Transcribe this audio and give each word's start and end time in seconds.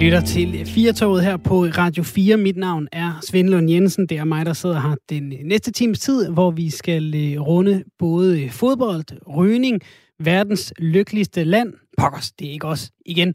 lytter 0.00 0.20
til 0.20 0.66
Firtoget 0.66 1.24
her 1.24 1.36
på 1.36 1.64
Radio 1.64 2.02
4. 2.02 2.36
Mit 2.36 2.56
navn 2.56 2.88
er 2.92 3.12
Svend 3.22 3.48
Lund 3.48 3.70
Jensen. 3.70 4.06
Det 4.06 4.18
er 4.18 4.24
mig, 4.24 4.46
der 4.46 4.52
sidder 4.52 4.80
her 4.80 4.94
den 5.08 5.32
næste 5.44 5.72
times 5.72 5.98
tid, 5.98 6.28
hvor 6.28 6.50
vi 6.50 6.70
skal 6.70 7.14
øh, 7.14 7.40
runde 7.40 7.84
både 7.98 8.48
fodbold, 8.50 9.04
rygning, 9.36 9.80
verdens 10.18 10.72
lykkeligste 10.78 11.44
land, 11.44 11.72
pokkers, 11.98 12.32
det 12.32 12.48
er 12.48 12.52
ikke 12.52 12.66
os 12.66 12.90
igen, 13.06 13.34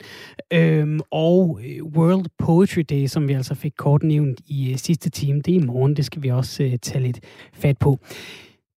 øhm, 0.54 1.00
og 1.12 1.60
øh, 1.66 1.84
World 1.84 2.26
Poetry 2.40 2.82
Day, 2.90 3.08
som 3.08 3.28
vi 3.28 3.34
altså 3.34 3.56
fik 3.56 3.74
kort 3.78 4.04
nævnt 4.04 4.42
i 4.48 4.72
øh, 4.72 4.78
sidste 4.78 5.10
time. 5.10 5.42
Det 5.42 5.56
er 5.56 5.60
i 5.62 5.66
morgen, 5.66 5.96
det 5.96 6.06
skal 6.06 6.24
vi 6.24 6.30
også 6.30 6.78
tage 6.82 7.04
lidt 7.04 7.20
fat 7.54 7.78
på. 7.78 8.00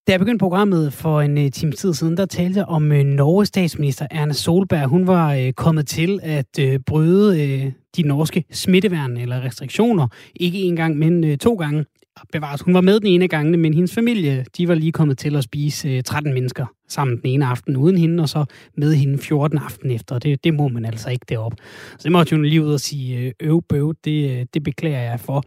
Da 0.09 0.13
jeg 0.13 0.21
begyndte 0.21 0.43
programmet 0.43 0.93
for 0.93 1.21
en 1.21 1.39
uh, 1.39 1.51
time 1.51 1.73
tid 1.73 1.95
siden, 1.95 2.17
der 2.17 2.27
talte 2.27 2.59
jeg 2.59 2.67
om 2.67 2.91
uh, 2.91 2.97
Norges 2.97 3.49
statsminister 3.49 4.07
Erna 4.11 4.33
Solberg. 4.33 4.89
Hun 4.89 5.07
var 5.07 5.37
uh, 5.37 5.51
kommet 5.57 5.87
til 5.87 6.21
at 6.23 6.59
uh, 6.61 6.75
bryde 6.87 7.65
uh, 7.65 7.73
de 7.97 8.03
norske 8.03 8.45
smitteværn 8.53 9.17
eller 9.17 9.45
restriktioner. 9.45 10.09
Ikke 10.37 10.59
en 10.59 10.77
gang, 10.77 10.97
men 10.97 11.25
uh, 11.25 11.37
to 11.37 11.55
gange. 11.55 11.85
Bevares, 12.33 12.61
hun 12.61 12.75
var 12.75 12.81
med 12.81 13.01
den 13.01 13.07
ene 13.07 13.29
gang, 13.29 13.51
men 13.51 13.75
hendes 13.75 13.95
familie, 13.95 14.45
de 14.57 14.69
var 14.69 14.75
lige 14.75 14.93
kommet 14.93 15.19
til 15.19 15.37
at 15.37 15.45
spise 15.45 15.97
uh, 15.97 16.03
13 16.05 16.35
mennesker 16.35 16.67
sammen 16.89 17.17
den 17.17 17.27
ene 17.31 17.47
aften 17.47 17.77
uden 17.77 17.99
hende, 17.99 18.23
og 18.23 18.29
så 18.29 18.45
med 18.77 18.95
hende 18.95 19.19
14 19.19 19.59
aften 19.59 19.91
efter. 19.91 20.19
Det, 20.19 20.45
det 20.45 20.55
må 20.55 20.69
man 20.69 20.85
altså 20.85 21.11
ikke 21.11 21.27
derop. 21.29 21.53
Så 21.91 22.03
det 22.03 22.13
måtte 22.13 22.37
hun 22.37 22.45
lige 22.45 22.65
ud 22.65 22.73
og 22.73 22.81
sige, 22.81 23.35
øv 23.41 23.63
bøv, 23.69 23.95
det, 24.05 24.49
det 24.55 24.63
beklager 24.63 25.03
jeg 25.03 25.21
for. 25.21 25.45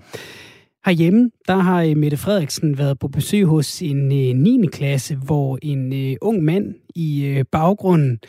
Herhjemme, 0.86 1.32
der 1.48 1.56
har 1.56 1.84
øh, 1.84 1.98
Mette 1.98 2.18
Frederiksen 2.18 2.78
været 2.78 3.00
på 3.00 3.08
besøg 3.08 3.46
hos 3.46 3.82
en 3.82 4.06
øh, 4.06 4.36
9. 4.36 4.68
klasse, 4.72 5.16
hvor 5.16 5.60
en 5.62 5.94
øh, 5.94 6.16
ung 6.22 6.44
mand 6.44 6.76
i 6.96 7.44
baggrunden 7.52 8.20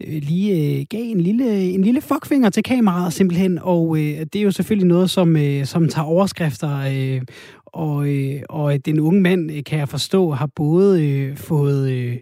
lige 0.00 0.84
gav 0.84 1.00
en 1.02 1.20
lille, 1.20 1.70
en 1.70 1.82
lille 1.82 2.00
fuckfinger 2.00 2.50
til 2.50 2.62
kameraet 2.62 3.12
simpelthen, 3.12 3.58
og 3.62 3.96
det 3.96 4.36
er 4.36 4.42
jo 4.42 4.50
selvfølgelig 4.50 4.88
noget, 4.88 5.10
som, 5.10 5.36
som 5.64 5.88
tager 5.88 6.06
overskrifter, 6.06 7.20
og, 7.66 8.06
og 8.48 8.86
den 8.86 9.00
unge 9.00 9.20
mand, 9.20 9.64
kan 9.64 9.78
jeg 9.78 9.88
forstå, 9.88 10.30
har 10.30 10.46
både 10.56 11.32
fået... 11.36 12.18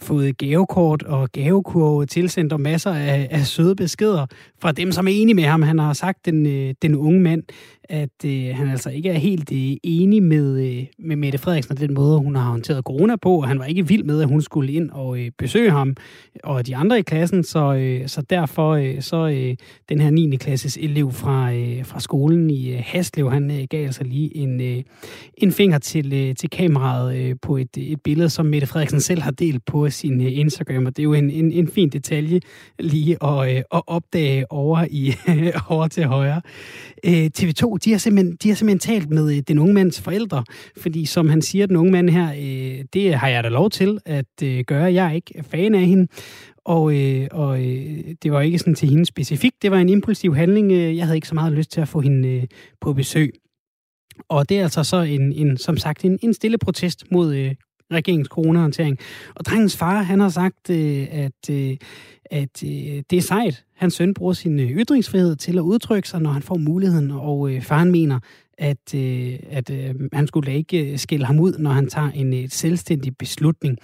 Fået 0.00 0.38
gavekort 0.38 1.02
og 1.02 1.32
gavekurve 1.32 2.06
tilsendt 2.06 2.52
og 2.52 2.60
masser 2.60 2.92
af, 2.92 3.28
af 3.30 3.46
søde 3.46 3.76
beskeder 3.76 4.26
fra 4.60 4.72
dem, 4.72 4.92
som 4.92 5.08
er 5.08 5.12
enige 5.12 5.34
med 5.34 5.44
ham. 5.44 5.62
Han 5.62 5.78
har 5.78 5.92
sagt, 5.92 6.26
den, 6.26 6.44
den 6.82 6.94
unge 6.94 7.20
mand, 7.20 7.42
at 7.88 8.24
øh, 8.24 8.56
han 8.56 8.68
altså 8.68 8.90
ikke 8.90 9.08
er 9.08 9.18
helt 9.18 9.52
øh, 9.52 9.76
enig 9.82 10.22
med, 10.22 10.60
øh, 10.66 10.86
med 10.98 11.16
Mette 11.16 11.38
Frederiksen 11.38 11.72
og 11.72 11.80
den 11.80 11.94
måde, 11.94 12.18
hun 12.18 12.36
har 12.36 12.50
håndteret 12.50 12.84
corona 12.84 13.16
på, 13.16 13.36
og 13.36 13.48
han 13.48 13.58
var 13.58 13.64
ikke 13.64 13.88
vild 13.88 14.04
med, 14.04 14.22
at 14.22 14.28
hun 14.28 14.42
skulle 14.42 14.72
ind 14.72 14.90
og 14.90 15.20
øh, 15.20 15.30
besøge 15.38 15.70
ham 15.70 15.96
og 16.44 16.66
de 16.66 16.76
andre 16.76 16.98
i 16.98 17.02
klassen, 17.02 17.44
så, 17.44 17.74
øh, 17.74 18.08
så 18.08 18.22
derfor 18.22 18.70
øh, 18.70 19.02
så 19.02 19.28
øh, 19.28 19.56
den 19.88 20.00
her 20.00 20.10
9. 20.10 20.36
klasses 20.36 20.76
elev 20.76 21.12
fra, 21.12 21.52
øh, 21.52 21.84
fra 21.84 22.00
skolen 22.00 22.50
i 22.50 22.72
øh, 22.72 22.82
Haslev, 22.84 23.30
han 23.30 23.50
øh, 23.50 23.66
gav 23.70 23.84
altså 23.84 24.04
lige 24.04 24.36
en, 24.36 24.60
øh, 24.60 24.82
en 25.38 25.52
finger 25.52 25.78
til, 25.78 26.12
øh, 26.12 26.34
til 26.34 26.50
kameraet 26.50 27.16
øh, 27.16 27.36
på 27.42 27.56
et, 27.56 27.78
øh, 27.78 27.84
et 27.84 28.00
billede, 28.02 28.30
som 28.30 28.46
Mette 28.46 28.66
Frederiksen 28.66 29.00
selv 29.00 29.22
har 29.22 29.30
delt 29.30 29.64
på 29.64 29.90
sin 29.90 30.20
øh, 30.20 30.38
Instagram, 30.38 30.86
og 30.86 30.96
det 30.96 31.02
er 31.02 31.04
jo 31.04 31.12
en, 31.12 31.30
en, 31.30 31.52
en 31.52 31.68
fin 31.68 31.88
detalje 31.88 32.40
lige 32.78 33.24
at, 33.24 33.56
øh, 33.56 33.62
at 33.74 33.82
opdage 33.86 34.52
over, 34.52 34.86
i, 34.90 35.14
over 35.68 35.88
til 35.88 36.04
højre. 36.04 36.40
Øh, 37.04 37.30
TV2 37.38 37.77
de 37.84 37.90
har, 37.90 37.98
simpelthen, 37.98 38.36
de 38.42 38.48
har 38.48 38.56
simpelthen 38.56 38.94
talt 38.94 39.10
med 39.10 39.36
øh, 39.36 39.42
den 39.48 39.58
unge 39.58 39.74
mands 39.74 40.00
forældre, 40.00 40.44
fordi 40.76 41.04
som 41.04 41.28
han 41.28 41.42
siger, 41.42 41.66
den 41.66 41.76
unge 41.76 41.92
mand 41.92 42.10
her, 42.10 42.30
øh, 42.30 42.84
det 42.92 43.14
har 43.14 43.28
jeg 43.28 43.44
da 43.44 43.48
lov 43.48 43.70
til 43.70 43.98
at 44.06 44.42
øh, 44.42 44.64
gøre. 44.64 44.92
Jeg 44.92 45.06
er 45.06 45.12
ikke 45.12 45.44
fan 45.50 45.74
af 45.74 45.86
hende, 45.86 46.06
og, 46.64 46.94
øh, 46.94 47.28
og 47.30 47.60
øh, 47.60 48.14
det 48.22 48.32
var 48.32 48.40
ikke 48.40 48.58
sådan 48.58 48.74
til 48.74 48.88
hende 48.88 49.06
specifikt. 49.06 49.62
Det 49.62 49.70
var 49.70 49.78
en 49.78 49.88
impulsiv 49.88 50.34
handling. 50.34 50.72
Øh, 50.72 50.96
jeg 50.96 51.04
havde 51.04 51.16
ikke 51.16 51.28
så 51.28 51.34
meget 51.34 51.52
lyst 51.52 51.70
til 51.70 51.80
at 51.80 51.88
få 51.88 52.00
hende 52.00 52.28
øh, 52.28 52.44
på 52.80 52.92
besøg. 52.92 53.32
Og 54.28 54.48
det 54.48 54.58
er 54.58 54.62
altså 54.62 54.84
så 54.84 54.96
en, 54.96 55.32
en 55.32 55.56
som 55.56 55.76
sagt 55.76 56.04
en, 56.04 56.18
en 56.22 56.34
stille 56.34 56.58
protest 56.58 57.04
mod 57.12 57.34
øh, 57.34 57.54
regeringens 57.92 58.28
coronahåndtering. 58.28 58.98
Og 59.34 59.44
drengens 59.44 59.76
far, 59.76 60.02
han 60.02 60.20
har 60.20 60.28
sagt, 60.28 60.70
øh, 60.70 61.06
at, 61.10 61.50
øh, 61.50 61.76
at 62.30 62.64
øh, 62.64 63.02
det 63.10 63.12
er 63.12 63.20
sejt. 63.20 63.64
Hans 63.76 63.94
søn 63.94 64.14
bruger 64.14 64.32
sin 64.32 64.60
øh, 64.60 64.70
ytringsfrihed 64.70 65.36
til 65.36 65.58
at 65.58 65.62
udtrykke 65.62 66.08
sig, 66.08 66.20
når 66.20 66.30
han 66.30 66.42
får 66.42 66.56
muligheden, 66.56 67.10
og 67.10 67.50
øh, 67.50 67.62
faren 67.62 67.90
mener, 67.90 68.18
at, 68.58 68.94
øh, 68.94 69.38
at 69.50 69.70
øh, 69.70 69.94
han 70.12 70.26
skulle 70.26 70.54
ikke 70.54 70.92
øh, 70.92 70.98
skille 70.98 71.26
ham 71.26 71.40
ud, 71.40 71.52
når 71.58 71.70
han 71.70 71.88
tager 71.88 72.10
en 72.10 72.34
øh, 72.34 72.48
selvstændig 72.48 73.16
beslutning. 73.16 73.78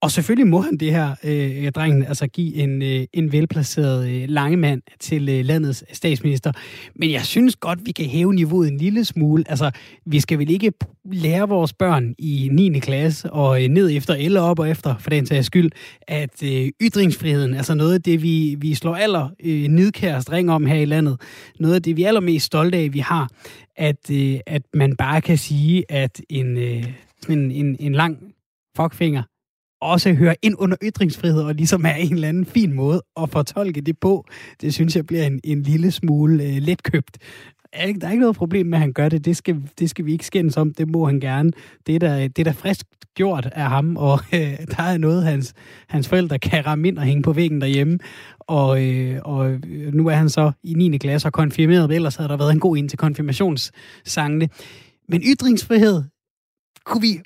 Og 0.00 0.10
selvfølgelig 0.10 0.46
må 0.46 0.60
han 0.60 0.76
det 0.76 0.90
her, 0.90 1.14
øh, 1.24 1.64
øh, 1.64 1.72
drengen, 1.72 2.04
altså 2.04 2.26
give 2.26 2.54
en, 2.54 2.82
øh, 2.82 3.06
en 3.12 3.32
velplaceret 3.32 4.08
øh, 4.08 4.24
langemand 4.28 4.82
til 5.00 5.28
øh, 5.28 5.44
landets 5.44 5.84
statsminister. 5.92 6.52
Men 6.94 7.10
jeg 7.10 7.22
synes 7.24 7.56
godt, 7.56 7.86
vi 7.86 7.92
kan 7.92 8.06
hæve 8.06 8.34
niveauet 8.34 8.68
en 8.68 8.78
lille 8.78 9.04
smule. 9.04 9.44
Altså, 9.48 9.70
vi 10.06 10.20
skal 10.20 10.38
vel 10.38 10.50
ikke 10.50 10.72
lære 11.12 11.48
vores 11.48 11.72
børn 11.72 12.14
i 12.18 12.48
9. 12.52 12.78
klasse 12.78 13.30
og 13.32 13.64
øh, 13.64 13.68
ned 13.68 13.90
efter 13.96 14.14
eller 14.14 14.40
op 14.40 14.58
og 14.58 14.70
efter, 14.70 14.94
for 14.98 15.10
den 15.10 15.26
sags 15.26 15.46
skyld, 15.46 15.70
at 16.08 16.42
øh, 16.44 16.68
ytringsfriheden, 16.82 17.54
altså 17.54 17.74
noget 17.74 17.94
af 17.94 18.02
det, 18.02 18.22
vi, 18.22 18.56
vi 18.58 18.74
slår 18.74 18.94
aller 18.94 19.28
øh, 19.44 19.68
nidkærest 19.68 20.32
ring 20.32 20.50
om 20.50 20.66
her 20.66 20.76
i 20.76 20.84
landet, 20.84 21.20
noget 21.60 21.74
af 21.74 21.82
det, 21.82 21.96
vi 21.96 22.02
er 22.02 22.08
allermest 22.08 22.46
stolte 22.46 22.78
af, 22.78 22.94
vi 22.94 22.98
har, 22.98 23.30
at, 23.78 24.10
øh, 24.10 24.40
at 24.46 24.62
man 24.74 24.96
bare 24.96 25.20
kan 25.20 25.38
sige, 25.38 25.84
at 25.88 26.20
en, 26.28 26.56
øh, 26.56 26.84
en, 27.28 27.50
en, 27.50 27.76
en 27.80 27.92
lang 27.92 28.18
fuckfinger 28.76 29.22
også 29.80 30.12
hører 30.12 30.34
ind 30.42 30.54
under 30.58 30.76
ytringsfrihed, 30.82 31.42
og 31.42 31.54
ligesom 31.54 31.84
er 31.84 31.94
en 31.94 32.14
eller 32.14 32.28
anden 32.28 32.46
fin 32.46 32.72
måde 32.72 33.02
at 33.22 33.30
fortolke 33.30 33.80
det 33.80 33.98
på. 33.98 34.24
Det 34.60 34.74
synes 34.74 34.96
jeg 34.96 35.06
bliver 35.06 35.26
en, 35.26 35.40
en 35.44 35.62
lille 35.62 35.90
smule 35.90 36.44
øh, 36.44 36.56
letkøbt. 36.62 37.18
Der 37.74 38.06
er 38.06 38.10
ikke 38.10 38.20
noget 38.20 38.36
problem 38.36 38.66
med, 38.66 38.78
at 38.78 38.80
han 38.80 38.92
gør 38.92 39.08
det. 39.08 39.24
Det 39.24 39.36
skal, 39.36 39.62
det 39.78 39.90
skal 39.90 40.06
vi 40.06 40.12
ikke 40.12 40.26
skændes 40.26 40.56
om. 40.56 40.74
Det 40.74 40.88
må 40.88 41.06
han 41.06 41.20
gerne. 41.20 41.52
Det 41.86 41.94
er 41.94 41.98
da, 41.98 42.22
det 42.22 42.38
er 42.38 42.44
da 42.44 42.50
frisk 42.50 42.86
gjort 43.14 43.46
af 43.46 43.68
ham, 43.68 43.96
og 43.96 44.20
øh, 44.34 44.58
der 44.76 44.82
er 44.82 44.98
noget, 44.98 45.24
hans, 45.24 45.54
hans 45.88 46.08
forældre 46.08 46.38
kan 46.38 46.66
ramme 46.66 46.88
ind 46.88 46.98
og 46.98 47.04
hænge 47.04 47.22
på 47.22 47.32
væggen 47.32 47.60
derhjemme. 47.60 47.98
Og, 48.40 48.84
øh, 48.84 49.20
og 49.24 49.50
øh, 49.50 49.94
nu 49.94 50.06
er 50.06 50.14
han 50.14 50.28
så 50.28 50.52
i 50.62 50.74
9. 50.74 50.98
klasse 50.98 51.28
og 51.28 51.32
konfirmeret, 51.32 51.92
ellers 51.92 52.16
havde 52.16 52.28
der 52.28 52.36
været 52.36 52.52
en 52.52 52.60
god 52.60 52.76
ind 52.76 52.88
til 52.88 52.98
konfirmationssangene. 52.98 54.48
Men 55.08 55.22
ytringsfrihed, 55.24 56.02
kunne 56.84 57.00
vi, 57.00 57.20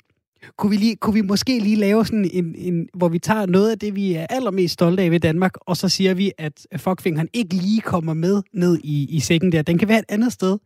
kunne 0.57 0.69
vi, 0.69 0.75
lige, 0.75 0.95
kunne 0.95 1.13
vi 1.13 1.21
måske 1.21 1.59
lige 1.59 1.75
lave 1.75 2.05
sådan 2.05 2.29
en, 2.33 2.55
en, 2.57 2.87
hvor 2.93 3.07
vi 3.07 3.19
tager 3.19 3.45
noget 3.45 3.71
af 3.71 3.79
det, 3.79 3.95
vi 3.95 4.13
er 4.13 4.27
allermest 4.29 4.73
stolte 4.73 5.03
af 5.03 5.11
ved 5.11 5.19
Danmark, 5.19 5.53
og 5.61 5.77
så 5.77 5.89
siger 5.89 6.13
vi, 6.13 6.31
at 6.37 6.67
fuckfingeren 6.77 7.27
ikke 7.33 7.55
lige 7.55 7.81
kommer 7.81 8.13
med 8.13 8.41
ned 8.53 8.79
i, 8.83 9.07
i 9.09 9.19
sækken 9.19 9.51
der. 9.51 9.61
Den 9.61 9.77
kan 9.77 9.87
være 9.87 9.99
et 9.99 10.05
andet 10.09 10.33
sted. 10.33 10.57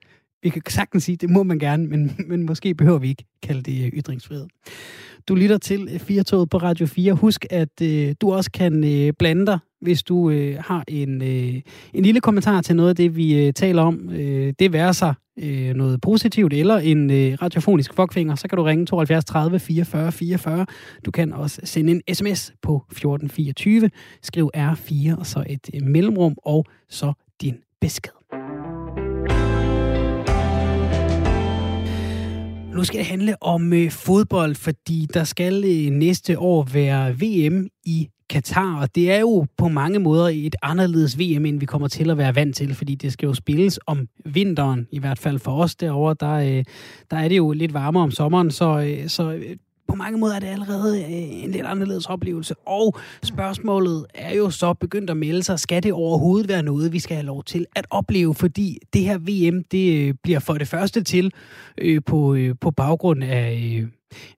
Vi 0.44 0.50
kan 0.50 0.62
sagtens 0.70 1.04
sige, 1.04 1.16
det 1.16 1.30
må 1.30 1.44
man 1.44 1.60
gerne, 1.60 1.88
men, 1.88 2.12
men 2.30 2.46
måske 2.46 2.76
behøver 2.76 3.00
vi 3.00 3.10
ikke 3.10 3.26
kalde 3.44 3.62
det 3.62 3.86
øh, 3.86 3.88
ytringsfrihed. 3.88 4.48
Du 5.28 5.36
lytter 5.36 5.58
til 5.58 5.90
øh, 5.94 6.00
Firtoget 6.00 6.50
på 6.50 6.58
Radio 6.58 6.86
4. 6.86 7.14
Husk, 7.14 7.46
at 7.50 7.82
øh, 7.82 8.16
du 8.22 8.34
også 8.34 8.52
kan 8.52 8.84
øh, 8.84 9.14
blande 9.20 9.46
dig, 9.46 9.60
hvis 9.82 10.04
du 10.04 10.30
øh, 10.30 10.58
har 10.60 10.84
en, 10.88 11.22
øh, 11.22 11.62
en 11.94 12.04
lille 12.04 12.22
kommentar 12.22 12.62
til 12.62 12.76
noget 12.76 12.90
af 12.90 12.96
det, 12.96 13.16
vi 13.16 13.46
øh, 13.48 13.54
taler 13.54 13.82
om. 13.82 14.10
Øh, 14.10 14.54
det 14.60 14.74
værer 14.74 14.92
sig 14.92 15.14
øh, 15.38 15.76
noget 15.76 16.02
positivt 16.02 16.54
eller 16.54 16.78
en 16.78 17.12
øh, 17.12 17.38
radiofonisk 17.42 17.94
fuckfinger, 17.94 18.36
så 18.36 18.48
kan 18.48 18.58
du 18.58 18.64
ringe 18.64 18.86
72 18.86 19.26
30 19.26 19.60
44 19.60 20.12
44. 20.12 20.66
Du 21.06 21.12
kan 21.12 21.34
også 21.34 21.62
sende 21.64 21.92
en 21.92 22.16
sms 22.16 22.54
på 22.62 22.76
1424. 22.92 23.90
Skriv 24.22 24.50
R4 24.58 25.20
og 25.20 25.26
så 25.26 25.44
et 25.50 25.70
øh, 25.74 25.82
mellemrum 25.84 26.36
og 26.46 26.66
så 26.90 27.14
din 27.42 27.56
besked. 27.82 28.12
Nu 32.78 32.84
skal 32.84 33.00
det 33.00 33.06
handle 33.08 33.44
om 33.44 33.74
øh, 33.74 33.92
fodbold, 33.92 34.56
fordi 34.56 35.08
der 35.14 35.24
skal 35.24 35.64
øh, 35.66 35.92
næste 35.92 36.40
år 36.40 36.68
være 36.74 37.14
VM 37.14 37.68
i 37.86 38.10
Katar, 38.30 38.82
og 38.82 38.96
det 38.96 39.12
er 39.12 39.20
jo 39.20 39.46
på 39.58 39.68
mange 39.68 40.00
måder 40.00 40.30
et 40.34 40.56
anderledes 40.62 41.20
VM, 41.20 41.46
end 41.46 41.60
vi 41.60 41.66
kommer 41.66 41.88
til 41.88 42.10
at 42.10 42.18
være 42.18 42.36
vant 42.36 42.56
til, 42.56 42.76
fordi 42.76 42.96
det 42.96 43.14
skal 43.14 43.28
jo 43.28 43.34
spilles 43.34 43.80
om 43.86 44.08
vinteren, 44.26 44.88
i 44.92 45.00
hvert 45.00 45.20
fald 45.20 45.40
for 45.40 45.64
os 45.64 45.76
derovre. 45.76 46.16
Der, 46.20 46.34
øh, 46.34 46.64
der 47.12 47.18
er 47.18 47.28
det 47.28 47.38
jo 47.38 47.52
lidt 47.52 47.74
varmere 47.74 48.04
om 48.04 48.12
sommeren, 48.12 48.52
så, 48.52 48.80
øh, 48.80 49.10
så 49.10 49.32
øh, 49.32 49.56
på 49.88 49.96
mange 49.96 50.18
måder 50.18 50.36
er 50.36 50.40
det 50.40 50.48
allerede 50.48 51.06
en 51.08 51.52
lidt 51.52 51.66
anderledes 51.66 52.06
oplevelse. 52.06 52.56
Og 52.66 52.98
spørgsmålet 53.24 54.06
er 54.16 54.36
jo 54.36 54.50
så 54.50 54.74
begyndt 54.74 55.10
at 55.10 55.18
melde 55.18 55.44
sig, 55.44 55.60
skal 55.60 55.84
det 55.84 55.94
overhovedet 55.94 56.50
være 56.50 56.64
noget, 56.64 56.94
vi 56.94 57.00
skal 57.00 57.16
have 57.16 57.26
lov 57.26 57.44
til 57.44 57.66
at 57.76 57.88
opleve? 57.90 58.36
Fordi 58.36 58.80
det 58.94 59.02
her 59.02 59.18
VM, 59.18 59.64
det 59.64 60.20
bliver 60.22 60.40
for 60.40 60.54
det 60.54 60.68
første 60.68 61.04
til 61.04 61.32
øh, 61.78 62.02
på, 62.06 62.36
øh, 62.36 62.56
på 62.62 62.72
baggrund 62.72 63.24
af... 63.24 63.78
Øh, 63.82 63.88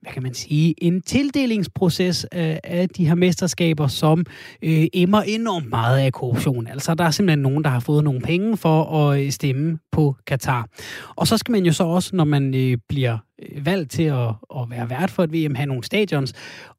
hvad 0.01 0.12
kan 0.13 0.24
man 0.24 0.33
sige, 0.33 0.83
en 0.83 1.01
tildelingsproces 1.01 2.25
af, 2.31 2.60
af 2.63 2.89
de 2.89 3.07
her 3.07 3.16
mesterskaber, 3.16 3.88
som 3.88 4.25
øh, 4.62 4.88
emmer 4.94 5.21
enormt 5.21 5.69
meget 5.69 6.00
af 6.00 6.13
korruption. 6.13 6.68
Altså, 6.68 6.94
der 6.95 7.04
er 7.04 7.12
simpelthen 7.12 7.39
nogen, 7.39 7.63
der 7.63 7.69
har 7.69 7.80
fået 7.80 8.04
nogle 8.04 8.21
penge 8.21 8.57
for 8.57 8.83
at 8.83 9.21
øh, 9.21 9.31
stemme 9.31 9.80
på 9.92 10.16
Katar. 10.27 10.68
Og 11.16 11.27
så 11.27 11.38
skal 11.38 11.51
man 11.51 11.66
jo 11.66 11.74
så 11.74 11.83
også, 11.83 12.16
når 12.16 12.24
man 12.24 12.56
øh, 12.56 12.77
bliver 12.89 13.18
øh, 13.42 13.66
valgt 13.66 13.92
til 13.92 14.04
at, 14.04 14.30
at 14.56 14.69
være 14.69 14.89
vært 14.89 15.12
for 15.12 15.24
et 15.24 15.33
VM, 15.33 15.56
have 15.56 15.68
nogle 15.68 15.83
stadions. 15.83 16.33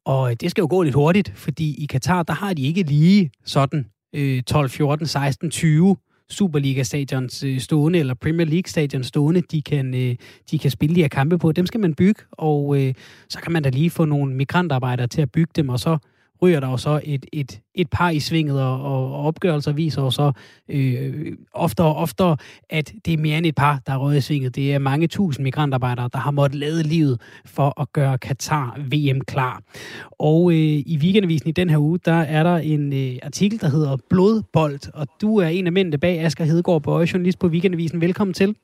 Og 0.05 0.41
det 0.41 0.51
skal 0.51 0.63
jo 0.63 0.69
gå 0.71 0.83
lidt 0.83 0.95
hurtigt, 0.95 1.33
fordi 1.35 1.83
i 1.83 1.87
Katar, 1.87 2.23
der 2.23 2.35
har 2.35 2.55
de 2.55 2.63
ikke 2.63 2.83
lige 2.83 3.31
sådan 3.45 3.87
øh, 4.15 4.43
12, 4.43 4.71
14, 4.71 5.07
16, 5.07 5.51
20 5.51 5.97
Superliga-stadions 6.31 7.45
øh, 7.45 7.61
stående, 7.61 7.99
eller 7.99 8.15
Premier 8.15 8.47
League-stadions 8.47 9.07
stående, 9.07 9.41
de 9.41 9.63
kan, 9.63 9.95
øh, 9.95 10.17
de 10.51 10.59
kan 10.59 10.71
spille 10.71 10.97
de 10.97 11.01
her 11.01 11.09
kampe 11.09 11.39
på. 11.39 11.53
Dem 11.53 11.67
skal 11.67 11.81
man 11.81 11.95
bygge, 11.95 12.23
og 12.33 12.81
øh, 12.81 12.95
så 13.29 13.39
kan 13.39 13.53
man 13.53 13.63
da 13.63 13.69
lige 13.69 13.91
få 13.91 14.05
nogle 14.05 14.35
migrantarbejdere 14.35 15.07
til 15.07 15.23
at 15.23 15.31
bygge 15.31 15.53
dem, 15.57 15.69
og 15.69 15.81
så 15.81 15.99
ryger 16.43 16.61
der 16.61 16.69
jo 16.69 16.77
så 16.77 17.01
et, 17.05 17.27
et, 17.33 17.61
et 17.75 17.91
par 17.91 18.11
i 18.11 18.21
svinget, 18.21 18.63
og, 18.63 18.83
og 18.83 19.27
opgørelser 19.27 19.73
viser 19.73 20.03
jo 20.03 20.11
så 20.11 20.33
øh, 20.69 21.37
oftere 21.53 21.87
og 21.87 21.97
oftere, 21.97 22.37
at 22.71 22.93
det 23.05 23.15
er 23.15 23.19
mere 23.19 23.39
end 23.39 23.47
et 23.47 23.55
par, 23.55 23.81
der 23.87 23.93
er 23.93 23.97
røget 23.97 24.19
i 24.19 24.21
svinget. 24.21 24.55
Det 24.55 24.75
er 24.75 24.79
mange 24.79 25.07
tusind 25.07 25.45
migrantarbejdere, 25.45 26.11
der 26.13 26.19
har 26.19 26.31
måttet 26.31 26.61
lade 26.61 26.83
livet 26.83 27.21
for 27.47 27.81
at 27.81 27.93
gøre 27.93 28.19
Katar 28.19 28.79
VM 28.79 29.21
klar. 29.21 29.63
Og 30.11 30.51
øh, 30.51 30.57
i 30.87 30.99
weekendavisen 31.03 31.49
i 31.49 31.53
den 31.53 31.71
her 31.71 31.79
uge, 31.79 31.99
der 32.05 32.21
er 32.21 32.43
der 32.43 32.57
en 32.57 32.93
øh, 32.93 33.19
artikel, 33.23 33.61
der 33.61 33.69
hedder 33.69 33.97
Blodbold, 34.11 34.95
og 34.95 35.07
du 35.21 35.37
er 35.37 35.49
en 35.49 35.67
af 35.67 35.73
mændene 35.73 35.99
bag 35.99 36.21
Asger 36.21 36.45
Hedegaard 36.45 36.83
Bøje, 36.83 37.07
journalist 37.13 37.39
på 37.39 37.47
weekendavisen. 37.47 38.01
Velkommen 38.01 38.35
til. 38.35 38.57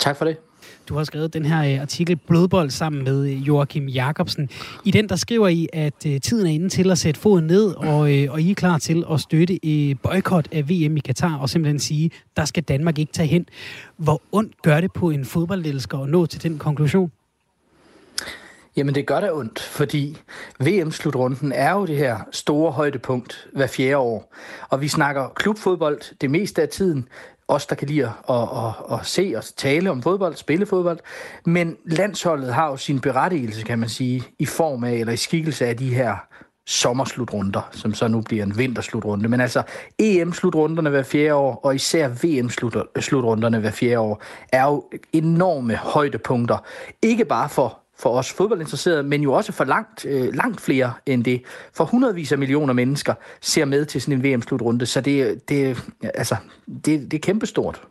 Tak 0.00 0.16
for 0.16 0.24
det. 0.24 0.36
Du 0.88 0.94
har 0.94 1.04
skrevet 1.04 1.34
den 1.34 1.44
her 1.44 1.74
øh, 1.74 1.80
artikel 1.80 2.16
Blodbold 2.16 2.70
sammen 2.70 3.04
med 3.04 3.26
øh, 3.26 3.48
Joachim 3.48 3.88
Jacobsen. 3.88 4.50
I 4.84 4.90
den 4.90 5.08
der 5.08 5.16
skriver 5.16 5.48
I, 5.48 5.68
at 5.72 6.06
øh, 6.06 6.20
tiden 6.20 6.46
er 6.46 6.50
inde 6.50 6.68
til 6.68 6.90
at 6.90 6.98
sætte 6.98 7.20
foden 7.20 7.46
ned, 7.46 7.74
og, 7.74 7.98
og 7.98 8.40
I 8.40 8.50
er 8.50 8.54
klar 8.54 8.78
til 8.78 9.04
at 9.12 9.20
støtte 9.20 9.58
boykot 10.02 10.48
af 10.52 10.68
VM 10.68 10.96
i 10.96 11.00
Katar, 11.00 11.36
og 11.36 11.50
simpelthen 11.50 11.78
sige, 11.78 12.10
der 12.36 12.44
skal 12.44 12.62
Danmark 12.62 12.98
ikke 12.98 13.12
tage 13.12 13.28
hen. 13.28 13.46
Hvor 13.96 14.22
ondt 14.32 14.62
gør 14.62 14.80
det 14.80 14.92
på 14.92 15.10
en 15.10 15.24
fodboldelsker 15.24 15.98
at 15.98 16.08
nå 16.08 16.26
til 16.26 16.42
den 16.42 16.58
konklusion? 16.58 17.12
Jamen 18.76 18.94
det 18.94 19.06
gør 19.06 19.20
da 19.20 19.32
ondt, 19.32 19.60
fordi 19.60 20.18
VM-slutrunden 20.60 21.52
er 21.52 21.72
jo 21.72 21.86
det 21.86 21.96
her 21.96 22.18
store 22.32 22.72
højdepunkt 22.72 23.48
hver 23.52 23.66
fjerde 23.66 23.96
år. 23.96 24.34
Og 24.68 24.80
vi 24.80 24.88
snakker 24.88 25.28
klubfodbold 25.28 26.00
det 26.20 26.30
meste 26.30 26.62
af 26.62 26.68
tiden 26.68 27.08
os, 27.48 27.66
der 27.66 27.74
kan 27.74 27.88
lide 27.88 28.04
at, 28.04 28.12
at, 28.28 28.42
at, 28.42 28.98
at 28.98 29.06
se 29.06 29.34
og 29.36 29.44
tale 29.56 29.90
om 29.90 30.02
fodbold, 30.02 30.36
spille 30.36 30.66
fodbold. 30.66 30.98
Men 31.44 31.76
landsholdet 31.86 32.54
har 32.54 32.68
jo 32.68 32.76
sin 32.76 33.00
berettigelse, 33.00 33.62
kan 33.62 33.78
man 33.78 33.88
sige, 33.88 34.22
i 34.38 34.46
form 34.46 34.84
af, 34.84 34.92
eller 34.92 35.12
i 35.12 35.16
skikkelse 35.16 35.66
af 35.66 35.76
de 35.76 35.94
her 35.94 36.16
sommerslutrunder, 36.66 37.68
som 37.72 37.94
så 37.94 38.08
nu 38.08 38.20
bliver 38.20 38.42
en 38.42 38.58
vinterslutrunde. 38.58 39.28
Men 39.28 39.40
altså 39.40 39.62
EM-slutrunderne 39.98 40.90
hver 40.90 41.02
fjerde 41.02 41.34
år, 41.34 41.60
og 41.64 41.74
især 41.74 42.08
VM-slutrunderne 42.08 43.58
hver 43.58 43.70
fjerde 43.70 43.98
år, 43.98 44.22
er 44.52 44.64
jo 44.64 44.84
enorme 45.12 45.76
højdepunkter. 45.76 46.58
Ikke 47.02 47.24
bare 47.24 47.48
for 47.48 47.83
for 47.96 48.10
os 48.10 48.32
fodboldinteresserede, 48.32 49.02
men 49.02 49.22
jo 49.22 49.32
også 49.32 49.52
for 49.52 49.64
langt, 49.64 50.04
øh, 50.04 50.34
langt 50.34 50.60
flere 50.60 50.92
end 51.06 51.24
det. 51.24 51.42
For 51.72 51.84
hundredvis 51.84 52.32
af 52.32 52.38
millioner 52.38 52.72
mennesker 52.72 53.14
ser 53.40 53.64
med 53.64 53.84
til 53.84 54.00
sådan 54.00 54.14
en 54.14 54.24
VM-slutrunde, 54.24 54.86
så 54.86 55.00
det, 55.00 55.48
det, 55.48 55.84
altså, 56.02 56.36
det, 56.66 57.10
det 57.10 57.14
er 57.14 57.20
kæmpestort. 57.20 57.82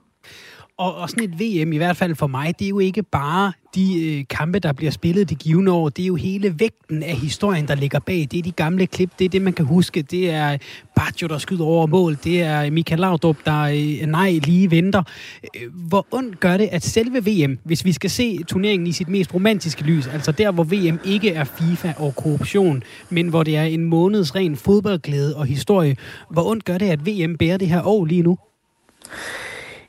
Og, 0.78 0.96
og 0.96 1.10
sådan 1.10 1.24
et 1.24 1.40
VM, 1.40 1.74
i 1.74 1.78
hvert 1.78 1.98
fald 1.98 2.16
for 2.16 2.28
mig, 2.28 2.60
det 2.60 2.66
er 2.66 2.70
jo 2.70 2.80
ikke 2.80 3.04
bare 3.04 3.54
de 3.76 4.06
øh, 4.06 4.26
kampe, 4.30 4.60
der 4.60 4.74
bliver 4.74 4.92
spillet 4.92 5.30
de 5.30 5.36
givende 5.36 5.72
år. 5.72 5.90
Det 5.90 6.04
er 6.04 6.08
jo 6.08 6.16
hele 6.16 6.60
vægten 6.60 7.04
af 7.04 7.16
historien, 7.16 7.68
der 7.68 7.76
ligger 7.76 8.00
bag. 8.00 8.28
Det 8.32 8.40
er 8.40 8.44
de 8.44 8.52
gamle 8.52 8.88
klip, 8.88 9.10
det 9.20 9.26
er 9.26 9.30
det, 9.30 9.42
man 9.42 9.54
kan 9.54 9.66
huske. 9.66 10.02
Det 10.02 10.30
er 10.30 10.58
Baggio, 10.96 11.28
der 11.28 11.38
skyder 11.38 11.66
over 11.66 11.88
mål. 11.88 12.18
Det 12.24 12.42
er 12.42 12.72
Michael 12.72 13.00
Laudrup, 13.00 13.38
der 13.46 13.62
øh, 13.62 14.08
nej 14.08 14.32
lige 14.32 14.72
venter. 14.72 15.04
Øh, 15.44 15.62
hvor 15.88 16.08
ondt 16.12 16.40
gør 16.40 16.58
det, 16.58 16.70
at 16.72 16.84
selve 16.84 17.26
VM, 17.26 17.60
hvis 17.64 17.86
vi 17.86 17.92
skal 17.92 18.10
se 18.10 18.44
turneringen 18.44 18.88
i 18.88 18.92
sit 18.92 19.10
mest 19.10 19.34
romantiske 19.34 19.84
lys, 19.84 20.08
altså 20.08 20.32
der, 20.32 20.52
hvor 20.52 20.64
VM 20.64 21.00
ikke 21.06 21.30
er 21.30 21.44
FIFA 21.44 21.94
og 21.98 22.16
korruption, 22.16 22.84
men 23.10 23.28
hvor 23.28 23.44
det 23.44 23.58
er 23.58 23.64
en 23.64 23.84
måneds 23.84 24.36
ren 24.36 24.56
fodboldglæde 24.56 25.36
og 25.36 25.46
historie, 25.46 25.96
hvor 26.30 26.44
ondt 26.44 26.66
gør 26.66 26.78
det, 26.78 26.90
at 26.90 27.08
VM 27.08 27.38
bærer 27.38 27.58
det 27.58 27.68
her 27.68 27.88
år 27.88 28.06
lige 28.06 28.22
nu? 28.22 28.38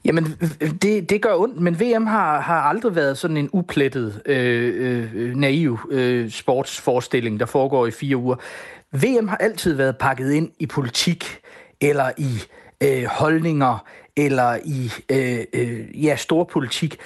Jamen, 0.04 0.24
det, 0.82 1.10
det 1.10 1.22
gør 1.22 1.34
ondt, 1.34 1.60
men 1.60 1.80
VM 1.80 2.06
har, 2.06 2.40
har 2.40 2.60
aldrig 2.60 2.94
været 2.94 3.18
sådan 3.18 3.36
en 3.36 3.50
uplettet, 3.52 4.22
øh, 4.26 5.10
øh, 5.14 5.36
naiv 5.36 5.78
øh, 5.90 6.30
sportsforestilling, 6.30 7.40
der 7.40 7.46
foregår 7.46 7.86
i 7.86 7.90
fire 7.90 8.16
uger. 8.16 8.36
VM 8.92 9.28
har 9.28 9.36
altid 9.36 9.74
været 9.74 9.98
pakket 9.98 10.32
ind 10.32 10.50
i 10.58 10.66
politik, 10.66 11.40
eller 11.80 12.10
i 12.18 12.42
øh, 12.82 13.04
holdninger, 13.04 13.84
eller 14.16 14.58
i 14.64 14.92
øh, 15.12 15.44
øh, 15.52 16.04
ja, 16.04 16.16
stor 16.16 16.44
politik. 16.44 16.96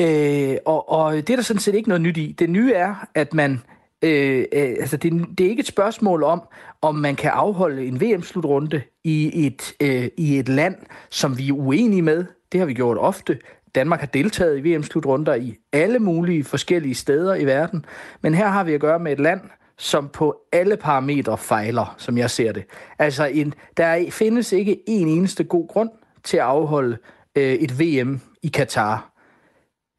Øh, 0.00 0.56
og, 0.66 0.90
og 0.90 1.14
det 1.14 1.30
er 1.30 1.36
der 1.36 1.42
sådan 1.42 1.60
set 1.60 1.74
ikke 1.74 1.88
noget 1.88 2.02
nyt 2.02 2.16
i. 2.16 2.34
Det 2.38 2.50
nye 2.50 2.72
er, 2.72 3.06
at 3.14 3.34
man 3.34 3.60
Øh, 4.02 4.44
øh, 4.52 4.76
altså 4.80 4.96
det, 4.96 5.12
det 5.38 5.46
er 5.46 5.50
ikke 5.50 5.60
et 5.60 5.66
spørgsmål 5.66 6.22
om, 6.22 6.42
om 6.82 6.94
man 6.94 7.16
kan 7.16 7.30
afholde 7.30 7.86
en 7.86 8.00
VM-slutrunde 8.00 8.82
i 9.04 9.46
et, 9.46 9.74
øh, 9.82 10.08
i 10.16 10.38
et 10.38 10.48
land, 10.48 10.74
som 11.10 11.38
vi 11.38 11.48
er 11.48 11.52
uenige 11.52 12.02
med. 12.02 12.24
Det 12.52 12.60
har 12.60 12.66
vi 12.66 12.74
gjort 12.74 12.98
ofte. 12.98 13.38
Danmark 13.74 14.00
har 14.00 14.06
deltaget 14.06 14.58
i 14.58 14.60
VM-slutrunder 14.60 15.34
i 15.34 15.56
alle 15.72 15.98
mulige 15.98 16.44
forskellige 16.44 16.94
steder 16.94 17.34
i 17.34 17.44
verden. 17.44 17.84
Men 18.20 18.34
her 18.34 18.48
har 18.48 18.64
vi 18.64 18.74
at 18.74 18.80
gøre 18.80 18.98
med 18.98 19.12
et 19.12 19.20
land, 19.20 19.40
som 19.78 20.08
på 20.08 20.40
alle 20.52 20.76
parametre 20.76 21.38
fejler, 21.38 21.94
som 21.98 22.18
jeg 22.18 22.30
ser 22.30 22.52
det. 22.52 22.64
Altså, 22.98 23.24
en, 23.24 23.54
der 23.76 24.10
findes 24.10 24.52
ikke 24.52 24.78
en 24.86 25.08
eneste 25.08 25.44
god 25.44 25.68
grund 25.68 25.90
til 26.24 26.36
at 26.36 26.42
afholde 26.42 26.98
øh, 27.36 27.52
et 27.52 27.80
VM 27.80 28.20
i 28.42 28.48
Katar. 28.48 29.12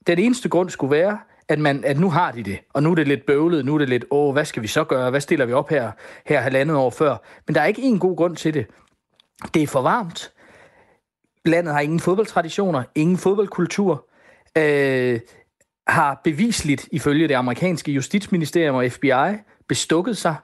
Den 0.07 0.19
eneste 0.19 0.49
grund 0.49 0.69
skulle 0.69 0.91
være, 0.91 1.19
at, 1.49 1.59
man, 1.59 1.83
at 1.83 1.99
nu 1.99 2.09
har 2.09 2.31
de 2.31 2.43
det, 2.43 2.59
og 2.73 2.83
nu 2.83 2.91
er 2.91 2.95
det 2.95 3.07
lidt 3.07 3.25
bøvlet, 3.25 3.65
nu 3.65 3.73
er 3.73 3.77
det 3.77 3.89
lidt, 3.89 4.05
åh, 4.11 4.33
hvad 4.33 4.45
skal 4.45 4.63
vi 4.63 4.67
så 4.67 4.83
gøre, 4.83 5.09
hvad 5.09 5.21
stiller 5.21 5.45
vi 5.45 5.53
op 5.53 5.69
her, 5.69 5.91
her 6.25 6.41
halvandet 6.41 6.77
år 6.77 6.89
før? 6.89 7.17
Men 7.47 7.55
der 7.55 7.61
er 7.61 7.65
ikke 7.65 7.81
en 7.81 7.99
god 7.99 8.17
grund 8.17 8.35
til 8.35 8.53
det. 8.53 8.65
Det 9.53 9.63
er 9.63 9.67
for 9.67 9.81
varmt, 9.81 10.31
landet 11.47 11.73
har 11.73 11.81
ingen 11.81 11.99
fodboldtraditioner, 11.99 12.83
ingen 12.95 13.17
fodboldkultur, 13.17 14.07
øh, 14.57 15.19
har 15.87 16.21
bevisligt, 16.23 16.87
ifølge 16.91 17.27
det 17.27 17.33
amerikanske 17.33 17.91
justitsministerium 17.91 18.75
og 18.75 18.91
FBI, 18.91 19.37
bestukket 19.67 20.17
sig 20.17 20.35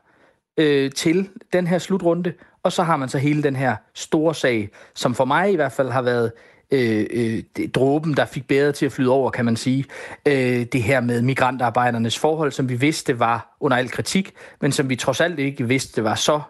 øh, 0.60 0.92
til 0.92 1.30
den 1.54 1.68
her 1.68 1.78
slutrunde, 1.78 2.34
og 2.64 2.72
så 2.72 2.84
har 2.84 2.98
man 2.98 3.10
så 3.10 3.18
hele 3.18 3.44
den 3.44 3.56
her 3.56 3.76
store 3.94 4.36
sag, 4.36 4.70
som 4.96 5.16
for 5.16 5.26
mig 5.26 5.52
i 5.52 5.56
hvert 5.56 5.72
fald 5.72 5.90
har 5.90 6.02
været 6.02 6.32
øh, 6.72 7.06
øh, 7.12 7.44
dråben, 7.76 8.18
der 8.18 8.26
fik 8.26 8.48
bedre 8.48 8.72
til 8.72 8.86
at 8.86 8.92
flyde 8.92 9.10
over, 9.10 9.32
kan 9.32 9.46
man 9.46 9.56
sige. 9.56 9.86
Øh, 10.28 10.66
det 10.66 10.84
her 10.84 11.02
med 11.02 11.22
migrantarbejdernes 11.22 12.20
forhold, 12.20 12.52
som 12.52 12.70
vi 12.70 12.76
vidste 12.76 13.20
var 13.20 13.58
under 13.60 13.78
al 13.78 13.90
kritik, 13.90 14.34
men 14.62 14.72
som 14.72 14.90
vi 14.90 14.96
trods 14.96 15.22
alt 15.22 15.40
ikke 15.40 15.68
vidste 15.68 16.04
var 16.04 16.16
så, 16.16 16.42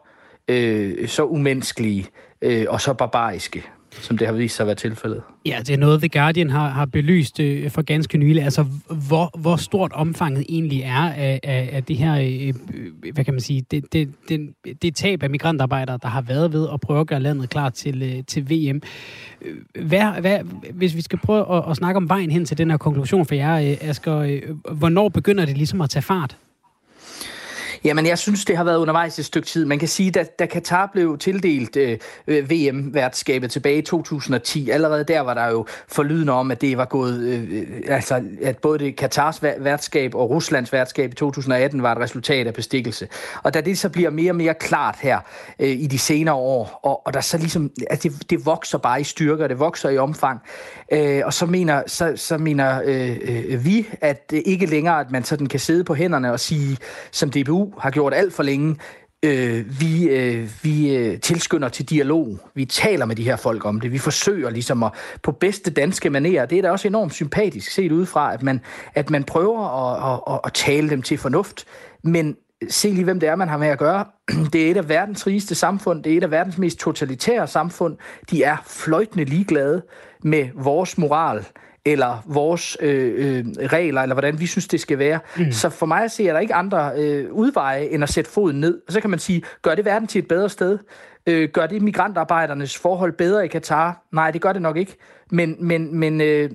øh, 0.47 1.07
så 1.07 1.25
umenneskelige 1.25 2.07
øh, 2.41 2.65
og 2.69 2.81
så 2.81 2.93
barbariske 2.93 3.63
som 4.01 4.17
det 4.17 4.27
har 4.27 4.33
vist 4.33 4.55
sig 4.55 4.63
at 4.63 4.67
være 4.67 4.75
tilfældet. 4.75 5.21
Ja, 5.45 5.59
det 5.59 5.69
er 5.69 5.77
noget, 5.77 5.99
The 5.99 6.09
Guardian 6.09 6.49
har, 6.49 6.69
har 6.69 6.85
belyst 6.85 7.39
øh, 7.39 7.71
for 7.71 7.81
ganske 7.81 8.17
nylig. 8.17 8.43
Altså, 8.43 8.65
hvor, 9.07 9.39
hvor 9.39 9.55
stort 9.55 9.91
omfanget 9.93 10.45
egentlig 10.49 10.81
er 10.81 11.13
af, 11.13 11.39
af, 11.43 11.69
af 11.71 11.83
det 11.83 11.97
her, 11.97 12.15
øh, 12.15 12.47
øh 12.47 13.13
hvad 13.13 13.25
kan 13.25 13.33
man 13.33 13.41
sige, 13.41 13.65
det, 13.71 13.93
det, 13.93 14.09
det, 14.29 14.53
det 14.81 14.95
tab 14.95 15.23
af 15.23 15.29
migrantarbejdere, 15.29 15.99
der 16.01 16.07
har 16.07 16.21
været 16.21 16.53
ved 16.53 16.67
at 16.73 16.81
prøve 16.81 16.99
at 16.99 17.07
gøre 17.07 17.19
landet 17.19 17.49
klar 17.49 17.69
til, 17.69 18.01
øh, 18.03 18.23
til 18.27 18.49
VM. 18.49 18.81
Øh, 19.41 19.85
hvad, 19.85 20.21
hvad, 20.21 20.39
hvis 20.73 20.95
vi 20.95 21.01
skal 21.01 21.19
prøve 21.19 21.57
at, 21.57 21.63
at 21.69 21.77
snakke 21.77 21.97
om 21.97 22.09
vejen 22.09 22.31
hen 22.31 22.45
til 22.45 22.57
den 22.57 22.69
her 22.69 22.77
konklusion 22.77 23.25
for 23.25 23.35
jer, 23.35 23.71
øh, 23.71 23.89
Asger, 23.89 24.17
øh, 24.17 24.41
hvornår 24.71 25.09
begynder 25.09 25.45
det 25.45 25.57
ligesom 25.57 25.81
at 25.81 25.89
tage 25.89 26.03
fart? 26.03 26.37
Jamen, 27.85 28.05
jeg 28.05 28.17
synes, 28.17 28.45
det 28.45 28.57
har 28.57 28.63
været 28.63 28.77
undervejs 28.77 29.19
et 29.19 29.25
stykke 29.25 29.47
tid. 29.47 29.65
Man 29.65 29.79
kan 29.79 29.87
sige, 29.87 30.19
at 30.19 30.39
da 30.39 30.45
Katar 30.45 30.89
blev 30.93 31.17
tildelt 31.17 31.75
øh, 31.75 31.97
øh 32.27 32.51
VM-værtskabet 32.51 33.51
tilbage 33.51 33.77
i 33.77 33.81
2010, 33.81 34.69
allerede 34.69 35.03
der 35.03 35.21
var 35.21 35.33
der 35.33 35.47
jo 35.47 35.65
forlydende 35.87 36.33
om, 36.33 36.51
at 36.51 36.61
det 36.61 36.77
var 36.77 36.85
gået, 36.85 37.19
øh, 37.19 37.63
altså 37.87 38.23
at 38.41 38.57
både 38.57 38.79
det 38.79 38.95
Katars 38.95 39.43
værtskab 39.43 40.15
og 40.15 40.29
Ruslands 40.29 40.73
værtskab 40.73 41.11
i 41.11 41.15
2018 41.15 41.83
var 41.83 41.91
et 41.91 41.97
resultat 41.97 42.47
af 42.47 42.53
bestikkelse. 42.53 43.07
Og 43.43 43.53
da 43.53 43.61
det 43.61 43.77
så 43.77 43.89
bliver 43.89 44.09
mere 44.09 44.31
og 44.31 44.35
mere 44.35 44.53
klart 44.53 44.95
her 45.01 45.19
øh, 45.59 45.69
i 45.69 45.87
de 45.87 45.99
senere 45.99 46.35
år, 46.35 46.79
og, 46.83 47.07
og 47.07 47.13
der 47.13 47.21
så 47.21 47.37
ligesom, 47.37 47.71
at 47.89 48.03
det, 48.03 48.29
det 48.29 48.45
vokser 48.45 48.77
bare 48.77 49.01
i 49.01 49.03
styrke, 49.03 49.47
det 49.47 49.59
vokser 49.59 49.89
i 49.89 49.97
omfang, 49.97 50.39
øh, 50.91 51.21
og 51.25 51.33
så 51.33 51.45
mener, 51.45 51.83
så, 51.87 52.13
så 52.15 52.37
mener 52.37 52.81
øh, 52.85 53.17
øh, 53.21 53.65
vi, 53.65 53.87
at 54.01 54.31
det 54.31 54.43
ikke 54.45 54.65
længere, 54.65 54.99
at 54.99 55.11
man 55.11 55.23
sådan 55.23 55.47
kan 55.47 55.59
sidde 55.59 55.83
på 55.83 55.93
hænderne 55.93 56.31
og 56.31 56.39
sige, 56.39 56.77
som 57.11 57.31
DBU 57.31 57.72
har 57.79 57.91
gjort 57.91 58.13
alt 58.13 58.33
for 58.33 58.43
længe. 58.43 58.75
Øh, 59.25 59.81
vi 59.81 60.09
øh, 60.09 60.49
vi 60.63 60.95
øh, 60.95 61.19
tilskynder 61.19 61.69
til 61.69 61.89
dialog. 61.89 62.39
Vi 62.55 62.65
taler 62.65 63.05
med 63.05 63.15
de 63.15 63.23
her 63.23 63.35
folk 63.35 63.65
om 63.65 63.79
det. 63.79 63.91
Vi 63.91 63.97
forsøger 63.97 64.49
ligesom 64.49 64.83
at, 64.83 64.91
på 65.23 65.31
bedste 65.31 65.71
danske 65.71 66.09
manerer. 66.09 66.45
Det 66.45 66.57
er 66.57 66.61
da 66.61 66.71
også 66.71 66.87
enormt 66.87 67.13
sympatisk 67.13 67.71
set 67.71 67.91
udefra, 67.91 68.33
at 68.33 68.43
man, 68.43 68.61
at 68.95 69.09
man 69.09 69.23
prøver 69.23 69.89
at, 69.89 70.13
at, 70.13 70.33
at, 70.33 70.39
at 70.45 70.53
tale 70.53 70.89
dem 70.89 71.01
til 71.01 71.17
fornuft. 71.17 71.65
Men 72.03 72.35
se 72.69 72.89
lige, 72.89 73.03
hvem 73.03 73.19
det 73.19 73.29
er, 73.29 73.35
man 73.35 73.49
har 73.49 73.57
med 73.57 73.67
at 73.67 73.79
gøre. 73.79 74.05
Det 74.53 74.67
er 74.67 74.71
et 74.71 74.77
af 74.77 74.89
verdens 74.89 75.27
rigeste 75.27 75.55
samfund. 75.55 76.03
Det 76.03 76.13
er 76.13 76.17
et 76.17 76.23
af 76.23 76.31
verdens 76.31 76.57
mest 76.57 76.79
totalitære 76.79 77.47
samfund. 77.47 77.97
De 78.31 78.43
er 78.43 78.57
fløjtende 78.65 79.25
ligeglade 79.25 79.81
med 80.23 80.49
vores 80.55 80.97
moral 80.97 81.45
eller 81.85 82.23
vores 82.25 82.77
øh, 82.81 83.37
øh, 83.37 83.45
regler, 83.67 84.01
eller 84.01 84.15
hvordan 84.15 84.39
vi 84.39 84.45
synes, 84.45 84.67
det 84.67 84.79
skal 84.79 84.99
være. 84.99 85.19
Mm. 85.37 85.51
Så 85.51 85.69
for 85.69 85.85
mig 85.85 86.03
at 86.03 86.11
se, 86.11 86.27
er 86.27 86.33
der 86.33 86.39
ikke 86.39 86.53
andre 86.53 86.91
øh, 86.97 87.31
udveje, 87.31 87.85
end 87.85 88.03
at 88.03 88.09
sætte 88.09 88.31
foden 88.31 88.59
ned. 88.59 88.81
Og 88.87 88.93
så 88.93 89.01
kan 89.01 89.09
man 89.09 89.19
sige, 89.19 89.43
gør 89.61 89.75
det 89.75 89.85
verden 89.85 90.07
til 90.07 90.19
et 90.19 90.27
bedre 90.27 90.49
sted? 90.49 90.79
Øh, 91.27 91.49
gør 91.49 91.67
det 91.67 91.81
migrantarbejdernes 91.81 92.77
forhold 92.77 93.13
bedre 93.13 93.45
i 93.45 93.47
Katar? 93.47 94.05
Nej, 94.11 94.31
det 94.31 94.41
gør 94.41 94.53
det 94.53 94.61
nok 94.61 94.77
ikke. 94.77 94.95
Men, 95.31 95.55
men, 95.59 95.99
men 95.99 96.21
øh, 96.21 96.49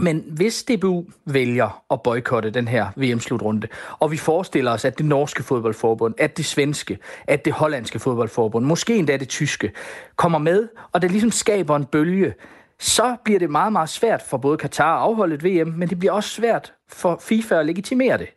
men 0.00 0.24
hvis 0.26 0.64
DBU 0.64 1.04
vælger 1.26 1.82
at 1.90 2.02
boykotte 2.02 2.50
den 2.50 2.68
her 2.68 2.86
VM-slutrunde, 2.96 3.68
og 3.98 4.10
vi 4.10 4.16
forestiller 4.16 4.70
os, 4.70 4.84
at 4.84 4.98
det 4.98 5.06
norske 5.06 5.42
fodboldforbund, 5.42 6.14
at 6.18 6.36
det 6.36 6.44
svenske, 6.44 6.98
at 7.26 7.44
det 7.44 7.52
hollandske 7.52 7.98
fodboldforbund, 7.98 8.66
måske 8.66 8.96
endda 8.96 9.16
det 9.16 9.28
tyske, 9.28 9.72
kommer 10.16 10.38
med, 10.38 10.68
og 10.92 11.02
det 11.02 11.10
ligesom 11.10 11.30
skaber 11.30 11.76
en 11.76 11.84
bølge, 11.84 12.34
så 12.82 13.16
bliver 13.24 13.38
det 13.38 13.50
meget, 13.50 13.72
meget 13.72 13.88
svært 13.88 14.22
for 14.22 14.36
både 14.36 14.56
Katar 14.56 14.96
at 14.96 15.02
afholde 15.02 15.34
et 15.34 15.44
VM, 15.44 15.72
men 15.76 15.88
det 15.88 15.98
bliver 15.98 16.12
også 16.12 16.30
svært 16.30 16.72
for 16.92 17.20
FIFA 17.22 17.54
at 17.54 17.66
legitimere 17.66 18.18
det. 18.18 18.28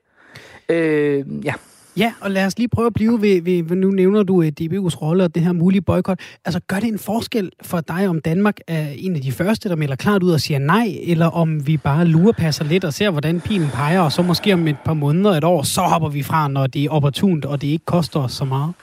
Øh, 0.70 1.46
ja. 1.46 1.54
Ja, 1.98 2.14
og 2.22 2.32
lad 2.32 2.46
os 2.46 2.58
lige 2.58 2.68
prøve 2.68 2.88
at 2.88 2.94
blive 2.94 3.22
ved, 3.22 3.42
ved 3.42 3.76
nu 3.76 3.92
nævner 3.92 4.24
du 4.24 4.42
øh, 4.42 4.52
DBU's 4.62 5.02
rolle 5.02 5.24
og 5.24 5.36
det 5.36 5.44
her 5.44 5.54
mulige 5.54 5.82
boykot. 5.82 6.20
Altså, 6.46 6.60
gør 6.68 6.80
det 6.80 6.88
en 6.88 7.00
forskel 7.00 7.52
for 7.64 7.82
dig, 7.82 8.08
om 8.08 8.22
Danmark 8.22 8.58
er 8.68 8.88
en 8.98 9.16
af 9.16 9.22
de 9.22 9.32
første, 9.32 9.70
der 9.70 9.76
melder 9.76 9.96
klart 9.96 10.24
ud 10.24 10.32
og 10.32 10.42
siger 10.42 10.60
nej, 10.60 10.98
eller 11.02 11.26
om 11.26 11.68
vi 11.68 11.78
bare 11.78 12.06
lurepasser 12.06 12.66
lidt 12.66 12.84
og 12.84 12.94
ser, 12.94 13.10
hvordan 13.10 13.42
pilen 13.42 13.70
peger, 13.70 14.02
og 14.02 14.12
så 14.12 14.22
måske 14.22 14.54
om 14.54 14.68
et 14.68 14.78
par 14.86 14.94
måneder, 14.94 15.32
et 15.32 15.44
år, 15.44 15.64
så 15.64 15.82
hopper 15.82 16.10
vi 16.10 16.24
fra, 16.24 16.48
når 16.48 16.68
det 16.68 16.84
er 16.84 16.90
opportunt, 16.90 17.46
og 17.46 17.62
det 17.62 17.68
ikke 17.68 17.86
koster 17.86 18.20
os 18.20 18.32
så 18.32 18.46
meget? 18.46 18.74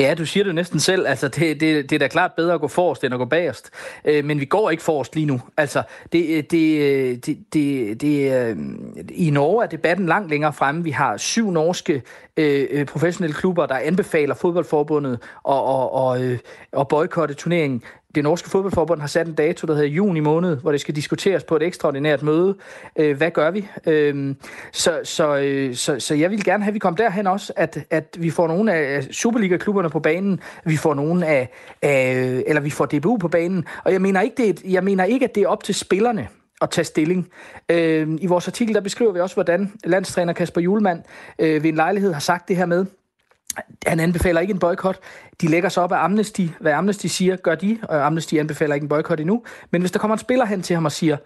Ja, 0.00 0.14
du 0.14 0.26
siger 0.26 0.44
det 0.44 0.54
næsten 0.54 0.80
selv. 0.80 1.06
Altså, 1.06 1.28
det, 1.28 1.60
det, 1.60 1.90
det 1.90 1.92
er 1.92 1.98
da 1.98 2.08
klart 2.08 2.32
bedre 2.36 2.54
at 2.54 2.60
gå 2.60 2.68
forrest, 2.68 3.04
end 3.04 3.14
at 3.14 3.18
gå 3.18 3.24
bagerst. 3.24 3.70
Øh, 4.04 4.24
men 4.24 4.40
vi 4.40 4.44
går 4.44 4.70
ikke 4.70 4.82
forrest 4.82 5.14
lige 5.14 5.26
nu. 5.26 5.40
Altså, 5.56 5.82
det, 6.12 6.36
øh, 6.36 6.44
det, 6.50 6.80
øh, 6.80 7.16
det, 7.16 7.38
det, 7.52 8.00
det, 8.00 8.32
øh, 8.32 8.56
I 9.08 9.30
Norge 9.30 9.64
er 9.64 9.68
debatten 9.68 10.06
langt 10.06 10.30
længere 10.30 10.52
fremme. 10.52 10.84
Vi 10.84 10.90
har 10.90 11.16
syv 11.16 11.50
norske 11.50 12.02
øh, 12.36 12.66
øh 12.70 12.86
professionelle 12.86 13.34
klubber, 13.34 13.66
der 13.66 13.74
anbefaler 13.74 14.34
fodboldforbundet 14.34 15.12
at, 15.12 15.20
og, 15.44 15.92
og, 15.92 16.22
øh, 16.22 16.38
at 16.78 16.88
boykotte 16.88 17.34
turneringen 17.34 17.82
det 18.14 18.24
norske 18.24 18.50
fodboldforbund 18.50 19.00
har 19.00 19.08
sat 19.08 19.26
en 19.26 19.34
dato, 19.34 19.66
der 19.66 19.74
hedder 19.74 19.88
juni 19.88 20.20
måned, 20.20 20.56
hvor 20.56 20.72
det 20.72 20.80
skal 20.80 20.96
diskuteres 20.96 21.44
på 21.44 21.56
et 21.56 21.62
ekstraordinært 21.62 22.22
møde. 22.22 22.56
Øh, 22.96 23.16
hvad 23.16 23.30
gør 23.30 23.50
vi? 23.50 23.68
Øh, 23.86 24.34
så, 24.72 25.00
så, 25.04 25.36
øh, 25.36 25.74
så, 25.74 26.00
så 26.00 26.14
jeg 26.14 26.30
vil 26.30 26.44
gerne 26.44 26.64
have, 26.64 26.70
at 26.70 26.74
vi 26.74 26.78
kommer 26.78 26.96
derhen 26.96 27.26
også, 27.26 27.52
at, 27.56 27.78
at 27.90 28.16
vi 28.18 28.30
får 28.30 28.46
nogle 28.46 28.72
af 28.74 29.04
Superliga-klubberne 29.10 29.90
på 29.90 30.00
banen, 30.00 30.40
vi 30.64 30.76
får 30.76 30.94
nogle 30.94 31.26
af, 31.26 31.48
af 31.82 32.42
eller 32.46 32.60
vi 32.60 32.70
får 32.70 32.86
DBU 32.86 33.16
på 33.16 33.28
banen, 33.28 33.64
og 33.84 33.92
jeg 33.92 34.00
mener 34.00 34.20
ikke, 34.20 34.36
det 34.36 34.48
er, 34.48 34.70
jeg 34.70 34.84
mener 34.84 35.04
ikke 35.04 35.24
at 35.24 35.34
det 35.34 35.42
er 35.42 35.48
op 35.48 35.64
til 35.64 35.74
spillerne 35.74 36.28
at 36.60 36.70
tage 36.70 36.84
stilling. 36.84 37.28
Øh, 37.68 38.08
I 38.20 38.26
vores 38.26 38.48
artikel 38.48 38.74
der 38.74 38.80
beskriver 38.80 39.12
vi 39.12 39.20
også, 39.20 39.36
hvordan 39.36 39.72
landstræner 39.84 40.32
Kasper 40.32 40.60
Julemand 40.60 41.02
øh, 41.38 41.62
ved 41.62 41.70
en 41.70 41.76
lejlighed 41.76 42.12
har 42.12 42.20
sagt 42.20 42.48
det 42.48 42.56
her 42.56 42.66
med, 42.66 42.86
han 43.86 44.00
anbefaler 44.00 44.40
ikke 44.40 44.50
en 44.50 44.58
boykot. 44.58 44.98
De 45.40 45.48
lægger 45.48 45.68
sig 45.68 45.82
op 45.82 45.92
af 45.92 46.04
Amnesty. 46.04 46.46
Hvad 46.60 46.72
Amnesty 46.72 47.06
siger, 47.06 47.36
gør 47.36 47.54
de, 47.54 47.78
og 47.82 48.06
Amnesty 48.06 48.34
anbefaler 48.34 48.74
ikke 48.74 48.84
en 48.84 48.88
boykot 48.88 49.20
endnu. 49.20 49.42
Men 49.70 49.82
hvis 49.82 49.90
der 49.92 49.98
kommer 49.98 50.14
en 50.14 50.20
spiller 50.20 50.44
hen 50.44 50.62
til 50.62 50.74
ham 50.74 50.84
og 50.84 50.92
siger, 50.92 51.16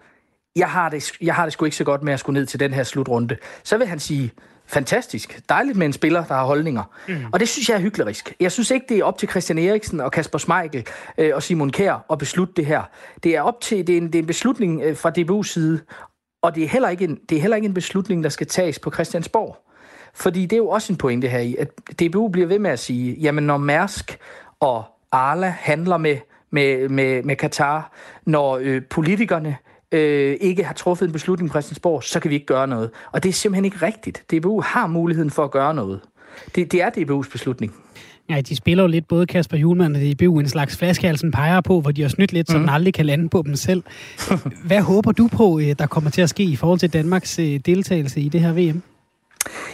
jeg 0.55 0.69
har, 0.69 0.89
det, 0.89 1.11
jeg 1.21 1.35
har 1.35 1.43
det 1.43 1.53
sgu 1.53 1.65
ikke 1.65 1.77
så 1.77 1.83
godt 1.83 2.03
med 2.03 2.13
at 2.13 2.19
skulle 2.19 2.39
ned 2.39 2.45
til 2.45 2.59
den 2.59 2.73
her 2.73 2.83
slutrunde, 2.83 3.37
så 3.63 3.77
vil 3.77 3.87
han 3.87 3.99
sige, 3.99 4.31
fantastisk, 4.67 5.41
dejligt 5.49 5.77
med 5.77 5.85
en 5.85 5.93
spiller, 5.93 6.25
der 6.25 6.33
har 6.33 6.45
holdninger. 6.45 6.83
Mm. 7.07 7.25
Og 7.33 7.39
det 7.39 7.49
synes 7.49 7.69
jeg 7.69 7.75
er 7.75 7.81
hyggelig. 7.81 8.15
Jeg 8.39 8.51
synes 8.51 8.71
ikke, 8.71 8.85
det 8.89 8.99
er 8.99 9.03
op 9.03 9.17
til 9.17 9.29
Christian 9.29 9.59
Eriksen 9.59 9.99
og 9.99 10.11
Kasper 10.11 10.39
Schmeichel 10.39 10.87
øh, 11.17 11.31
og 11.33 11.43
Simon 11.43 11.71
Kær 11.71 12.05
at 12.11 12.17
beslutte 12.17 12.53
det 12.57 12.65
her. 12.65 12.83
Det 13.23 13.35
er 13.35 13.41
op 13.41 13.61
til, 13.61 13.87
det 13.87 13.93
er 13.93 13.97
en, 13.97 14.07
det 14.07 14.15
er 14.15 14.19
en 14.19 14.27
beslutning 14.27 14.81
øh, 14.81 14.97
fra 14.97 15.11
DBU's 15.17 15.47
side, 15.47 15.79
og 16.43 16.55
det 16.55 16.63
er, 16.63 16.67
heller 16.67 16.89
ikke 16.89 17.03
en, 17.03 17.19
det 17.29 17.37
er 17.37 17.41
heller 17.41 17.55
ikke 17.55 17.65
en 17.65 17.73
beslutning, 17.73 18.23
der 18.23 18.29
skal 18.29 18.47
tages 18.47 18.79
på 18.79 18.91
Christiansborg. 18.91 19.64
Fordi 20.15 20.41
det 20.41 20.53
er 20.53 20.57
jo 20.57 20.69
også 20.69 20.93
en 20.93 20.97
pointe 20.97 21.27
her 21.27 21.39
i, 21.39 21.55
at 21.59 21.69
DBU 21.99 22.27
bliver 22.27 22.47
ved 22.47 22.59
med 22.59 22.71
at 22.71 22.79
sige, 22.79 23.13
jamen 23.13 23.43
når 23.43 23.57
Mærsk 23.57 24.17
og 24.59 24.83
Arla 25.11 25.55
handler 25.59 25.97
med, 25.97 26.17
med, 26.51 26.89
med, 26.89 27.23
med 27.23 27.35
Katar, 27.35 27.91
når 28.25 28.59
øh, 28.61 28.81
politikerne 28.89 29.57
øh, 29.91 30.37
ikke 30.41 30.63
har 30.63 30.73
truffet 30.73 31.05
en 31.05 31.11
beslutning 31.11 31.49
på 31.49 31.53
Christiansborg, 31.53 32.03
så 32.03 32.19
kan 32.19 32.29
vi 32.29 32.35
ikke 32.35 32.45
gøre 32.45 32.67
noget. 32.67 32.89
Og 33.11 33.23
det 33.23 33.29
er 33.29 33.33
simpelthen 33.33 33.65
ikke 33.65 33.81
rigtigt. 33.81 34.23
DBU 34.31 34.61
har 34.61 34.87
muligheden 34.87 35.31
for 35.31 35.43
at 35.43 35.51
gøre 35.51 35.73
noget. 35.73 35.99
Det, 36.55 36.71
det 36.71 36.81
er 36.81 36.89
DBU's 36.89 37.31
beslutning. 37.31 37.73
Ja, 38.29 38.41
de 38.41 38.55
spiller 38.55 38.83
jo 38.83 38.87
lidt 38.87 39.07
både 39.07 39.25
Kasper 39.25 39.57
Julemand 39.57 39.95
og 39.95 40.01
DBU 40.01 40.39
en 40.39 40.49
slags 40.49 40.77
flaskehalsen 40.77 41.31
peger 41.31 41.61
på, 41.61 41.81
hvor 41.81 41.91
de 41.91 42.01
har 42.01 42.09
snydt 42.09 42.33
lidt, 42.33 42.49
så 42.49 42.57
mm. 42.57 42.63
den 42.63 42.69
aldrig 42.69 42.93
kan 42.93 43.05
lande 43.05 43.29
på 43.29 43.43
dem 43.45 43.55
selv. 43.55 43.83
Hvad 44.67 44.81
håber 44.81 45.11
du 45.11 45.27
på, 45.27 45.59
øh, 45.59 45.75
der 45.79 45.87
kommer 45.87 46.09
til 46.09 46.21
at 46.21 46.29
ske 46.29 46.43
i 46.43 46.55
forhold 46.55 46.79
til 46.79 46.93
Danmarks 46.93 47.39
øh, 47.39 47.59
deltagelse 47.65 48.21
i 48.21 48.29
det 48.29 48.41
her 48.41 48.53
VM? 48.53 48.81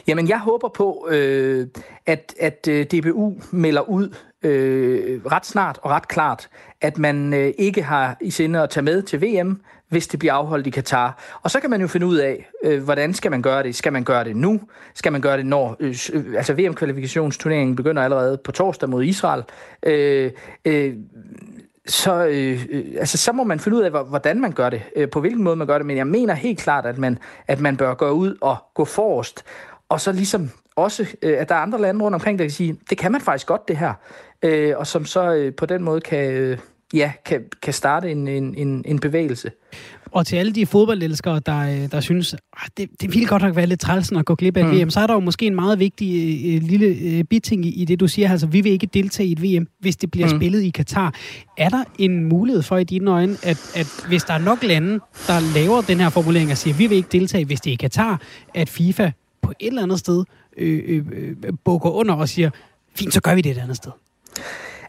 Jamen, 0.08 0.28
jeg 0.28 0.40
håber 0.40 0.70
på, 0.70 1.08
øh, 1.12 1.68
at, 2.06 2.34
at 2.40 2.68
øh, 2.70 2.86
DBU 2.86 3.34
melder 3.52 3.90
ud 3.90 4.16
øh, 4.44 5.22
ret 5.26 5.46
snart 5.46 5.80
og 5.82 5.92
ret 5.92 6.08
klart, 6.08 6.50
at 6.82 6.98
man 6.98 7.34
øh, 7.34 7.54
ikke 7.58 7.84
har 7.84 8.18
i 8.22 8.32
sinde 8.32 8.62
at 8.62 8.70
tage 8.70 8.84
med 8.84 9.02
til 9.02 9.22
VM, 9.22 9.62
hvis 9.90 10.08
det 10.08 10.20
bliver 10.20 10.34
afholdt 10.34 10.68
i 10.68 10.70
Katar. 10.70 11.40
Og 11.42 11.52
så 11.52 11.60
kan 11.60 11.70
man 11.70 11.82
jo 11.82 11.88
finde 11.88 12.06
ud 12.06 12.18
af, 12.18 12.50
øh, 12.64 12.84
hvordan 12.84 13.14
skal 13.14 13.32
man 13.32 13.42
gøre 13.42 13.64
det? 13.64 13.76
Skal 13.76 13.94
man 13.94 14.04
gøre 14.04 14.24
det 14.24 14.36
nu? 14.36 14.62
Skal 14.94 15.12
man 15.12 15.22
gøre 15.22 15.38
det, 15.38 15.46
når... 15.46 15.76
Øh, 15.80 15.96
øh 16.14 16.26
altså, 16.38 16.54
VM-kvalifikationsturneringen 16.54 17.76
begynder 17.76 18.04
allerede 18.04 18.38
på 18.38 18.52
torsdag 18.52 18.90
mod 18.90 19.04
Israel. 19.04 19.44
Øh, 19.84 20.32
øh, 20.66 20.94
så, 21.88 22.26
øh, 22.26 22.66
øh, 22.70 22.86
altså, 23.00 23.18
så 23.18 23.32
må 23.32 23.44
man 23.44 23.60
finde 23.60 23.78
ud 23.78 23.84
af, 23.84 23.92
hvordan 23.92 24.42
man 24.42 24.52
gør 24.52 24.70
det, 24.70 24.82
øh, 24.96 25.10
på 25.10 25.20
hvilken 25.20 25.44
måde 25.44 25.56
man 25.56 25.68
gør 25.68 25.78
det, 25.78 25.88
men 25.88 25.98
jeg 25.98 26.08
mener 26.08 26.34
helt 26.34 26.60
klart, 26.60 26.86
at 26.86 26.98
man, 26.98 27.18
at 27.48 27.60
man 27.60 27.78
bør 27.78 27.94
gå 27.94 28.10
ud 28.10 28.38
og 28.42 28.58
gå 28.74 28.86
forrest, 28.86 29.44
og 29.90 30.02
så 30.02 30.12
ligesom 30.12 30.50
også, 30.76 31.08
øh, 31.22 31.38
at 31.40 31.50
der 31.50 31.56
er 31.56 31.60
andre 31.60 31.82
lande 31.82 32.04
rundt 32.04 32.16
omkring, 32.16 32.40
der 32.40 32.46
kan 32.46 32.52
sige, 32.52 32.78
det 32.90 32.98
kan 32.98 33.12
man 33.12 33.22
faktisk 33.22 33.48
godt 33.48 33.68
det 33.68 33.78
her, 33.78 33.94
øh, 34.44 34.74
og 34.78 34.88
som 34.88 35.06
så 35.06 35.34
øh, 35.34 35.56
på 35.56 35.66
den 35.66 35.84
måde 35.84 36.02
kan, 36.02 36.34
øh, 36.34 36.58
ja, 36.94 37.12
kan, 37.26 37.42
kan 37.62 37.74
starte 37.74 38.12
en, 38.12 38.28
en, 38.28 38.56
en, 38.56 38.84
en 38.86 39.00
bevægelse. 39.00 39.52
Og 40.12 40.28
til 40.28 40.36
alle 40.36 40.52
de 40.52 40.66
fodboldelskere, 40.66 41.42
der, 41.46 41.60
øh, 41.60 41.92
der 41.92 42.00
synes, 42.00 42.34
ah, 42.34 42.68
det, 42.78 42.90
det 43.02 43.14
ville 43.14 43.28
godt 43.28 43.42
nok 43.42 43.56
være 43.56 43.66
lidt 43.66 43.80
trælsen 43.80 44.18
at 44.18 44.26
gå 44.26 44.36
glip 44.36 44.58
af 44.58 44.66
mm. 44.66 44.72
VM, 44.72 44.90
så 44.90 45.00
er 45.00 45.08
der 45.08 45.14
jo 45.14 45.20
måske 45.20 45.46
en 45.46 45.56
meget 45.56 45.80
vigtig 45.80 46.08
øh, 46.56 46.62
lille 46.64 46.86
øh, 46.86 47.24
biting 47.24 47.66
i, 47.66 47.70
i 47.70 47.86
det, 47.86 48.00
du 48.00 48.08
siger. 48.08 48.32
Altså, 48.32 48.48
vi 48.48 48.62
vil 48.62 48.72
ikke 48.72 48.88
deltage 48.88 49.28
i 49.28 49.32
et 49.32 49.44
VM, 49.44 49.68
hvis 49.80 49.96
det 49.96 50.12
bliver 50.12 50.28
mm. 50.28 50.40
spillet 50.40 50.62
i 50.62 50.70
Katar. 50.70 51.14
Er 51.58 51.70
der 51.70 51.84
en 51.98 52.24
mulighed 52.26 52.64
for 52.64 52.78
i 52.78 52.84
dine 52.84 53.12
øjne, 53.12 53.38
at, 53.44 53.72
at 53.76 54.06
hvis 54.08 54.24
der 54.24 54.34
er 54.34 54.38
nok 54.38 54.64
lande, 54.64 55.00
der 55.28 55.54
laver 55.56 55.82
den 55.82 56.00
her 56.00 56.10
formulering 56.10 56.52
og 56.52 56.58
siger, 56.58 56.74
vi 56.74 56.88
vil 56.88 56.98
ikke 56.98 57.10
deltage, 57.12 57.46
hvis 57.46 57.62
det 57.62 57.70
er 57.70 57.74
i 57.74 57.76
Katar, 57.76 58.22
at 58.54 58.70
FIFA 58.70 59.12
på 59.42 59.54
et 59.60 59.68
eller 59.68 59.84
andet 59.84 60.00
sted 60.00 60.24
øh, 60.58 61.06
øh 61.14 61.36
bukker 61.66 61.90
under 61.90 62.16
og 62.16 62.30
siger, 62.30 62.50
fint, 62.96 63.14
så 63.14 63.22
gør 63.22 63.36
vi 63.36 63.42
det 63.42 63.52
et 63.52 63.58
andet 63.58 63.78
sted? 63.78 63.92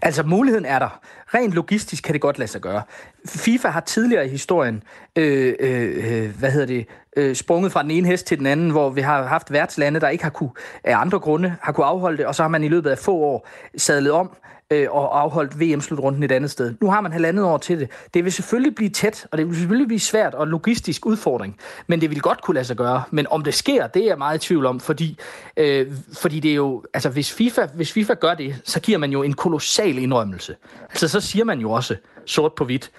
Altså, 0.02 0.22
muligheden 0.22 0.64
er 0.64 0.78
der. 0.78 1.00
Rent 1.34 1.54
logistisk 1.54 2.04
kan 2.04 2.12
det 2.12 2.20
godt 2.20 2.38
lade 2.38 2.50
sig 2.50 2.60
gøre. 2.60 2.82
FIFA 3.26 3.68
har 3.68 3.80
tidligere 3.80 4.26
i 4.26 4.28
historien, 4.28 4.82
øh, 5.16 5.54
øh, 5.60 6.24
øh, 6.24 6.38
hvad 6.38 6.50
hedder 6.50 6.66
det, 6.66 6.86
øh, 7.16 7.36
sprunget 7.36 7.72
fra 7.72 7.82
den 7.82 7.90
ene 7.90 8.08
hest 8.08 8.26
til 8.26 8.38
den 8.38 8.46
anden, 8.46 8.70
hvor 8.70 8.90
vi 8.90 9.00
har 9.00 9.22
haft 9.22 9.52
værtslande, 9.52 10.00
der 10.00 10.08
ikke 10.08 10.24
har 10.24 10.30
kunne, 10.30 10.50
af 10.84 10.96
andre 10.96 11.18
grunde, 11.18 11.54
har 11.60 11.72
kunne 11.72 11.86
afholde 11.86 12.16
det, 12.16 12.26
og 12.26 12.34
så 12.34 12.42
har 12.42 12.48
man 12.48 12.64
i 12.64 12.68
løbet 12.68 12.90
af 12.90 12.98
få 12.98 13.14
år 13.14 13.48
sadlet 13.76 14.12
om 14.12 14.30
øh, 14.72 14.86
og 14.90 15.20
afholdt 15.20 15.60
VM-slutrunden 15.60 16.22
et 16.22 16.32
andet 16.32 16.50
sted. 16.50 16.74
Nu 16.80 16.90
har 16.90 17.00
man 17.00 17.12
halvandet 17.12 17.44
år 17.44 17.58
til 17.58 17.80
det. 17.80 17.90
Det 18.14 18.24
vil 18.24 18.32
selvfølgelig 18.32 18.74
blive 18.74 18.90
tæt, 18.90 19.26
og 19.30 19.38
det 19.38 19.46
vil 19.46 19.56
selvfølgelig 19.56 19.86
blive 19.86 20.00
svært 20.00 20.34
og 20.34 20.46
logistisk 20.46 21.06
udfordring, 21.06 21.56
men 21.86 22.00
det 22.00 22.10
vil 22.10 22.20
godt 22.20 22.42
kunne 22.42 22.54
lade 22.54 22.64
sig 22.64 22.76
gøre. 22.76 23.02
Men 23.10 23.26
om 23.30 23.44
det 23.44 23.54
sker, 23.54 23.86
det 23.86 24.02
er 24.02 24.06
jeg 24.06 24.18
meget 24.18 24.44
i 24.44 24.46
tvivl 24.46 24.66
om, 24.66 24.80
fordi, 24.80 25.18
øh, 25.56 25.92
fordi 26.18 26.40
det 26.40 26.50
er 26.50 26.54
jo, 26.54 26.84
altså 26.94 27.08
hvis 27.08 27.32
FIFA, 27.32 27.66
hvis 27.74 27.92
FIFA 27.92 28.14
gør 28.14 28.34
det, 28.34 28.56
så 28.64 28.80
giver 28.80 28.98
man 28.98 29.12
jo 29.12 29.22
en 29.22 29.32
kolossal 29.32 29.98
indrømmelse. 29.98 30.56
Altså 30.90 31.08
så 31.08 31.20
siger 31.22 31.44
man 31.44 31.60
jo 31.60 31.70
også 31.70 31.96
sort 32.26 32.54
på 32.54 32.64
hvidt, 32.64 32.90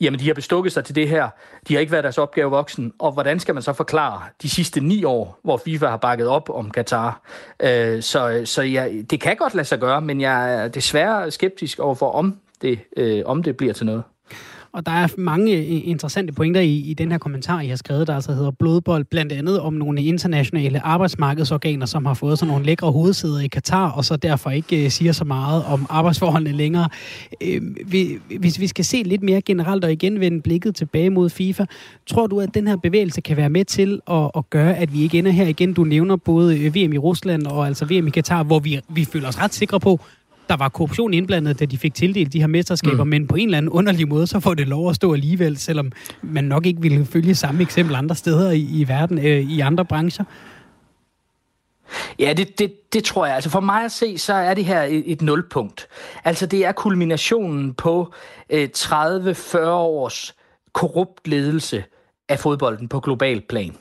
jamen 0.00 0.20
de 0.20 0.26
har 0.26 0.34
bestukket 0.34 0.72
sig 0.72 0.84
til 0.84 0.94
det 0.94 1.08
her, 1.08 1.28
de 1.68 1.74
har 1.74 1.80
ikke 1.80 1.92
været 1.92 2.04
deres 2.04 2.18
opgave 2.18 2.50
voksen, 2.50 2.92
og 2.98 3.12
hvordan 3.12 3.40
skal 3.40 3.54
man 3.54 3.62
så 3.62 3.72
forklare 3.72 4.22
de 4.42 4.48
sidste 4.48 4.80
ni 4.80 5.04
år, 5.04 5.38
hvor 5.44 5.56
FIFA 5.56 5.86
har 5.86 5.96
bakket 5.96 6.28
op 6.28 6.50
om 6.50 6.70
Katar? 6.70 7.20
Øh, 7.62 8.02
så 8.02 8.42
så 8.44 8.62
ja, 8.62 8.88
det 9.10 9.20
kan 9.20 9.36
godt 9.36 9.54
lade 9.54 9.66
sig 9.66 9.80
gøre, 9.80 10.00
men 10.00 10.20
jeg 10.20 10.54
er 10.54 10.68
desværre 10.68 11.30
skeptisk 11.30 11.78
overfor, 11.78 12.10
om 12.10 12.40
det, 12.62 12.80
øh, 12.96 13.22
om 13.26 13.42
det 13.42 13.56
bliver 13.56 13.72
til 13.72 13.86
noget. 13.86 14.02
Og 14.76 14.86
der 14.86 14.92
er 14.92 15.08
mange 15.18 15.64
interessante 15.64 16.32
pointer 16.32 16.60
i, 16.60 16.76
i 16.76 16.94
den 16.94 17.10
her 17.10 17.18
kommentar, 17.18 17.60
I 17.60 17.66
har 17.66 17.76
skrevet, 17.76 18.06
der 18.06 18.14
altså 18.14 18.32
hedder 18.32 18.50
Blodbold, 18.50 19.04
blandt 19.04 19.32
andet 19.32 19.60
om 19.60 19.72
nogle 19.72 20.02
internationale 20.02 20.86
arbejdsmarkedsorganer, 20.86 21.86
som 21.86 22.06
har 22.06 22.14
fået 22.14 22.38
sådan 22.38 22.50
nogle 22.50 22.66
lækre 22.66 22.92
hovedsæder 22.92 23.40
i 23.40 23.46
Katar, 23.46 23.90
og 23.90 24.04
så 24.04 24.16
derfor 24.16 24.50
ikke 24.50 24.84
øh, 24.84 24.90
siger 24.90 25.12
så 25.12 25.24
meget 25.24 25.64
om 25.64 25.86
arbejdsforholdene 25.90 26.56
længere. 26.56 26.88
Øh, 27.40 27.62
vi, 27.86 28.18
hvis 28.38 28.60
vi 28.60 28.66
skal 28.66 28.84
se 28.84 29.02
lidt 29.02 29.22
mere 29.22 29.40
generelt 29.40 29.84
og 29.84 29.92
igen 29.92 30.20
vende 30.20 30.40
blikket 30.40 30.74
tilbage 30.74 31.10
mod 31.10 31.30
FIFA, 31.30 31.64
tror 32.06 32.26
du, 32.26 32.40
at 32.40 32.54
den 32.54 32.66
her 32.66 32.76
bevægelse 32.76 33.20
kan 33.20 33.36
være 33.36 33.50
med 33.50 33.64
til 33.64 34.00
at, 34.10 34.30
at 34.36 34.50
gøre, 34.50 34.76
at 34.76 34.92
vi 34.92 35.02
ikke 35.02 35.18
ender 35.18 35.30
her 35.30 35.46
igen? 35.46 35.72
Du 35.72 35.84
nævner 35.84 36.16
både 36.16 36.58
øh, 36.58 36.74
VM 36.74 36.92
i 36.92 36.98
Rusland 36.98 37.46
og 37.46 37.66
altså 37.66 37.84
VM 37.84 38.06
i 38.06 38.10
Katar, 38.10 38.42
hvor 38.42 38.58
vi, 38.58 38.80
vi 38.88 39.04
føler 39.04 39.28
os 39.28 39.38
ret 39.38 39.54
sikre 39.54 39.80
på, 39.80 40.00
der 40.48 40.56
var 40.56 40.68
korruption 40.68 41.14
indblandet, 41.14 41.60
da 41.60 41.64
de 41.64 41.78
fik 41.78 41.94
tildelt 41.94 42.32
de 42.32 42.40
her 42.40 42.46
mesterskaber, 42.46 43.04
mm. 43.04 43.10
men 43.10 43.26
på 43.26 43.34
en 43.34 43.48
eller 43.48 43.58
anden 43.58 43.72
underlig 43.72 44.08
måde, 44.08 44.26
så 44.26 44.40
får 44.40 44.54
det 44.54 44.68
lov 44.68 44.90
at 44.90 44.96
stå 44.96 45.12
alligevel, 45.12 45.56
selvom 45.56 45.92
man 46.22 46.44
nok 46.44 46.66
ikke 46.66 46.80
ville 46.80 47.06
følge 47.06 47.34
samme 47.34 47.62
eksempel 47.62 47.94
andre 47.94 48.14
steder 48.14 48.50
i, 48.50 48.60
i 48.60 48.88
verden, 48.88 49.18
øh, 49.18 49.50
i 49.50 49.60
andre 49.60 49.84
brancher. 49.84 50.24
Ja, 52.18 52.32
det, 52.36 52.58
det, 52.58 52.92
det 52.92 53.04
tror 53.04 53.26
jeg. 53.26 53.34
Altså 53.34 53.50
for 53.50 53.60
mig 53.60 53.84
at 53.84 53.92
se, 53.92 54.18
så 54.18 54.32
er 54.32 54.54
det 54.54 54.64
her 54.64 54.82
et, 54.82 55.12
et 55.12 55.22
nulpunkt. 55.22 55.88
Altså 56.24 56.46
det 56.46 56.66
er 56.66 56.72
kulminationen 56.72 57.74
på 57.74 58.12
øh, 58.50 58.68
30-40 58.76 59.58
års 59.68 60.34
korrupt 60.72 61.28
ledelse 61.28 61.84
af 62.28 62.38
fodbolden 62.38 62.88
på 62.88 63.00
global 63.00 63.42
plan. 63.48 63.76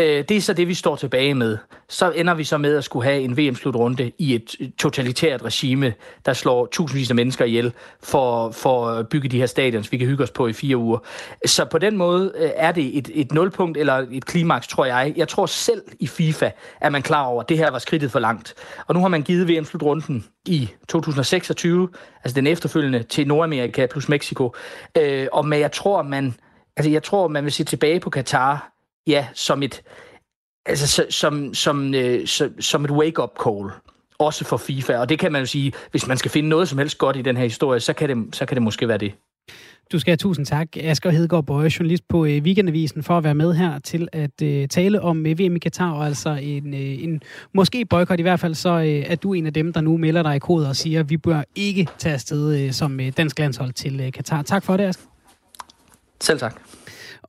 Øh, 0.00 0.24
det 0.28 0.30
er 0.30 0.40
så 0.40 0.52
det, 0.52 0.68
vi 0.68 0.74
står 0.74 0.96
tilbage 0.96 1.34
med. 1.34 1.58
Så 1.88 2.10
ender 2.10 2.34
vi 2.34 2.44
så 2.44 2.58
med 2.58 2.76
at 2.76 2.84
skulle 2.84 3.04
have 3.04 3.20
en 3.20 3.36
VM-slutrunde 3.36 4.12
i 4.18 4.34
et 4.34 4.56
øh, 4.60 4.68
totalitært 4.78 5.44
regime, 5.44 5.94
der 6.26 6.32
slår 6.32 6.66
tusindvis 6.66 7.10
af 7.10 7.16
mennesker 7.16 7.44
ihjel 7.44 7.72
for, 8.02 8.50
for 8.50 8.86
at 8.86 9.08
bygge 9.08 9.28
de 9.28 9.38
her 9.38 9.46
stadions, 9.46 9.92
vi 9.92 9.96
kan 9.96 10.06
hygge 10.06 10.24
os 10.24 10.30
på 10.30 10.46
i 10.46 10.52
fire 10.52 10.76
uger. 10.76 10.98
Så 11.46 11.64
på 11.64 11.78
den 11.78 11.96
måde 11.96 12.32
øh, 12.36 12.50
er 12.56 12.72
det 12.72 12.98
et, 12.98 13.10
et 13.14 13.32
nulpunkt 13.32 13.78
eller 13.78 14.06
et 14.12 14.24
klimaks, 14.24 14.68
tror 14.68 14.84
jeg. 14.84 15.12
Jeg 15.16 15.28
tror 15.28 15.46
selv 15.46 15.82
i 16.00 16.06
FIFA, 16.06 16.50
at 16.80 16.92
man 16.92 17.02
klar 17.02 17.24
over, 17.24 17.42
at 17.42 17.48
det 17.48 17.58
her 17.58 17.70
var 17.70 17.78
skridtet 17.78 18.10
for 18.10 18.18
langt. 18.18 18.54
Og 18.86 18.94
nu 18.94 19.00
har 19.00 19.08
man 19.08 19.22
givet 19.22 19.48
VM-slutrunden 19.48 20.24
i 20.46 20.68
2026, 20.88 21.88
altså 22.24 22.34
den 22.34 22.46
efterfølgende 22.46 23.02
til 23.02 23.26
Nordamerika 23.28 23.86
plus 23.86 24.08
Mexico. 24.08 24.54
Øh, 24.98 25.26
og 25.32 25.48
men 25.48 25.60
jeg 25.60 25.72
tror, 25.72 26.02
man, 26.02 26.34
altså 26.76 26.90
jeg 26.90 27.02
tror, 27.02 27.28
man 27.28 27.44
vil 27.44 27.52
se 27.52 27.64
tilbage 27.64 28.00
på 28.00 28.10
Katar 28.10 28.72
ja, 29.06 29.26
som 29.34 29.62
et, 29.62 29.82
altså, 30.66 31.06
som, 31.10 31.54
som, 31.54 31.94
øh, 31.94 32.26
som, 32.26 32.60
som 32.60 32.84
et 32.84 32.90
wake-up 32.90 33.30
call 33.44 33.70
også 34.18 34.44
for 34.44 34.56
FIFA. 34.56 34.98
Og 34.98 35.08
det 35.08 35.18
kan 35.18 35.32
man 35.32 35.40
jo 35.42 35.46
sige, 35.46 35.72
hvis 35.90 36.06
man 36.06 36.16
skal 36.16 36.30
finde 36.30 36.48
noget 36.48 36.68
som 36.68 36.78
helst 36.78 36.98
godt 36.98 37.16
i 37.16 37.22
den 37.22 37.36
her 37.36 37.44
historie, 37.44 37.80
så 37.80 37.92
kan 37.92 38.08
det, 38.08 38.36
så 38.36 38.46
kan 38.46 38.54
det 38.54 38.62
måske 38.62 38.88
være 38.88 38.98
det. 38.98 39.12
Du 39.92 39.98
skal 39.98 40.10
have 40.10 40.16
tusind 40.16 40.46
tak, 40.46 40.76
Asger 40.76 41.10
Hedegaard 41.10 41.46
Bøje, 41.46 41.70
journalist 41.78 42.08
på 42.08 42.24
øh, 42.24 42.42
Weekendavisen, 42.42 43.02
for 43.02 43.18
at 43.18 43.24
være 43.24 43.34
med 43.34 43.54
her 43.54 43.78
til 43.78 44.08
at 44.12 44.42
øh, 44.42 44.68
tale 44.68 45.00
om 45.00 45.26
øh, 45.26 45.38
VM 45.38 45.56
i 45.56 45.58
Katar, 45.58 45.92
og 45.92 46.06
altså 46.06 46.30
en, 46.30 46.74
øh, 46.74 47.04
en 47.04 47.22
måske 47.52 47.84
boykot 47.84 48.18
i 48.18 48.22
hvert 48.22 48.40
fald, 48.40 48.54
så 48.54 48.70
øh, 48.70 48.86
er 48.86 49.16
du 49.16 49.32
en 49.32 49.46
af 49.46 49.52
dem, 49.52 49.72
der 49.72 49.80
nu 49.80 49.96
melder 49.96 50.22
dig 50.22 50.36
i 50.36 50.38
kodet 50.38 50.68
og 50.68 50.76
siger, 50.76 51.00
at 51.00 51.10
vi 51.10 51.16
bør 51.16 51.42
ikke 51.54 51.88
tage 51.98 52.14
afsted 52.14 52.60
øh, 52.60 52.72
som 52.72 53.00
øh, 53.00 53.12
dansk 53.16 53.38
landshold 53.38 53.72
til 53.72 54.00
øh, 54.00 54.12
Katar. 54.12 54.42
Tak 54.42 54.64
for 54.64 54.76
det, 54.76 54.84
Asger. 54.84 55.06
Selv 56.20 56.38
tak. 56.38 56.62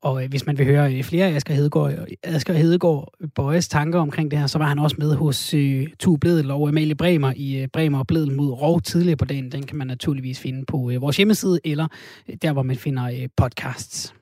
Og 0.03 0.23
øh, 0.23 0.29
hvis 0.29 0.45
man 0.45 0.57
vil 0.57 0.65
høre 0.65 0.93
øh, 0.93 1.03
flere 1.03 1.25
af 1.25 1.35
Asger 1.35 1.53
Hedegaard, 1.53 1.91
øh, 1.91 1.97
Asger 2.23 2.53
Hedegaard 2.53 3.13
øh, 3.21 3.29
Bøjes 3.35 3.67
tanker 3.67 3.99
omkring 3.99 4.31
det 4.31 4.39
her, 4.39 4.47
så 4.47 4.57
var 4.57 4.65
han 4.65 4.79
også 4.79 4.95
med 4.99 5.15
hos 5.15 5.53
øh, 5.53 5.87
Tu 5.99 6.17
Bledel 6.17 6.51
og 6.51 6.67
Amalie 6.67 6.95
Bremer 6.95 7.33
i 7.35 7.61
øh, 7.61 7.67
Bremer 7.67 7.99
og 7.99 8.07
Bledel 8.07 8.31
mod 8.31 8.51
Rov 8.51 8.81
tidligere 8.81 9.17
på 9.17 9.25
dagen. 9.25 9.51
Den 9.51 9.63
kan 9.63 9.77
man 9.77 9.87
naturligvis 9.87 10.39
finde 10.39 10.65
på 10.65 10.91
øh, 10.91 11.01
vores 11.01 11.17
hjemmeside, 11.17 11.59
eller 11.65 11.87
øh, 12.29 12.35
der, 12.41 12.53
hvor 12.53 12.63
man 12.63 12.75
finder 12.75 13.03
øh, 13.03 13.27
podcasts. 13.37 14.13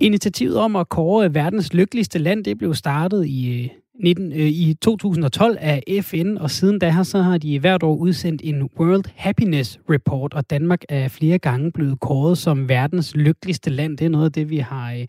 Initiativet 0.00 0.56
om 0.56 0.76
at 0.76 0.88
kåre 0.88 1.34
verdens 1.34 1.72
lykkeligste 1.72 2.18
land, 2.18 2.44
det 2.44 2.58
blev 2.58 2.74
startet 2.74 3.26
i 3.26 3.62
øh, 3.62 3.68
19, 3.98 4.32
øh, 4.32 4.38
i 4.38 4.76
2012 4.82 5.56
af 5.60 5.82
FN, 6.02 6.36
og 6.36 6.50
siden 6.50 6.78
da 6.78 7.02
så 7.02 7.22
har 7.22 7.38
de 7.38 7.58
hvert 7.58 7.82
år 7.82 7.96
udsendt 7.96 8.42
en 8.44 8.62
World 8.62 9.04
Happiness 9.16 9.80
Report, 9.90 10.34
og 10.34 10.50
Danmark 10.50 10.82
er 10.88 11.08
flere 11.08 11.38
gange 11.38 11.72
blevet 11.72 12.00
kåret 12.00 12.38
som 12.38 12.68
verdens 12.68 13.16
lykkeligste 13.16 13.70
land. 13.70 13.98
Det 13.98 14.04
er 14.04 14.08
noget 14.08 14.24
af 14.24 14.32
det, 14.32 14.50
vi 14.50 14.58
har 14.58 14.92
øh, 14.92 15.06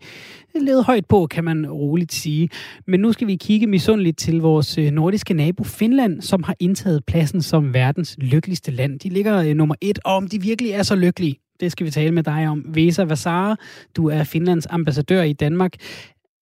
levet 0.62 0.84
højt 0.84 1.06
på, 1.06 1.26
kan 1.26 1.44
man 1.44 1.70
roligt 1.70 2.12
sige. 2.12 2.48
Men 2.86 3.00
nu 3.00 3.12
skal 3.12 3.26
vi 3.26 3.36
kigge 3.36 3.66
misundeligt 3.66 4.18
til 4.18 4.40
vores 4.40 4.78
øh, 4.78 4.90
nordiske 4.90 5.34
nabo 5.34 5.64
Finland, 5.64 6.22
som 6.22 6.42
har 6.42 6.56
indtaget 6.60 7.04
pladsen 7.04 7.42
som 7.42 7.74
verdens 7.74 8.16
lykkeligste 8.18 8.70
land. 8.70 9.00
De 9.00 9.08
ligger 9.08 9.42
øh, 9.42 9.54
nummer 9.54 9.74
et, 9.80 9.98
og 10.04 10.14
om 10.14 10.28
de 10.28 10.42
virkelig 10.42 10.70
er 10.70 10.82
så 10.82 10.94
lykkelige, 10.94 11.36
det 11.60 11.72
skal 11.72 11.86
vi 11.86 11.90
tale 11.90 12.10
med 12.10 12.22
dig 12.22 12.48
om. 12.48 12.64
Vesa 12.68 13.04
Vasara, 13.04 13.56
du 13.96 14.08
er 14.08 14.24
Finlands 14.24 14.66
ambassadør 14.70 15.22
i 15.22 15.32
Danmark. 15.32 15.72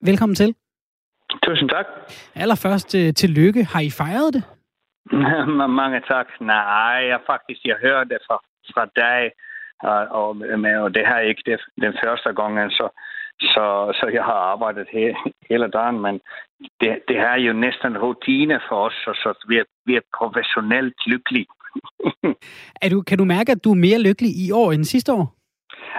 Velkommen 0.02 0.36
til. 0.36 0.54
Tusind 1.44 1.68
tak. 1.68 1.86
Allerførst 2.34 2.94
uh, 2.94 3.10
tillykke. 3.22 3.64
Har 3.64 3.80
I 3.80 3.90
fejret 3.90 4.34
det? 4.34 4.42
Mange 5.80 6.00
tak. 6.12 6.28
Nej, 6.40 6.98
jeg 7.12 7.20
faktisk, 7.26 7.60
jeg 7.64 7.76
hører 7.82 8.04
det 8.04 8.18
fra, 8.26 8.36
fra 8.74 8.84
dig, 9.02 9.20
og, 9.90 10.00
og, 10.20 10.28
og 10.84 10.94
det 10.94 11.04
her 11.06 11.18
ikke 11.18 11.42
det, 11.46 11.60
den 11.84 11.94
første 12.04 12.32
gang, 12.32 12.72
så, 12.78 12.88
så, 13.40 13.64
så 13.98 14.10
jeg 14.12 14.24
har 14.24 14.38
arbejdet 14.52 14.86
he, 14.92 15.14
hele 15.50 15.68
dagen, 15.68 16.00
men 16.00 16.14
det, 16.80 16.90
det 17.08 17.16
her 17.16 17.32
er 17.38 17.42
jo 17.48 17.52
næsten 17.52 17.98
rutine 17.98 18.60
for 18.68 18.86
os, 18.86 18.92
så, 18.92 19.10
så 19.14 19.44
vi, 19.48 19.56
er, 19.58 19.64
vi 19.86 19.96
er 19.96 20.00
professionelt 20.18 21.06
lykkelige. 21.06 21.46
er 22.82 22.88
du, 22.90 23.02
kan 23.02 23.18
du 23.18 23.24
mærke, 23.24 23.52
at 23.52 23.64
du 23.64 23.70
er 23.70 23.84
mere 23.86 24.02
lykkelig 24.02 24.30
i 24.46 24.50
år 24.52 24.72
end 24.72 24.84
sidste 24.84 25.12
år? 25.12 25.37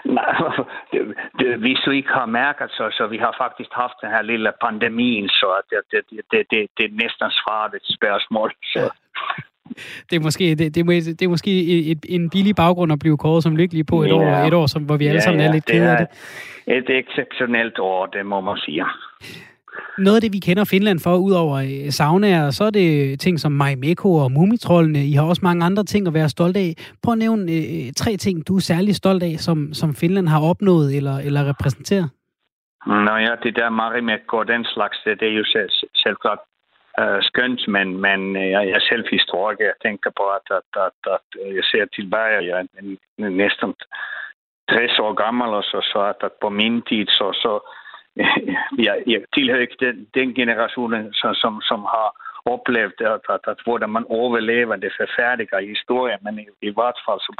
Det, 0.91 0.99
det, 1.39 1.59
hvis 1.59 1.79
du 1.85 1.91
ikke 1.91 2.09
har 2.09 2.25
mærket, 2.25 2.71
så, 2.71 2.89
så 2.97 3.07
vi 3.07 3.17
har 3.17 3.35
faktisk 3.43 3.69
haft 3.73 3.93
den 4.01 4.09
her 4.09 4.21
lille 4.21 4.51
pandemien, 4.65 5.27
så 5.29 5.49
det, 5.69 5.79
det, 5.91 6.01
det, 6.31 6.41
det, 6.51 6.67
det 6.77 6.85
er 6.85 7.01
næsten 7.03 7.31
svaret 7.41 7.73
et 7.73 7.87
spørgsmål. 7.97 8.53
Så. 8.63 8.91
Det 10.09 10.15
er 10.15 10.19
måske, 10.19 10.43
det, 10.55 10.75
det, 10.75 10.77
er, 10.77 11.15
det 11.19 11.21
er 11.21 11.27
måske 11.27 11.51
et, 11.91 12.05
en 12.09 12.29
billig 12.29 12.55
baggrund 12.55 12.91
at 12.91 12.99
blive 12.99 13.17
kåret 13.17 13.43
som 13.43 13.55
lykkelig 13.55 13.85
på 13.85 14.01
et 14.03 14.07
ja. 14.07 14.13
år, 14.13 14.47
et 14.47 14.53
år 14.53 14.65
som, 14.65 14.83
hvor 14.83 14.97
vi 14.97 15.07
alle 15.07 15.15
ja, 15.15 15.21
sammen 15.21 15.41
er 15.41 15.51
lidt 15.53 15.65
kede 15.65 15.91
af 15.91 15.97
det. 15.97 16.07
Et 16.67 16.89
exceptionelt 16.89 17.79
år, 17.79 18.05
det 18.05 18.25
må 18.25 18.41
man 18.41 18.57
sige. 18.57 18.85
Noget 19.97 20.15
af 20.17 20.21
det, 20.21 20.33
vi 20.33 20.39
kender 20.39 20.65
Finland 20.65 20.99
for, 20.99 21.15
udover 21.15 21.57
øh, 21.57 21.91
saunaer, 21.91 22.49
så 22.51 22.63
er 22.63 22.69
det 22.69 23.19
ting 23.19 23.39
som 23.39 23.51
Maimeko 23.51 24.13
og 24.13 24.31
Mumitrollene. 24.31 25.05
I 25.05 25.13
har 25.13 25.23
også 25.23 25.41
mange 25.43 25.65
andre 25.65 25.83
ting 25.83 26.07
at 26.07 26.13
være 26.13 26.29
stolt 26.29 26.57
af. 26.57 26.69
Prøv 27.03 27.11
at 27.11 27.17
nævne 27.17 27.51
øh, 27.51 27.93
tre 28.01 28.17
ting, 28.17 28.47
du 28.47 28.55
er 28.55 28.59
særlig 28.59 28.95
stolt 28.95 29.23
af, 29.23 29.35
som, 29.37 29.73
som 29.73 29.89
Finland 29.95 30.27
har 30.27 30.41
opnået 30.51 30.97
eller, 30.97 31.17
eller 31.17 31.49
repræsenterer. 31.49 32.07
Nå 32.85 33.15
ja, 33.25 33.33
det 33.43 33.55
der 33.55 33.69
Marimekko 33.69 34.37
og 34.37 34.47
den 34.47 34.65
slags, 34.65 34.97
det, 35.05 35.19
det 35.19 35.27
er 35.27 35.37
jo 35.37 35.45
selv, 35.45 35.69
selvklart 35.95 36.39
øh, 37.01 37.19
skønt, 37.21 37.67
men, 37.67 37.87
men 38.05 38.35
øh, 38.35 38.49
jeg, 38.53 38.61
jeg 38.69 38.75
er 38.81 38.89
selv 38.89 39.05
historiker. 39.11 39.65
Jeg 39.65 39.79
tænker 39.85 40.09
på, 40.19 40.23
at, 40.37 40.47
at, 40.59 40.69
at, 40.85 40.99
at 41.15 41.27
øh, 41.41 41.55
jeg 41.55 41.63
ser 41.71 41.85
tilbage, 41.85 42.47
jeg 42.49 42.57
er 42.59 42.65
næsten 43.29 43.73
60 44.69 44.99
år 44.99 45.13
gammel, 45.13 45.47
og 45.47 45.63
så, 45.63 45.79
så 45.91 45.99
at, 46.11 46.19
at 46.27 46.31
på 46.41 46.49
min 46.49 46.81
tid, 46.81 47.05
så, 47.07 47.27
så 47.43 47.53
jeg, 48.87 49.03
jeg 49.07 49.21
tilhører 49.33 49.61
ikke 49.61 49.85
den, 49.85 50.07
den 50.13 50.33
generation, 50.33 51.13
som, 51.13 51.35
som, 51.35 51.61
som 51.61 51.79
har 51.79 52.09
oplevet, 52.45 53.01
at, 53.01 53.21
at, 53.29 53.43
at 53.47 53.59
hvordan 53.63 53.89
man 53.89 54.05
overlever 54.09 54.75
det 54.75 54.91
forfærdelige 54.99 55.75
historie, 55.75 56.17
men 56.21 56.39
i, 56.39 56.45
i 56.61 56.71
hvert 56.77 56.99
fald 57.05 57.19
så 57.19 57.31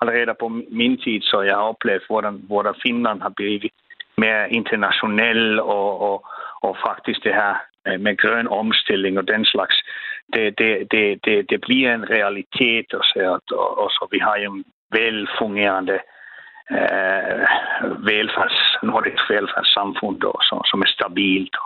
allerede 0.00 0.36
på 0.40 0.48
min 0.70 0.96
tid, 1.04 1.20
så 1.22 1.40
jeg 1.40 1.54
har 1.54 1.62
oplevet, 1.62 2.02
hvordan, 2.06 2.34
hvordan 2.46 2.74
Finland 2.82 3.22
har 3.22 3.32
blevet 3.36 3.70
mere 4.16 4.52
international 4.52 5.60
og, 5.60 6.00
og, 6.00 6.26
og 6.62 6.76
faktisk 6.86 7.24
det 7.24 7.34
her 7.34 7.54
øh, 7.86 8.00
med 8.00 8.16
grøn 8.16 8.48
omstilling 8.48 9.18
og 9.18 9.28
den 9.28 9.44
slags, 9.44 9.76
det, 10.34 10.58
det, 10.58 10.92
det, 10.92 11.20
det, 11.24 11.50
det 11.50 11.60
bliver 11.60 11.94
en 11.94 12.10
realitet, 12.10 12.94
og 12.94 13.04
så, 13.04 13.38
og, 13.50 13.78
og 13.78 13.90
så 13.90 14.08
vi 14.10 14.18
har 14.18 14.36
jo 14.44 14.54
en 14.54 14.64
velfungerende 14.90 15.98
Eh, 16.70 17.40
øh, 17.84 18.06
velfærds, 18.06 18.58
nordisk 18.82 19.30
velfærdssamfund, 19.30 20.20
då, 20.20 20.32
som, 20.48 20.58
som 20.70 20.80
er 20.82 20.86
stabilt. 20.86 21.56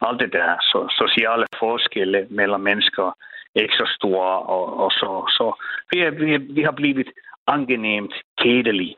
Og 0.00 0.08
alt 0.08 0.20
det 0.20 0.32
der. 0.32 0.56
Så 0.60 0.78
sociale 1.02 1.46
forskelle 1.58 2.26
mellem 2.30 2.60
mennesker 2.60 3.06
er 3.54 3.60
ikke 3.62 3.82
så 3.82 3.88
store, 3.98 4.28
og, 4.54 4.80
og 4.84 4.90
så, 4.92 5.08
så 5.36 5.46
vi, 5.90 5.98
er, 5.98 6.10
vi, 6.10 6.34
er, 6.34 6.42
vi 6.54 6.62
har 6.62 6.70
blivet 6.70 7.10
angenemt 7.46 8.14
kedelige 8.38 8.96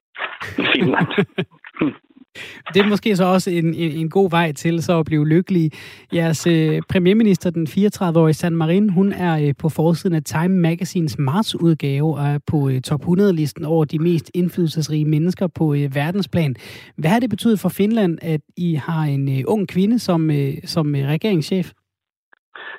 i 0.58 0.64
Finland. 0.74 1.08
Det 2.74 2.80
er 2.82 2.88
måske 2.88 3.16
så 3.16 3.24
også 3.24 3.50
en, 3.50 3.74
en, 3.74 3.92
en 3.92 4.10
god 4.10 4.30
vej 4.30 4.52
til 4.52 4.82
så 4.82 4.98
at 4.98 5.06
blive 5.06 5.28
lykkelig. 5.28 5.70
Jeres 6.14 6.46
øh, 6.46 6.82
premierminister, 6.88 7.50
den 7.50 7.66
34-årige 7.66 8.34
San 8.34 8.56
Marin, 8.56 8.90
hun 8.90 9.12
er 9.12 9.48
øh, 9.48 9.54
på 9.62 9.68
forsiden 9.68 10.16
af 10.16 10.22
Time 10.22 10.60
Magazines 10.68 11.18
martsudgave 11.18 12.18
og 12.18 12.26
er 12.26 12.38
på 12.46 12.68
øh, 12.68 12.80
top 12.80 13.00
100-listen 13.00 13.64
over 13.64 13.84
de 13.84 13.98
mest 13.98 14.30
indflydelsesrige 14.34 15.04
mennesker 15.04 15.46
på 15.46 15.74
øh, 15.74 15.94
verdensplan. 15.94 16.54
Hvad 16.96 17.10
har 17.10 17.20
det 17.20 17.30
betydet 17.30 17.60
for 17.60 17.68
Finland, 17.68 18.18
at 18.22 18.40
I 18.56 18.74
har 18.74 19.02
en 19.02 19.28
øh, 19.28 19.44
ung 19.48 19.68
kvinde 19.68 19.98
som, 19.98 20.30
øh, 20.30 20.52
som 20.64 20.94
øh, 20.94 21.02
regeringschef? 21.14 21.66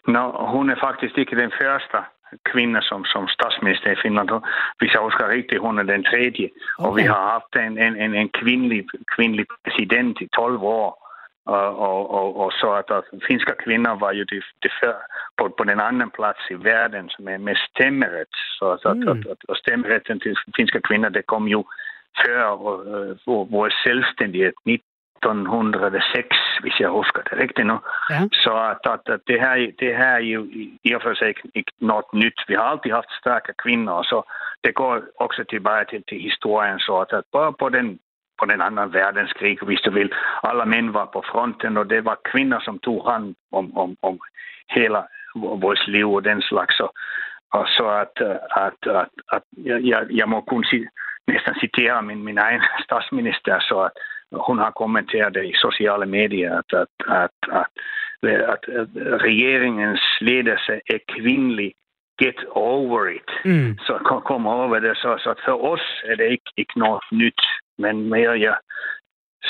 Nå, 0.08 0.24
hun 0.56 0.70
er 0.70 0.76
faktisk 0.84 1.18
ikke 1.18 1.36
den 1.36 1.52
første 1.62 1.98
kvinder 2.52 2.82
som, 2.82 3.06
som 3.06 3.28
statsminister 3.28 3.92
i 3.92 4.02
Finland. 4.04 4.30
Hvis 4.80 4.94
jeg 4.94 5.02
husker 5.02 5.30
rigtigt, 5.30 5.62
hun 5.62 5.80
er 5.80 5.84
den 5.84 6.04
tredje. 6.04 6.48
Okay. 6.50 6.86
Og 6.86 6.98
vi 6.98 7.02
har 7.02 7.22
haft 7.34 7.54
en, 7.66 7.78
en, 7.86 7.96
en, 8.04 8.14
en 8.16 8.30
kvindelig, 8.30 8.82
kvindelig 9.16 9.46
præsident 9.64 10.22
i 10.22 10.28
12 10.28 10.58
år. 10.80 11.10
Og, 11.46 11.80
og, 11.88 12.00
og, 12.18 12.28
og 12.42 12.52
så 12.52 12.68
at 12.80 12.86
der, 12.88 13.02
finske 13.28 13.54
kvinder 13.64 13.92
var 14.04 14.12
jo 14.12 14.24
det, 14.32 14.44
det 14.64 14.72
før, 14.84 14.96
på, 15.38 15.44
på 15.58 15.64
den 15.64 15.80
anden 15.80 16.12
plads 16.18 16.42
i 16.50 16.54
verden 16.54 17.10
med, 17.20 17.38
med 17.38 17.56
stemmeret. 17.68 18.34
Så, 18.58 18.78
så 18.82 18.94
mm. 18.94 19.08
at, 19.12 19.18
at, 19.18 19.40
at 19.50 20.22
til 20.22 20.38
finske 20.56 20.82
kvinder, 20.82 21.10
det 21.10 21.28
kom 21.28 21.46
jo 21.48 21.62
før 22.26 22.44
øh, 22.94 23.52
vores 23.52 23.74
selvstændighed 23.86 24.54
1906, 25.20 26.38
hvis 26.62 26.80
jeg 26.80 26.90
husker 26.90 27.22
det 27.22 27.36
rigtigt 27.44 27.68
nu. 27.68 27.78
Ja. 28.10 28.20
Så 28.44 28.54
at, 28.72 28.84
at, 28.94 29.14
at 29.14 29.22
det, 29.28 29.38
her, 29.44 29.54
det 29.82 29.92
her 30.00 30.14
er 30.20 30.26
jo 30.36 30.42
i, 30.84 30.94
og 30.96 31.02
for 31.02 31.14
sig 31.14 31.28
ikke, 31.28 31.46
ikke 31.56 31.72
noget 31.80 32.06
nyt. 32.14 32.40
Vi 32.48 32.54
har 32.54 32.64
altid 32.64 32.92
haft 32.92 33.12
stærke 33.22 33.54
kvinder, 33.64 33.94
og 33.94 34.06
så 34.06 34.18
det 34.64 34.76
går 34.76 35.02
også 35.20 35.44
tilbage 35.50 35.86
til, 35.90 36.04
til 36.10 36.20
historien, 36.30 36.80
så 36.80 36.94
at, 37.04 37.12
at 37.18 37.24
bare 37.34 37.54
på 37.54 37.70
den 37.70 38.00
på 38.40 38.46
den 38.46 38.62
anden 38.62 38.94
verdenskrig, 38.94 39.58
hvis 39.62 39.82
du 39.86 39.92
vil. 39.92 40.12
Alle 40.44 40.66
mænd 40.66 40.90
var 40.90 41.10
på 41.14 41.24
fronten, 41.32 41.78
og 41.78 41.90
det 41.90 42.06
var 42.06 42.18
kvinder, 42.32 42.60
som 42.62 42.80
tog 42.80 43.04
hånd 43.04 43.36
om, 43.52 43.78
om, 43.78 43.98
om 44.04 44.20
hele 44.70 45.02
vores 45.36 45.88
liv 45.88 46.14
og 46.14 46.24
den 46.24 46.42
slags. 46.42 46.80
Og, 46.80 46.94
og 47.54 47.66
så 47.68 47.86
at, 48.04 48.16
at, 48.66 48.80
at, 49.02 49.10
at 49.32 49.44
jeg, 49.92 50.02
jeg 50.10 50.30
må 50.30 50.42
kun 50.42 50.64
sige, 50.64 50.88
næsten 51.28 51.56
citere 51.64 52.02
min, 52.02 52.24
min 52.24 52.38
egen 52.38 52.62
statsminister, 52.86 53.60
så 53.60 53.78
at 53.88 53.92
hun 54.32 54.58
har 54.58 54.72
kommenteret 54.72 55.34
det 55.34 55.46
i 55.46 55.54
sociale 55.56 56.06
medier, 56.06 56.58
at, 56.58 56.80
at, 56.80 56.94
at, 57.22 57.38
at, 57.52 57.68
at, 58.24 58.64
at 58.78 59.22
regeringens 59.22 60.02
ledelse 60.22 60.74
er 60.90 61.00
kvindelig. 61.08 61.74
Get 62.22 62.46
over 62.52 63.08
it. 63.08 63.32
Mm. 63.46 63.78
Så 63.78 64.00
kom, 64.06 64.22
kom 64.22 64.48
over 64.48 64.80
det. 64.80 64.98
Så, 64.98 65.18
så 65.24 65.34
for 65.46 65.72
os 65.74 66.04
er 66.06 66.16
det 66.16 66.32
ikke, 66.32 66.52
ikke 66.58 66.80
noget 66.80 67.04
nyt, 67.12 67.42
men 67.78 68.10
mere 68.10 68.40
jeg 68.40 68.56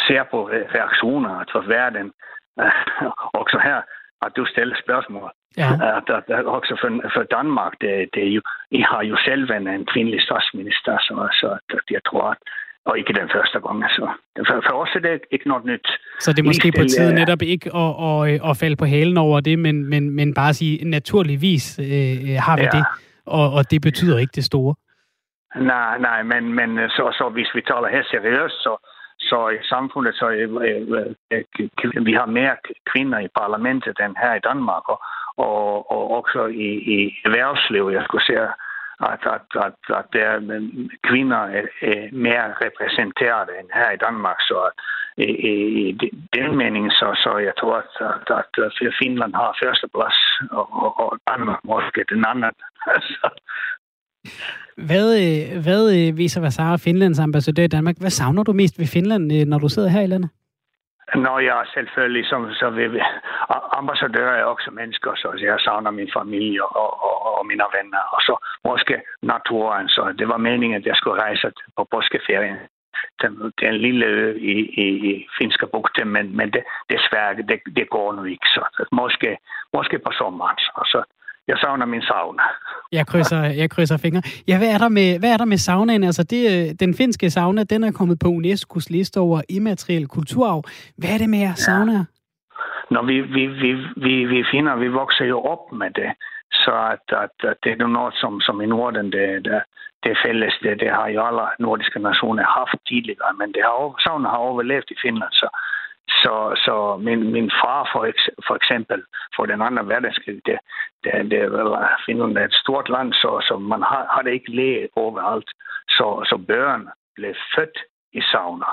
ser 0.08 0.24
på 0.24 0.50
reaktioner 0.50 1.44
fra 1.52 1.64
verden. 1.68 2.12
også 3.42 3.60
her, 3.64 3.82
at 4.22 4.32
du 4.36 4.46
stiller 4.46 4.76
spørgsmål. 4.84 5.32
Ja. 5.58 5.72
At, 5.98 6.10
at, 6.18 6.24
at 6.40 6.46
også 6.46 6.78
for, 6.82 6.90
for 7.14 7.24
Danmark, 7.24 7.74
det, 7.82 8.10
det 8.14 8.24
er 8.28 8.32
jo, 8.38 8.42
I 8.72 8.82
har 8.82 9.04
jo 9.04 9.18
selv 9.26 9.52
en 9.52 9.86
kvindelig 9.86 10.22
statsminister, 10.22 10.98
så, 11.00 11.16
så 11.40 11.58
at 11.78 11.86
jeg 11.92 12.04
tror, 12.10 12.26
at 12.32 12.38
og 12.90 12.98
ikke 13.00 13.14
den 13.20 13.30
første 13.36 13.60
gang. 13.66 13.84
Altså. 13.84 14.06
For, 14.48 14.56
for 14.68 14.74
os 14.82 14.92
er 14.96 15.00
det 15.00 15.22
ikke 15.32 15.48
noget 15.48 15.66
nyt. 15.66 15.88
Så 16.20 16.34
det 16.34 16.40
er 16.40 16.50
måske 16.52 16.72
på 16.80 16.84
tide 16.84 17.14
netop 17.22 17.42
ikke 17.42 17.68
at, 17.84 17.92
at, 18.08 18.50
at 18.50 18.58
falde 18.62 18.76
på 18.76 18.86
halen 18.86 19.18
over 19.18 19.40
det, 19.40 19.60
men, 19.60 19.76
men, 19.92 20.04
men 20.18 20.34
bare 20.34 20.54
sige, 20.54 20.90
naturligvis 20.90 21.80
øh, 21.80 22.38
har 22.48 22.56
vi 22.58 22.68
ja. 22.72 22.78
det, 22.78 22.84
og, 23.26 23.46
og 23.58 23.72
det 23.72 23.82
betyder 23.82 24.18
ikke 24.20 24.36
det 24.36 24.46
store. 24.52 24.76
Nej, 25.56 25.98
nej, 26.00 26.24
men, 26.24 26.54
men 26.54 26.70
så, 26.90 27.04
så 27.20 27.30
hvis 27.34 27.52
vi 27.56 27.62
taler 27.62 27.88
her 27.96 28.04
seriøst, 28.12 28.58
så, 28.66 28.74
så 29.20 29.50
i 29.50 29.64
samfundet, 29.74 30.14
så 30.16 30.30
øh, 30.30 30.50
øh, 31.32 32.06
vi 32.06 32.14
har 32.14 32.26
mere 32.26 32.56
kvinder 32.92 33.20
i 33.20 33.28
parlamentet 33.42 33.98
end 34.06 34.16
her 34.24 34.34
i 34.36 34.46
Danmark, 34.50 34.84
og, 34.94 35.00
og, 35.38 35.92
og 35.92 36.02
også 36.20 36.46
i, 36.46 36.70
i 36.96 36.98
erhvervslivet, 37.26 37.94
jeg 37.94 38.04
skulle 38.04 38.26
sige, 38.26 38.48
at, 39.00 39.22
at, 39.36 39.48
at, 39.66 39.78
at 40.00 40.06
der 40.14 40.30
kvinder 41.08 41.42
er, 41.58 41.66
er 41.82 42.02
mere 42.12 42.48
repræsenteret 42.66 43.50
end 43.60 43.70
her 43.74 43.92
i 43.92 44.02
Danmark, 44.08 44.40
så 44.50 44.60
i, 45.18 45.32
i 45.90 45.92
den 46.38 46.58
mening, 46.58 46.92
så, 46.92 47.08
så 47.24 47.38
jeg 47.38 47.54
tror, 47.60 47.78
at, 47.78 48.38
at, 48.40 48.64
at 48.66 48.94
Finland 49.02 49.34
har 49.34 49.58
førsteplads, 49.64 50.18
og, 50.52 50.68
og, 50.84 51.00
og 51.00 51.20
Danmark 51.32 51.60
måske 51.64 52.06
den 52.10 52.26
anden. 52.26 52.52
Hvad, 54.90 55.08
øh, 55.24 55.64
hvad 55.64 55.84
øh, 55.98 56.18
viser 56.18 56.42
Vasara, 56.42 56.78
Finlands 56.78 57.20
ambassadør 57.20 57.64
i 57.64 57.68
Danmark? 57.68 57.96
Hvad 58.00 58.10
savner 58.10 58.44
du 58.44 58.54
mest 58.54 58.80
ved 58.80 58.86
Finland, 58.86 59.34
øh, 59.34 59.46
når 59.46 59.60
du 59.60 59.70
sidder 59.70 59.90
her 59.90 60.02
i 60.02 60.08
landet? 60.08 60.30
Nå 61.16 61.40
ja, 61.40 61.58
selvfølgelig. 61.74 62.26
Så, 62.26 62.56
så 62.60 62.70
vi, 62.70 63.02
ambassadører 63.72 64.36
er 64.40 64.44
også 64.44 64.72
mennesker, 64.72 65.12
så 65.16 65.28
jeg 65.42 65.60
savner 65.60 65.92
min 65.92 66.12
familie 66.18 66.64
og, 66.66 67.04
og, 67.04 67.38
og 67.40 67.46
mine 67.46 67.64
venner. 67.78 68.04
Og 68.16 68.22
så 68.22 68.34
måske 68.70 69.02
naturen. 69.22 69.90
Så 69.90 70.14
det 70.20 70.28
var 70.28 70.38
meningen, 70.38 70.78
at 70.78 70.86
jeg 70.86 70.96
skulle 70.96 71.22
rejse 71.22 71.52
på 71.78 71.88
påskeferien. 71.92 72.58
Det 73.22 73.64
er 73.64 73.70
en 73.70 73.82
lille 73.88 74.06
ø 74.06 74.36
i, 74.38 74.56
i, 74.84 74.88
i 75.10 75.28
Finske 75.38 75.68
bugte, 75.68 76.06
men, 76.06 76.38
men 76.38 76.52
det, 76.54 76.64
desværre, 76.90 77.36
det, 77.36 77.60
det 77.76 77.90
går 77.90 78.14
nu 78.14 78.24
ikke. 78.24 78.48
Så 78.48 78.86
måske, 78.92 79.38
måske 79.74 80.00
på 80.00 80.12
sommeren. 80.12 80.58
Så, 80.58 80.72
så 80.86 81.04
jeg 81.50 81.58
savner 81.64 81.86
min 81.86 82.02
sauna. 82.02 82.44
Jeg 82.92 83.08
krydser, 83.08 83.44
jeg 83.62 83.70
krydser 83.70 83.98
fingre. 83.98 84.22
Ja, 84.48 84.58
hvad 84.58 84.70
er 84.76 84.78
der 84.78 84.90
med, 84.90 85.20
hvad 85.20 85.32
er 85.34 85.38
der 85.38 85.46
med 85.54 85.58
saunaen? 85.58 86.04
Altså, 86.04 86.24
det, 86.24 86.44
den 86.80 86.92
finske 87.02 87.30
sauna, 87.30 87.64
den 87.64 87.84
er 87.84 87.92
kommet 87.92 88.18
på 88.24 88.28
UNESCO's 88.38 88.88
liste 88.90 89.18
over 89.20 89.42
immateriel 89.50 90.08
kulturarv. 90.08 90.64
Hvad 90.98 91.10
er 91.16 91.18
det 91.18 91.30
med 91.30 91.56
sauna? 91.56 91.94
Ja. 91.94 92.04
Når 92.96 93.04
vi, 93.10 93.22
vi, 93.22 93.44
vi, 93.64 93.72
vi, 94.06 94.14
vi 94.26 94.44
finder, 94.52 94.76
vi 94.76 94.88
vokser 94.88 95.26
jo 95.26 95.40
op 95.54 95.64
med 95.72 95.92
det. 96.00 96.12
Så 96.52 96.74
at, 96.94 97.06
at, 97.24 97.36
at 97.52 97.58
det 97.64 97.72
er 97.72 97.88
noget, 97.88 98.14
som, 98.22 98.42
som 98.42 98.62
i 98.62 98.66
Norden, 98.66 99.12
det, 99.12 99.46
det, 99.46 99.62
det 100.04 100.18
fælles. 100.26 100.54
Det, 100.64 100.80
det 100.80 100.90
har 100.98 101.08
jo 101.08 101.20
alle 101.28 101.48
nordiske 101.60 102.00
nationer 102.00 102.44
haft 102.60 102.80
tidligere, 102.88 103.34
men 103.40 103.48
det 103.56 103.62
har, 103.68 103.96
sauna 104.04 104.30
har 104.30 104.42
overlevet 104.50 104.92
i 104.92 104.98
Finland. 105.04 105.32
Så, 105.32 105.48
så, 106.10 106.36
så 106.66 106.98
min, 106.98 107.32
min 107.32 107.52
far 107.62 107.90
for, 107.92 108.06
eks, 108.06 108.30
for 108.48 108.56
eksempel, 108.56 109.04
for 109.36 109.46
den 109.46 109.62
anden 109.62 109.90
verdenskrig, 109.90 110.42
det, 110.46 110.60
det, 111.04 111.32
det 111.32 111.52
var 111.52 112.02
Finland 112.06 112.38
er 112.38 112.46
et 112.46 112.54
stort 112.54 112.90
land, 112.90 113.14
så, 113.14 113.46
så 113.48 113.58
man 113.58 113.82
har, 113.82 114.08
har 114.14 114.22
det 114.22 114.32
ikke 114.34 114.56
læge 114.56 114.90
overalt. 114.96 115.50
Så, 115.90 116.26
så 116.30 116.38
børn 116.48 116.90
blev 117.16 117.36
født 117.56 117.78
i 118.14 118.22
sauna. 118.22 118.66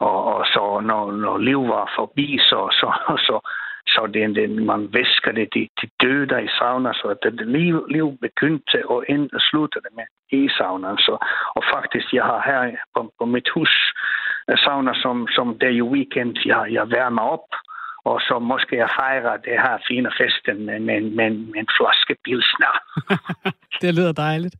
Og, 0.00 0.24
og 0.24 0.46
så 0.46 0.80
når, 0.80 1.12
når 1.12 1.38
liv 1.38 1.68
var 1.68 1.92
forbi, 1.96 2.38
så, 2.38 2.68
så, 2.80 2.88
så, 3.26 3.50
så 3.86 4.06
det, 4.14 4.36
det, 4.36 4.50
man 4.50 4.88
væskede 4.92 5.36
det, 5.36 5.48
de, 5.54 5.68
de 5.80 5.86
døde 6.02 6.44
i 6.44 6.48
sauna, 6.58 6.92
så 6.92 7.16
det, 7.22 7.38
det 7.38 7.46
liv, 7.46 7.86
liv 7.88 8.18
begyndte 8.20 8.88
og 8.90 9.04
end 9.08 9.30
sluttede 9.50 9.90
med 9.96 10.06
i 10.30 10.48
saunaen. 10.58 10.98
Så, 10.98 11.14
og 11.56 11.62
faktisk, 11.74 12.12
jeg 12.12 12.24
har 12.24 12.42
her 12.46 12.76
på, 12.94 13.12
på 13.18 13.24
mit 13.24 13.48
hus 13.54 13.92
sauna, 14.56 14.92
som, 14.94 15.26
som 15.36 15.46
det 15.60 15.68
er 15.68 15.76
jo 15.82 15.86
weekend, 15.96 16.36
jeg, 16.46 16.66
jeg 16.70 16.90
værmer 16.90 17.22
op, 17.22 17.48
og 18.04 18.20
så 18.20 18.38
måske 18.38 18.76
jeg 18.76 18.90
fejrer 19.00 19.36
det 19.36 19.56
her 19.64 19.76
fine 19.88 20.10
festen 20.20 20.66
med, 20.66 20.80
med, 20.80 21.00
med, 21.00 21.30
med 21.30 21.60
en 21.64 21.70
flaske 21.78 22.14
pilsner. 22.24 22.74
det 23.82 23.94
lyder 23.94 24.12
dejligt. 24.12 24.56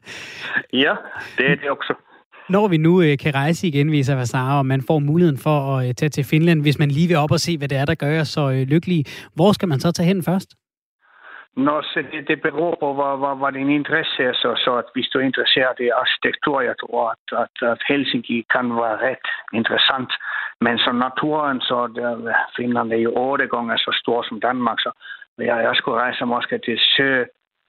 Ja, 0.73 0.95
det 1.39 1.51
er 1.51 1.57
det 1.57 1.71
også. 1.71 1.95
Når 2.49 2.69
vi 2.69 2.77
nu 2.77 3.03
øh, 3.03 3.19
kan 3.19 3.35
rejse 3.35 3.67
igen, 3.67 3.93
viser 3.93 4.17
Vasara, 4.17 4.59
og 4.59 4.67
man 4.67 4.83
får 4.83 4.99
muligheden 4.99 5.39
for 5.39 5.77
at 5.77 5.89
øh, 5.89 5.95
tage 5.95 6.11
til 6.11 6.25
Finland, 6.25 6.63
hvis 6.63 6.79
man 6.79 6.91
lige 6.91 7.09
vil 7.09 7.17
op 7.17 7.31
og 7.31 7.41
se, 7.41 7.59
hvad 7.59 7.69
det 7.69 7.79
er, 7.79 7.85
der 7.85 7.95
gør 7.95 8.21
os 8.21 8.29
så 8.29 8.51
øh, 8.51 8.63
lykkelige, 8.73 9.05
hvor 9.35 9.53
skal 9.53 9.69
man 9.69 9.81
så 9.81 9.93
tage 9.93 10.07
hen 10.07 10.23
først? 10.23 10.49
Nå, 11.67 11.83
så 11.83 12.03
det, 12.13 12.29
det 12.29 12.43
beror 12.43 12.75
på, 12.81 12.89
hvad, 12.99 13.15
hvad, 13.21 13.35
hvad 13.41 13.53
din 13.53 13.71
interesse 13.71 14.23
er. 14.29 14.33
Så, 14.43 14.49
så 14.65 14.71
at 14.83 14.89
hvis 14.95 15.09
du 15.09 15.19
er 15.19 15.29
interesseret 15.31 15.79
i 15.81 15.89
arkitektur, 16.03 16.61
jeg 16.61 16.77
tror, 16.83 17.03
at, 17.15 17.27
at, 17.45 17.57
at 17.73 17.81
Helsinki 17.89 18.47
kan 18.55 18.67
være 18.83 18.97
ret 19.09 19.29
interessant. 19.53 20.13
Men 20.61 20.79
som 20.79 20.97
naturen, 20.97 21.61
så 21.61 21.79
der, 21.97 22.13
øh, 22.29 22.35
Finland 22.57 22.93
er 22.93 23.03
jo 23.07 23.13
otte 23.17 23.47
gange 23.47 23.79
så 23.79 23.93
stor 24.03 24.23
som 24.29 24.41
Danmark, 24.41 24.79
så 24.81 24.91
jeg, 25.39 25.59
jeg 25.69 25.75
skulle 25.77 26.01
rejse 26.01 26.25
måske 26.25 26.59
til 26.59 26.79
sø, 26.97 27.11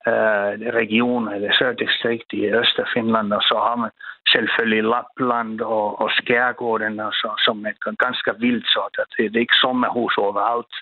øh, 0.10 0.52
region 0.82 1.34
eller 1.34 1.52
sørdistrikt 1.60 2.34
i 2.34 2.42
Østerfinland, 2.62 3.34
og 3.34 3.42
så 3.42 3.56
har 3.68 3.76
man 3.76 3.92
selvfølgelig 4.34 4.84
Lapland 4.84 5.62
og, 5.62 6.02
og 6.02 6.10
Skærgården, 6.12 7.00
og 7.00 7.14
så, 7.14 7.30
som 7.46 7.66
er 7.66 7.74
ganske 8.06 8.32
vildt, 8.40 8.68
så 8.68 8.82
det, 8.96 9.04
det 9.18 9.36
er 9.36 9.46
ikke 9.48 9.64
sommerhus 9.66 10.18
overalt. 10.18 10.74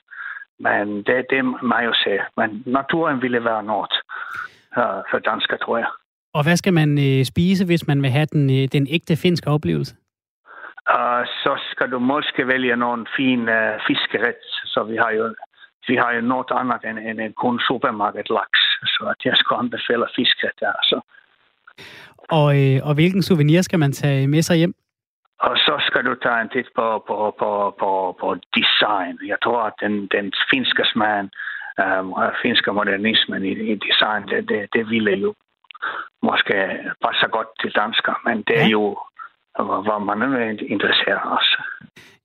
Men 0.60 1.04
det, 1.08 1.26
det 1.30 1.46
må 1.46 1.78
jo 1.86 1.94
sige. 2.04 2.22
Men 2.38 2.64
naturen 2.66 3.22
ville 3.22 3.44
være 3.44 3.64
noget 3.64 3.94
uh, 4.78 5.02
for 5.12 5.20
dansker, 5.20 5.58
tror 5.58 5.78
jeg. 5.78 5.88
Og 6.34 6.44
hvad 6.44 6.58
skal 6.58 6.74
man 6.74 6.90
øh, 7.08 7.26
spise, 7.26 7.66
hvis 7.66 7.88
man 7.88 8.02
vil 8.02 8.10
have 8.10 8.26
den, 8.26 8.50
øh, 8.50 8.68
den 8.76 8.88
ægte 8.90 9.16
finske 9.16 9.50
oplevelse? 9.50 9.96
Uh, 10.96 11.24
så 11.44 11.54
skal 11.72 11.92
du 11.92 12.00
måske 12.00 12.48
vælge 12.48 12.76
nogle 12.76 13.06
fine 13.18 13.52
uh, 13.52 13.82
fiskeret. 13.88 14.42
Så 14.74 14.84
vi 14.84 14.96
har 14.96 15.12
jo 15.12 15.36
vi 15.88 15.96
har 15.96 16.12
jo 16.18 16.22
noget 16.22 16.48
andet 16.52 16.82
end, 16.90 17.00
end 17.10 17.20
en 17.20 17.34
kun 17.34 17.60
supermarked 17.68 18.28
laks. 18.30 18.62
Så 18.94 19.02
at 19.14 19.26
jeg 19.26 19.36
skal 19.42 19.56
anbefale 19.62 20.08
fiskeret 20.16 20.58
der. 20.60 20.74
Så. 20.84 20.98
Og, 22.40 22.50
øh, 22.62 22.78
og 22.88 22.94
hvilken 22.94 23.24
souvenir 23.24 23.62
skal 23.62 23.80
man 23.80 23.92
tage 23.92 24.28
med 24.28 24.42
sig 24.42 24.58
hjem? 24.58 24.74
Og 25.40 25.58
så 25.58 25.76
skal 25.88 26.06
du 26.06 26.16
tage 26.16 26.42
en 26.42 26.50
tit 26.50 26.70
på, 26.76 27.04
på, 27.08 27.36
på, 27.40 27.76
på, 27.80 28.18
på 28.20 28.36
design. 28.56 29.20
Jeg 29.28 29.38
tror, 29.44 29.62
at 29.64 29.74
den, 29.82 30.08
den 30.08 30.34
finske 30.52 30.84
smagen, 30.94 31.30
um, 31.84 32.14
finske 32.42 32.72
modernismen 32.72 33.46
i, 33.46 33.52
i 33.72 33.76
design, 33.76 34.28
det, 34.28 34.50
det, 34.50 34.70
det 34.74 34.90
ville 34.90 35.12
jo 35.12 35.34
måske 36.22 36.80
passe 37.06 37.28
godt 37.28 37.48
til 37.62 37.72
dansker, 37.76 38.22
men 38.26 38.42
det 38.48 38.62
er 38.64 38.68
jo 38.68 38.98
hvor 39.64 40.00
man 40.00 40.22
er 40.22 40.50
interesseret 40.76 41.22
også. 41.38 41.58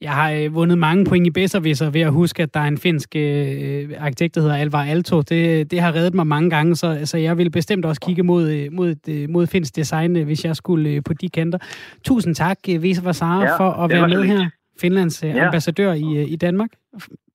Jeg 0.00 0.12
har 0.12 0.30
øh, 0.30 0.54
vundet 0.54 0.78
mange 0.78 1.04
point 1.04 1.26
i 1.26 1.30
Besserwisser 1.30 1.90
ved 1.90 2.00
at 2.00 2.12
huske, 2.12 2.42
at 2.42 2.54
der 2.54 2.60
er 2.60 2.64
en 2.64 2.78
finsk 2.78 3.16
øh, 3.16 3.90
arkitekt, 3.98 4.34
der 4.34 4.40
hedder 4.40 4.56
Alvar 4.56 4.84
Alto. 4.84 5.22
Det, 5.22 5.70
det 5.70 5.80
har 5.80 5.94
reddet 5.94 6.14
mig 6.14 6.26
mange 6.26 6.50
gange, 6.50 6.76
så, 6.76 7.00
så 7.04 7.18
jeg 7.18 7.38
vil 7.38 7.50
bestemt 7.50 7.84
også 7.84 8.00
kigge 8.00 8.22
mod, 8.22 8.50
øh, 8.50 8.72
mod, 8.72 8.94
øh, 9.08 9.30
mod 9.30 9.46
finsk 9.46 9.76
design, 9.76 10.16
øh, 10.16 10.24
hvis 10.24 10.44
jeg 10.44 10.56
skulle 10.56 10.90
øh, 10.90 11.02
på 11.04 11.12
de 11.12 11.28
kanter. 11.28 11.58
Tusind 12.04 12.34
tak, 12.34 12.58
Visa 12.66 13.02
Vasara, 13.02 13.44
ja, 13.44 13.56
for 13.56 13.70
at 13.70 13.90
være 13.90 14.08
med 14.08 14.24
her. 14.24 14.50
Finlands 14.80 15.22
ja. 15.22 15.46
ambassadør 15.46 15.92
i, 15.92 16.22
i 16.22 16.36
Danmark. 16.36 16.70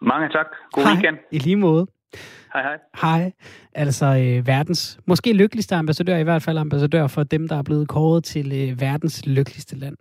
Mange 0.02 0.30
tak. 0.30 0.46
God 0.72 0.84
hej. 0.84 0.94
weekend. 0.94 1.18
I 1.32 1.38
lige 1.38 1.56
måde. 1.56 1.88
Hej, 2.54 2.62
hej. 2.62 2.78
Hej. 3.02 3.32
Altså 3.74 4.06
øh, 4.06 4.48
verdens, 4.48 5.00
måske 5.06 5.34
lykkeligste 5.34 5.76
ambassadør, 5.76 6.18
i 6.18 6.24
hvert 6.24 6.44
fald 6.44 6.58
ambassadør 6.58 7.08
for 7.08 7.24
dem, 7.24 7.48
der 7.48 7.58
er 7.58 7.62
blevet 7.62 7.88
kåret 7.88 8.24
til 8.24 8.70
øh, 8.70 8.82
verdens 8.82 9.26
lykkeligste 9.26 9.76
land. 9.76 9.98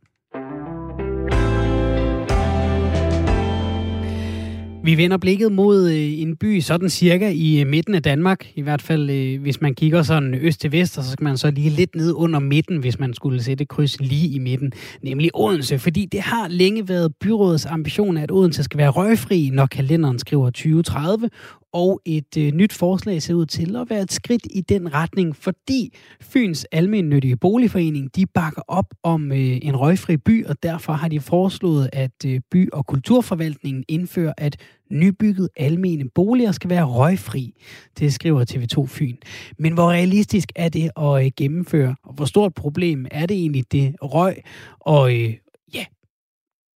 Vi 4.87 4.97
vender 4.97 5.17
blikket 5.17 5.53
mod 5.53 5.91
øh, 5.91 6.21
en 6.21 6.37
by 6.37 6.61
sådan 6.61 6.89
cirka 6.89 7.31
i 7.35 7.61
øh, 7.61 7.67
midten 7.67 7.95
af 7.95 8.03
Danmark. 8.03 8.47
I 8.55 8.63
hvert 8.63 8.83
fald, 8.83 9.11
øh, 9.11 9.43
hvis 9.43 9.61
man 9.61 9.75
kigger 9.75 10.03
sådan 10.03 10.35
øst 10.35 10.61
til 10.61 10.73
vest, 10.73 10.95
så 10.95 11.11
skal 11.11 11.25
man 11.25 11.37
så 11.37 11.51
lige 11.51 11.71
lidt 11.71 11.97
ned 11.97 12.13
under 12.13 12.39
midten, 12.41 12.79
hvis 12.79 12.99
man 12.99 13.15
skulle 13.15 13.43
sætte 13.43 13.65
kryds 13.65 14.01
lige 14.01 14.29
i 14.29 14.39
midten, 14.39 14.73
nemlig 15.03 15.31
Odense. 15.35 15.79
Fordi 15.79 16.07
det 16.13 16.21
har 16.21 16.49
længe 16.49 16.89
været 16.89 17.13
byrådets 17.21 17.67
ambition, 17.67 18.17
at 18.17 18.31
Odense 18.33 18.63
skal 18.63 18.79
være 18.79 18.89
røgfri, 18.89 19.51
når 19.53 19.67
kalenderen 19.67 20.19
skriver 20.19 20.47
2030, 20.47 21.31
og 21.77 22.01
et 22.05 22.37
øh, 22.39 22.53
nyt 22.53 22.73
forslag 22.73 23.23
ser 23.23 23.35
ud 23.35 23.47
til 23.47 23.77
at 23.77 23.91
være 23.91 24.03
et 24.03 24.13
skridt 24.13 24.47
i 24.51 24.61
den 24.61 24.95
retning, 24.95 25.37
fordi 25.37 25.95
Fyns 26.21 26.67
Almennyttige 26.73 27.37
Boligforening, 27.37 28.17
de 28.17 28.27
bakker 28.27 28.63
op 28.69 28.95
om 29.03 29.33
øh, 29.33 29.59
en 29.63 29.77
røgfri 29.77 30.17
by, 30.17 30.47
og 30.47 30.63
derfor 30.63 30.93
har 30.93 31.09
de 31.09 31.21
foreslået, 31.21 31.91
at 31.93 32.25
øh, 32.27 32.41
by- 32.51 32.71
og 32.73 32.87
kulturforvaltningen 32.87 33.85
indfører, 33.89 34.33
at 34.37 34.57
nybygget 34.91 35.49
almene 35.57 36.09
boliger 36.15 36.53
skal 36.53 36.71
være 36.71 36.85
røgfri. 36.85 37.55
Det 37.99 38.13
skriver 38.15 38.45
TV2 38.51 38.87
Fyn. 38.87 39.17
Men 39.59 39.73
hvor 39.73 39.91
realistisk 39.91 40.53
er 40.57 40.69
det 40.69 40.91
at 40.97 41.25
øh, 41.25 41.31
gennemføre, 41.37 41.97
og 42.05 42.15
hvor 42.15 42.25
stort 42.25 42.55
problem 42.55 43.07
er 43.11 43.27
det 43.27 43.37
egentlig 43.37 43.73
det 43.73 43.95
røg? 44.03 44.37
Og 44.81 45.15
øh, 45.15 45.35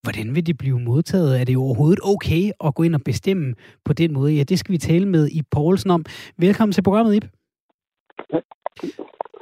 Hvordan 0.03 0.35
vil 0.35 0.47
det 0.47 0.57
blive 0.57 0.79
modtaget? 0.79 1.41
Er 1.41 1.45
det 1.45 1.57
overhovedet 1.57 1.99
okay 2.13 2.43
at 2.65 2.75
gå 2.75 2.83
ind 2.83 2.95
og 2.95 3.01
bestemme 3.05 3.55
på 3.85 3.93
den 3.93 4.13
måde? 4.13 4.33
Ja, 4.33 4.43
det 4.43 4.59
skal 4.59 4.73
vi 4.73 4.77
tale 4.77 5.05
med 5.05 5.27
i 5.27 5.41
Poulsen 5.51 5.91
om. 5.91 6.05
Velkommen 6.37 6.73
til 6.73 6.83
programmet, 6.83 7.15
Ip. 7.15 7.25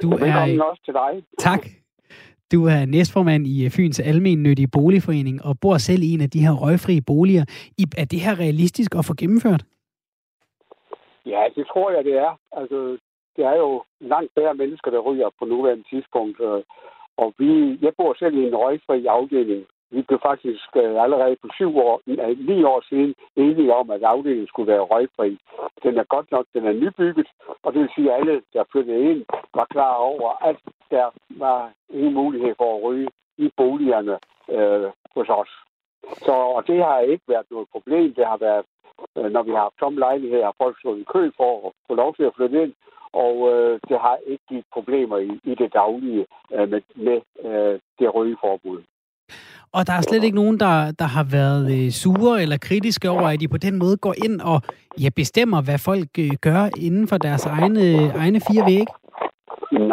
Du 0.02 0.10
er... 0.10 0.18
Velkommen 0.24 0.60
også 0.60 0.82
til 0.84 0.94
dig. 0.94 1.12
Tak. 1.38 1.66
Du 2.52 2.66
er 2.66 2.86
næstformand 2.86 3.46
i 3.46 3.68
Fyns 3.68 4.00
Almennyttige 4.00 4.68
Boligforening 4.72 5.44
og 5.44 5.60
bor 5.60 5.76
selv 5.76 6.02
i 6.02 6.12
en 6.14 6.20
af 6.20 6.30
de 6.30 6.44
her 6.46 6.52
røgfrie 6.52 7.02
boliger. 7.06 7.44
Ip, 7.78 7.92
er 7.98 8.04
det 8.04 8.20
her 8.20 8.38
realistisk 8.38 8.94
at 8.94 9.04
få 9.04 9.14
gennemført? 9.14 9.62
Ja, 11.26 11.42
det 11.56 11.66
tror 11.66 11.90
jeg, 11.90 12.04
det 12.04 12.16
er. 12.26 12.38
Altså, 12.52 12.98
det 13.36 13.44
er 13.44 13.56
jo 13.56 13.82
langt 14.00 14.30
færre 14.34 14.54
mennesker, 14.54 14.90
der 14.90 14.98
ryger 14.98 15.28
på 15.38 15.44
nuværende 15.44 15.84
tidspunkt. 15.90 16.40
Og 17.22 17.34
vi, 17.38 17.78
jeg 17.82 17.92
bor 17.96 18.14
selv 18.18 18.34
i 18.36 18.46
en 18.46 18.56
røgfri 18.56 19.06
afdeling, 19.06 19.64
vi 19.90 20.02
blev 20.02 20.20
faktisk 20.22 20.68
øh, 20.76 21.02
allerede 21.04 21.36
for 21.40 21.50
syv 21.54 21.78
år, 21.78 22.00
øh, 22.06 22.38
ni 22.48 22.64
år 22.64 22.80
siden 22.88 23.14
enige 23.36 23.74
om, 23.74 23.90
at 23.90 24.02
afdelingen 24.02 24.46
skulle 24.46 24.72
være 24.72 24.88
røgfri. 24.92 25.38
Den 25.82 25.98
er 25.98 26.04
godt 26.04 26.30
nok, 26.30 26.46
den 26.54 26.64
er 26.66 26.72
nybygget, 26.72 27.28
og 27.62 27.72
det 27.72 27.80
vil 27.80 27.90
sige, 27.94 28.12
at 28.12 28.20
alle, 28.20 28.42
der 28.52 28.64
flyttede 28.72 29.10
ind, 29.10 29.24
var 29.54 29.66
klar 29.70 29.94
over, 29.94 30.28
at 30.48 30.56
der 30.90 31.06
var 31.30 31.72
ingen 31.90 32.14
mulighed 32.14 32.54
for 32.58 32.76
at 32.76 32.82
ryge 32.82 33.08
i 33.38 33.50
boligerne 33.56 34.18
øh, 34.50 34.90
hos 35.14 35.28
os. 35.28 35.50
Så, 36.26 36.32
og 36.32 36.66
det 36.66 36.84
har 36.84 36.98
ikke 37.00 37.24
været 37.28 37.50
noget 37.50 37.68
problem. 37.72 38.14
Det 38.14 38.26
har 38.26 38.36
været, 38.36 38.64
øh, 39.16 39.30
når 39.32 39.42
vi 39.42 39.50
har 39.50 39.60
haft 39.60 39.78
tomme 39.80 39.98
lejligheder, 39.98 40.44
har 40.44 40.54
folk 40.62 40.78
stået 40.78 41.00
i 41.00 41.10
kø 41.14 41.30
for 41.36 41.66
at 41.66 41.72
få 41.86 41.94
lov 41.94 42.14
til 42.14 42.22
at 42.22 42.34
flytte 42.36 42.62
ind, 42.62 42.74
og 43.12 43.34
øh, 43.52 43.80
det 43.88 43.98
har 44.00 44.18
ikke 44.26 44.44
givet 44.48 44.64
problemer 44.72 45.18
i, 45.18 45.40
i 45.44 45.54
det 45.54 45.72
daglige 45.74 46.26
øh, 46.52 46.68
med, 46.70 46.82
med 46.94 47.20
øh, 47.48 47.80
det 47.98 48.14
rygeforbud. 48.14 48.82
Og 49.72 49.86
der 49.86 49.92
er 49.92 50.00
slet 50.00 50.24
ikke 50.24 50.40
nogen, 50.42 50.60
der, 50.60 50.74
der 50.98 51.08
har 51.16 51.26
været 51.38 51.64
øh, 51.76 51.90
sure 52.02 52.42
eller 52.42 52.58
kritiske 52.68 53.10
over, 53.10 53.28
at 53.28 53.40
de 53.40 53.48
på 53.48 53.60
den 53.66 53.78
måde 53.78 53.96
går 53.96 54.14
ind 54.24 54.40
og 54.40 54.58
ja, 55.02 55.08
bestemmer, 55.16 55.58
hvad 55.62 55.78
folk 55.78 56.10
øh, 56.18 56.30
gør 56.40 56.62
inden 56.86 57.08
for 57.08 57.18
deres 57.18 57.46
egne, 57.46 57.84
egne 58.22 58.40
fire 58.48 58.64
vægge? 58.72 58.92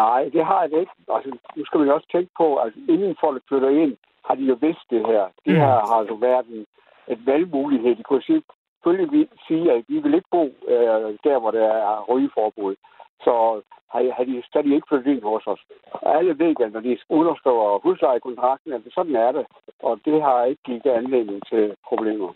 Nej, 0.04 0.22
det 0.34 0.46
har 0.46 0.62
jeg 0.62 0.80
ikke. 0.80 0.96
Altså, 1.16 1.30
nu 1.58 1.66
skal 1.66 1.84
vi 1.84 1.90
også 1.90 2.08
tænke 2.12 2.32
på, 2.38 2.48
at 2.56 2.72
inden 2.90 3.16
folk 3.26 3.44
flytter 3.50 3.70
ind, 3.84 3.94
har 4.28 4.36
de 4.36 4.44
jo 4.52 4.58
vidst 4.62 4.86
det 4.90 5.02
her. 5.12 5.24
Det 5.46 5.54
mm. 5.54 5.62
her 5.64 5.76
har 5.92 6.06
jo 6.10 6.16
været 6.28 6.46
en, 6.54 6.66
et 7.14 7.20
valgmulighed. 7.26 7.96
De 7.96 8.04
kunne 8.04 8.24
selvfølgelig 8.30 9.28
sige, 9.48 9.72
at 9.72 9.84
vi 9.88 9.98
vil 10.04 10.14
ikke 10.14 10.32
bo 10.32 10.44
øh, 10.74 11.10
der, 11.28 11.38
hvor 11.40 11.52
der 11.52 11.68
er 11.90 11.96
rygeforbud. 12.12 12.76
Så 13.24 13.62
har, 13.92 14.02
har 14.18 14.24
de, 14.24 14.44
så 14.52 14.62
de 14.62 14.76
ikke 14.76 14.88
flyttet 14.90 15.12
ind 15.12 15.24
hos 15.24 15.48
os. 15.48 15.62
Alle 16.18 16.40
ved, 16.40 16.56
at 16.66 16.74
når 16.74 16.80
de 16.80 16.98
underskriver 17.10 17.80
huslejekontrakten, 17.84 18.74
at 18.74 18.82
sådan 18.92 19.16
er 19.16 19.32
det. 19.32 19.46
Og 19.80 20.00
det 20.06 20.22
har 20.22 20.46
ikke 20.46 20.64
givet 20.66 20.86
anledning 20.86 21.40
til 21.50 21.64
problemer. 21.90 22.32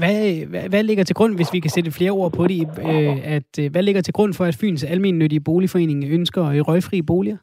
Hvad, 0.00 0.46
hvad, 0.46 0.68
hvad 0.68 0.82
ligger 0.82 1.04
til 1.04 1.14
grund, 1.14 1.36
hvis 1.36 1.52
vi 1.52 1.60
kan 1.60 1.70
sætte 1.70 1.90
flere 1.90 2.10
ord 2.10 2.32
på 2.32 2.46
det, 2.46 2.60
øh, 2.90 3.34
at, 3.36 3.50
øh, 3.60 3.70
hvad 3.70 3.82
ligger 3.82 4.02
til 4.02 4.14
grund 4.14 4.34
for, 4.34 4.44
at 4.44 4.56
Fyns 4.60 4.84
Almennyttige 4.84 5.40
Boligforening 5.40 6.04
ønsker 6.12 6.44
øh, 6.44 6.60
røgfri 6.60 7.02
boliger? 7.02 7.36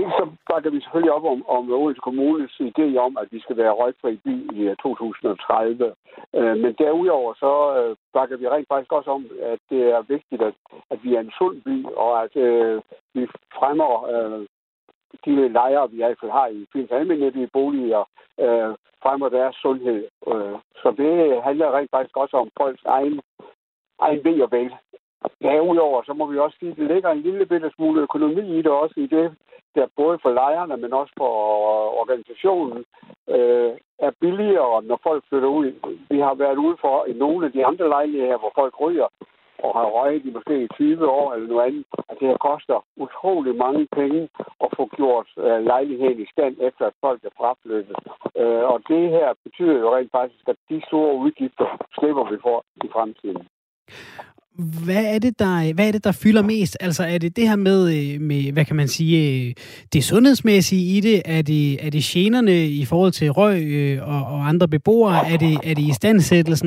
Dels 0.00 0.14
så 0.20 0.26
bakker 0.52 0.70
vi 0.70 0.80
selvfølgelig 0.80 1.12
op 1.12 1.24
om, 1.24 1.40
om 1.56 1.72
Odense 1.72 2.00
Kommunes 2.00 2.52
idé 2.70 2.86
om, 3.06 3.16
at 3.22 3.28
vi 3.30 3.40
skal 3.40 3.56
være 3.56 3.78
røgfri 3.80 4.16
by 4.24 4.34
i 4.60 4.74
2030. 4.82 5.84
Øh, 5.84 6.50
øh, 6.50 6.56
men 6.62 6.72
derudover 6.82 7.34
så 7.34 7.52
øh, 7.78 7.96
bakker 8.12 8.36
vi 8.36 8.48
rent 8.48 8.68
faktisk 8.68 8.92
også 8.92 9.10
om, 9.10 9.26
at 9.42 9.58
det 9.70 9.82
er 9.96 10.02
vigtigt, 10.02 10.42
at, 10.42 10.54
at 10.90 10.98
vi 11.04 11.14
er 11.14 11.20
en 11.20 11.32
sund 11.38 11.62
by, 11.62 11.84
og 11.84 12.22
at 12.24 12.36
øh, 12.36 12.82
vi 13.14 13.26
fremmer 13.58 13.92
øh, 14.12 14.46
de 15.24 15.48
lejre, 15.48 15.90
vi 15.90 15.96
i 15.96 16.02
hvert 16.02 16.20
fald 16.20 16.30
har 16.30 16.46
i 16.46 16.66
Fyns 16.72 16.90
almindelige 16.90 17.50
boliger, 17.52 18.04
øh, 18.44 18.70
fremmer 19.02 19.28
deres 19.28 19.56
sundhed. 19.56 20.08
Øh, 20.32 20.56
så 20.82 20.88
det 21.00 21.42
handler 21.42 21.76
rent 21.76 21.90
faktisk 21.90 22.16
også 22.16 22.36
om 22.36 22.48
folks 22.60 22.84
egen, 22.84 23.20
egen 23.98 24.24
ved 24.24 24.42
og 24.42 24.50
vel. 24.52 24.72
Derudover, 25.42 26.02
så 26.02 26.12
må 26.12 26.26
vi 26.26 26.38
også 26.38 26.56
sige, 26.60 26.70
at 26.70 26.76
det 26.76 26.90
ligger 26.90 27.10
en 27.10 27.22
lille 27.22 27.46
bitte 27.46 27.70
smule 27.76 28.02
økonomi 28.02 28.58
i 28.58 28.62
det 28.62 28.70
også, 28.82 28.94
i 28.96 29.06
det, 29.06 29.34
der 29.74 29.86
både 29.96 30.18
for 30.22 30.30
lejerne, 30.30 30.76
men 30.76 30.92
også 30.92 31.12
for 31.16 31.32
organisationen, 32.02 32.84
øh, 33.28 33.72
er 33.98 34.12
billigere, 34.20 34.82
når 34.82 35.00
folk 35.02 35.24
flytter 35.28 35.48
ud. 35.48 35.72
Vi 36.10 36.18
har 36.20 36.34
været 36.34 36.56
ude 36.56 36.76
for 36.80 37.06
i 37.06 37.12
nogle 37.12 37.46
af 37.46 37.52
de 37.52 37.66
andre 37.66 37.88
lejligheder, 37.88 38.38
hvor 38.38 38.52
folk 38.54 38.80
ryger, 38.80 39.08
og 39.64 39.70
har 39.78 39.86
røget 39.96 40.24
i 40.26 40.30
måske 40.30 40.68
20 40.74 41.10
år 41.10 41.34
eller 41.34 41.48
noget 41.48 41.66
andet, 41.66 41.84
at 42.08 42.16
det 42.20 42.28
her 42.28 42.36
koster 42.36 42.84
utrolig 42.96 43.56
mange 43.56 43.88
penge 43.92 44.28
at 44.64 44.68
få 44.76 44.84
gjort 44.96 45.28
øh, 45.38 45.64
lejligheden 45.72 46.20
i 46.20 46.26
stand, 46.32 46.56
efter 46.60 46.86
at 46.86 46.94
folk 47.00 47.24
er 47.24 47.34
fraflyttet. 47.38 47.96
Øh, 48.36 48.64
og 48.72 48.78
det 48.88 49.10
her 49.10 49.28
betyder 49.44 49.78
jo 49.78 49.96
rent 49.96 50.12
faktisk, 50.12 50.48
at 50.48 50.56
de 50.70 50.82
store 50.88 51.14
udgifter 51.14 51.66
slipper 51.98 52.24
vi 52.30 52.36
for 52.42 52.64
i 52.84 52.88
fremtiden. 52.94 53.46
Hvad 54.84 55.04
er, 55.04 55.18
det, 55.18 55.38
der, 55.38 55.72
hvad 55.72 55.88
er 55.88 55.92
det, 55.92 56.04
der 56.04 56.12
fylder 56.12 56.42
mest? 56.42 56.76
Altså, 56.80 57.04
er 57.04 57.18
det 57.18 57.36
det 57.36 57.48
her 57.48 57.56
med, 57.56 57.94
øh, 57.94 58.20
med 58.20 58.52
hvad 58.52 58.64
kan 58.64 58.76
man 58.76 58.88
sige, 58.88 59.46
øh, 59.48 59.54
det 59.92 60.04
sundhedsmæssige 60.04 60.96
i 60.96 61.00
det? 61.00 61.22
Er 61.24 61.42
det, 61.42 61.86
er 61.86 61.90
det 61.90 62.02
generne 62.02 62.66
i 62.66 62.84
forhold 62.84 63.12
til 63.12 63.30
røg 63.30 63.62
øh, 63.62 64.08
og, 64.08 64.24
og 64.24 64.48
andre 64.48 64.68
beboere? 64.68 65.30
Er 65.32 65.36
det, 65.36 65.58
er 65.64 65.74
det 65.74 65.82
i 65.82 65.92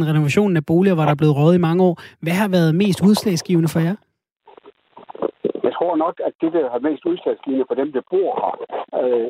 renovationen 0.08 0.58
af 0.58 0.66
boliger, 0.66 0.94
hvor 0.94 1.04
der 1.04 1.12
er 1.12 1.16
blevet 1.16 1.36
røget 1.36 1.56
i 1.56 1.58
mange 1.58 1.84
år? 1.84 2.02
Hvad 2.22 2.34
har 2.34 2.48
været 2.48 2.76
mest 2.76 3.02
udslagsgivende 3.02 3.70
for 3.70 3.80
jer? 3.80 3.96
Jeg 5.74 5.80
tror 5.80 5.96
nok, 6.06 6.16
at 6.28 6.34
det, 6.42 6.54
der 6.54 6.70
har 6.74 6.80
mest 6.80 7.06
udslagsgivende 7.06 7.66
for 7.68 7.76
dem, 7.82 7.90
der 7.92 8.02
bor 8.14 8.32
her, 8.42 8.54
øh, 9.02 9.30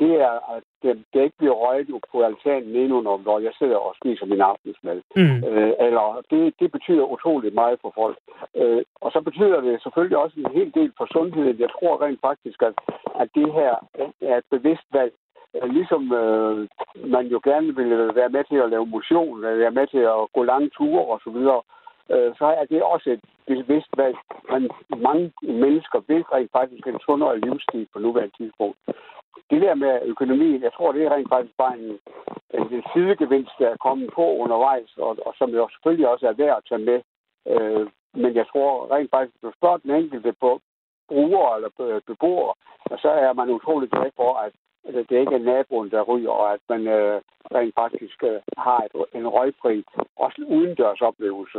det 0.00 0.12
er, 0.28 0.36
at 0.56 0.62
det, 0.82 1.04
det 1.12 1.20
ikke 1.22 1.38
bliver 1.38 1.56
røget 1.62 1.88
på 2.12 2.16
altanen 2.22 2.72
nedenunder, 2.72 3.14
når 3.28 3.38
jeg 3.46 3.52
sidder 3.58 3.76
og 3.76 3.94
spiser 4.00 4.26
min 4.26 4.40
aftensmad. 4.40 4.98
Mm. 5.16 5.38
Øh, 5.48 5.72
eller 5.86 6.06
det, 6.30 6.54
det 6.60 6.72
betyder 6.72 7.12
utroligt 7.14 7.54
meget 7.54 7.78
for 7.82 7.92
folk. 8.00 8.18
Øh, 8.60 8.82
og 9.04 9.12
så 9.12 9.20
betyder 9.20 9.60
det 9.60 9.82
selvfølgelig 9.82 10.18
også 10.24 10.36
en 10.40 10.52
hel 10.58 10.70
del 10.78 10.92
for 10.98 11.06
sundheden. 11.12 11.60
Jeg 11.64 11.70
tror 11.76 12.02
rent 12.04 12.20
faktisk, 12.20 12.62
at, 12.68 12.74
at 13.22 13.28
det 13.34 13.48
her 13.58 13.72
er 14.30 14.36
et 14.36 14.48
bevidst 14.50 14.86
valg 14.92 15.12
øh, 15.56 15.68
ligesom 15.78 16.02
øh, 16.20 16.68
man 17.16 17.26
jo 17.34 17.40
gerne 17.44 17.70
vil 17.78 17.90
være 18.20 18.34
med 18.36 18.44
til 18.44 18.58
at 18.64 18.70
lave 18.70 18.86
motion, 18.86 19.42
være 19.42 19.76
med 19.78 19.86
til 19.86 20.02
at 20.14 20.22
gå 20.34 20.42
lange 20.42 20.68
ture 20.76 21.02
osv., 21.14 21.40
øh, 22.12 22.30
så 22.38 22.46
er 22.60 22.64
det 22.64 22.82
også 22.82 23.10
et 23.10 23.24
bevidst 23.46 23.92
valg. 23.96 24.16
man, 24.50 24.70
mange 25.08 25.32
mennesker 25.42 25.98
vil 26.08 26.22
rent 26.22 26.52
faktisk 26.52 26.86
en 26.86 27.00
sundere 27.06 27.40
livsstil 27.40 27.88
på 27.92 27.98
nuværende 27.98 28.36
tidspunkt. 28.36 28.78
Det 29.50 29.60
der 29.62 29.74
med 29.74 30.02
økonomien, 30.02 30.62
jeg 30.62 30.72
tror, 30.72 30.92
det 30.92 31.02
er 31.04 31.14
rent 31.14 31.28
faktisk 31.28 31.56
bare 31.56 31.78
en, 31.78 31.98
en, 32.54 32.74
en 32.76 32.84
sidegevinst, 32.92 33.52
der 33.58 33.68
er 33.68 33.84
kommet 33.86 34.10
på 34.14 34.24
undervejs, 34.42 34.90
og, 34.96 35.16
og 35.26 35.34
som 35.38 35.50
jo 35.50 35.68
selvfølgelig 35.68 36.08
også 36.08 36.26
er 36.28 36.32
værd 36.32 36.56
at 36.56 36.66
tage 36.68 36.84
med. 36.90 37.00
Øh, 37.52 37.86
men 38.14 38.34
jeg 38.34 38.46
tror 38.52 38.94
rent 38.94 39.10
faktisk, 39.10 39.36
at 39.36 39.42
du 39.42 39.52
spørger 39.56 39.76
den 39.76 39.90
enkelte 39.90 40.32
på 40.40 40.60
brugere 41.08 41.56
eller 41.56 42.00
beboere, 42.06 42.54
og 42.90 42.98
så 42.98 43.08
er 43.08 43.32
man 43.32 43.50
utrolig 43.50 43.90
glad 43.90 44.10
for, 44.16 44.34
at 44.34 44.52
Altså, 44.88 45.04
det 45.08 45.20
ikke 45.20 45.34
er 45.34 45.48
naboen, 45.52 45.90
der 45.90 46.02
ryger, 46.02 46.30
og 46.30 46.52
at 46.52 46.60
man 46.68 46.86
øh, 46.86 47.20
rent 47.54 47.74
faktisk 47.74 48.22
øh, 48.22 48.40
har 48.58 48.78
et, 48.86 49.04
en 49.14 49.28
røgfri, 49.28 49.84
også 50.16 50.44
udendørs 50.48 51.00
oplevelse. 51.00 51.58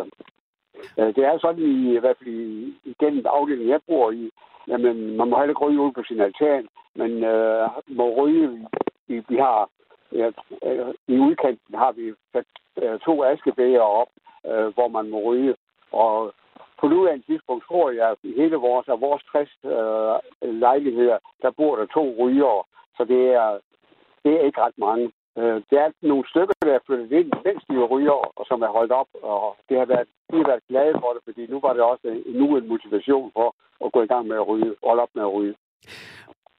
Øh, 0.98 1.16
det 1.16 1.24
er 1.26 1.40
sådan 1.40 1.62
i, 1.62 1.96
i 1.96 2.00
hvert 2.00 2.18
fald 2.18 2.30
i, 2.30 2.74
i 2.84 2.96
den 3.00 3.26
afdeling, 3.26 3.70
jeg 3.70 3.82
bor 3.88 4.12
i, 4.12 4.32
jamen 4.68 5.18
man 5.18 5.30
må 5.30 5.38
heller 5.38 5.52
ikke 5.52 5.66
ryge 5.66 5.82
ud 5.82 5.92
på 5.92 6.04
sin 6.08 6.22
altan, 6.22 6.68
men 6.96 7.24
øh, 7.24 7.70
må 7.88 8.06
ryge, 8.24 8.68
i, 9.08 9.22
vi 9.30 9.38
har 9.38 9.70
ja, 10.12 10.28
øh, 10.64 10.94
i 11.08 11.20
udkanten 11.20 11.76
har 11.76 11.92
vi 11.92 12.14
sat 12.34 12.46
øh, 12.82 13.00
to 13.00 13.24
askebæger 13.24 13.82
op, 13.82 14.10
øh, 14.46 14.68
hvor 14.68 14.88
man 14.88 15.10
må 15.10 15.20
ryge, 15.20 15.56
og 15.92 16.34
på 16.80 16.88
nuværende 16.88 17.26
tidspunkt 17.26 17.66
tror 17.66 17.92
jeg, 17.92 18.10
at 18.10 18.18
i 18.24 18.34
hele 18.42 18.56
vores, 18.56 18.88
af 18.88 19.02
vores 19.02 19.24
60 19.24 19.50
øh, 19.64 20.54
lejligheder, 20.54 21.18
der 21.42 21.52
bor 21.52 21.76
der 21.76 21.86
to 21.86 22.16
rygere. 22.20 22.64
Så 23.00 23.06
det 23.06 23.24
er, 23.42 23.50
det 24.24 24.32
er 24.34 24.46
ikke 24.48 24.62
ret 24.62 24.78
mange. 24.78 25.06
Øh, 25.38 25.58
det 25.70 25.78
er 25.84 25.90
nogle 26.02 26.26
stykker, 26.32 26.54
der 26.62 26.74
er 26.74 26.86
flyttet 26.86 27.12
ind, 27.20 27.30
mens 27.46 27.64
de 27.70 27.76
ryger, 27.94 28.18
og 28.40 28.46
som 28.50 28.62
er 28.62 28.72
holdt 28.78 28.92
op, 28.92 29.12
og 29.24 29.56
det 29.70 29.78
har 29.78 29.86
været, 29.86 30.08
de 30.32 30.38
har 30.38 30.48
været 30.52 30.68
glade 30.70 30.96
for 31.02 31.10
det, 31.14 31.22
fordi 31.28 31.48
nu 31.48 31.60
var 31.66 31.74
det 31.74 31.82
også 31.82 32.08
nu 32.26 32.58
en 32.58 32.68
motivation 32.68 33.32
for 33.38 33.56
at 33.86 33.92
gå 33.92 34.02
i 34.04 34.12
gang 34.14 34.28
med 34.28 34.36
at 34.36 34.48
ryge, 34.48 34.76
holde 34.84 35.02
op 35.02 35.14
med 35.14 35.24
at 35.24 35.34
ryge 35.34 35.56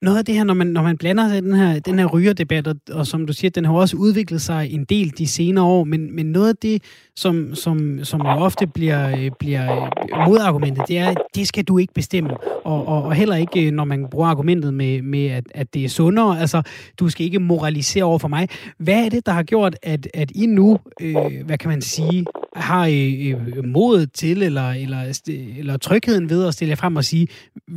noget 0.03 0.19
af 0.19 0.25
det 0.25 0.35
her, 0.35 0.45
når 0.45 0.55
man, 0.55 0.67
når 0.67 0.83
man 0.83 0.97
blander 0.97 1.29
sig 1.29 1.39
i 1.39 1.41
den 1.41 1.55
her, 1.55 1.79
den 1.79 1.99
her 1.99 2.07
rygerdebat, 2.07 2.67
og, 2.67 2.77
og 2.93 3.07
som 3.07 3.27
du 3.27 3.33
siger, 3.33 3.51
den 3.51 3.65
har 3.65 3.73
også 3.73 3.97
udviklet 3.97 4.43
sig 4.43 4.73
en 4.73 4.85
del 4.85 5.19
de 5.19 5.27
senere 5.27 5.65
år, 5.65 5.85
men, 5.85 6.17
men 6.17 6.27
noget 6.27 6.49
af 6.49 6.57
det, 6.57 6.83
som, 7.17 7.55
som, 7.55 8.05
som 8.05 8.21
jo 8.21 8.29
ofte 8.29 8.67
bliver, 8.67 9.17
øh, 9.19 9.31
bliver 9.39 9.85
øh, 9.85 9.91
modargumentet, 10.27 10.89
det 10.89 10.99
er, 10.99 11.09
at 11.09 11.17
det 11.35 11.49
skal 11.49 11.65
du 11.65 11.79
ikke 11.79 11.95
bestemme. 11.95 12.31
Og, 12.65 12.89
og, 12.89 13.03
og 13.03 13.15
heller 13.15 13.37
ikke, 13.37 13.67
øh, 13.67 13.73
når 13.73 13.85
man 13.85 14.07
bruger 14.11 14.29
argumentet 14.29 14.75
med, 14.75 15.03
med 15.03 15.27
at, 15.27 15.45
at 15.55 15.75
det 15.75 15.85
er 15.85 15.89
sundere. 15.89 16.41
Altså, 16.41 16.63
du 16.99 17.09
skal 17.09 17.27
ikke 17.27 17.39
moralisere 17.39 18.05
over 18.05 18.19
for 18.19 18.29
mig. 18.29 18.49
Hvad 18.79 19.05
er 19.05 19.09
det, 19.09 19.27
der 19.27 19.33
har 19.33 19.43
gjort, 19.43 19.77
at, 19.83 20.09
at 20.15 20.31
I 20.35 20.47
nu, 20.47 20.79
øh, 21.01 21.17
hvad 21.47 21.59
kan 21.59 21.71
man 21.71 21.83
sige, 21.83 22.27
har 22.57 22.85
øh, 22.87 23.65
modet 23.65 24.13
til, 24.13 24.43
eller, 24.43 24.69
eller, 24.85 25.01
eller 25.59 25.77
trygheden 25.79 26.31
ved 26.31 26.47
at 26.49 26.55
stille 26.55 26.71
jer 26.71 26.83
frem 26.83 26.97
og 26.97 27.05
sige, 27.05 27.27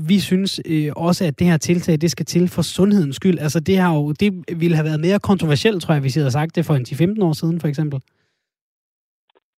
vi 0.10 0.20
synes 0.20 0.62
øh, 0.74 0.92
også, 1.08 1.26
at 1.26 1.40
det 1.40 1.48
her 1.48 1.58
tiltag, 1.58 1.96
det 2.02 2.12
skal 2.12 2.26
til 2.26 2.48
for 2.56 2.62
sundhedens 2.62 3.16
skyld. 3.16 3.40
Altså 3.40 3.60
det 3.60 3.78
har 3.78 3.92
jo, 3.98 4.12
det 4.12 4.30
ville 4.62 4.76
have 4.76 4.90
været 4.90 5.06
mere 5.08 5.20
kontroversielt, 5.30 5.82
tror 5.82 5.94
jeg, 5.94 6.02
hvis 6.02 6.16
I 6.16 6.20
havde 6.20 6.38
sagt 6.40 6.56
det 6.56 6.66
for 6.66 6.74
en 6.74 6.88
10-15 6.90 7.26
år 7.28 7.34
siden, 7.42 7.60
for 7.62 7.68
eksempel. 7.68 8.00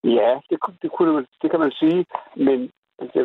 Ja, 0.03 0.31
det, 0.49 0.57
det, 0.81 0.89
kunne, 0.95 1.25
det 1.41 1.51
kan 1.51 1.59
man 1.59 1.71
sige, 1.71 2.05
men 2.35 2.59
det, 3.13 3.21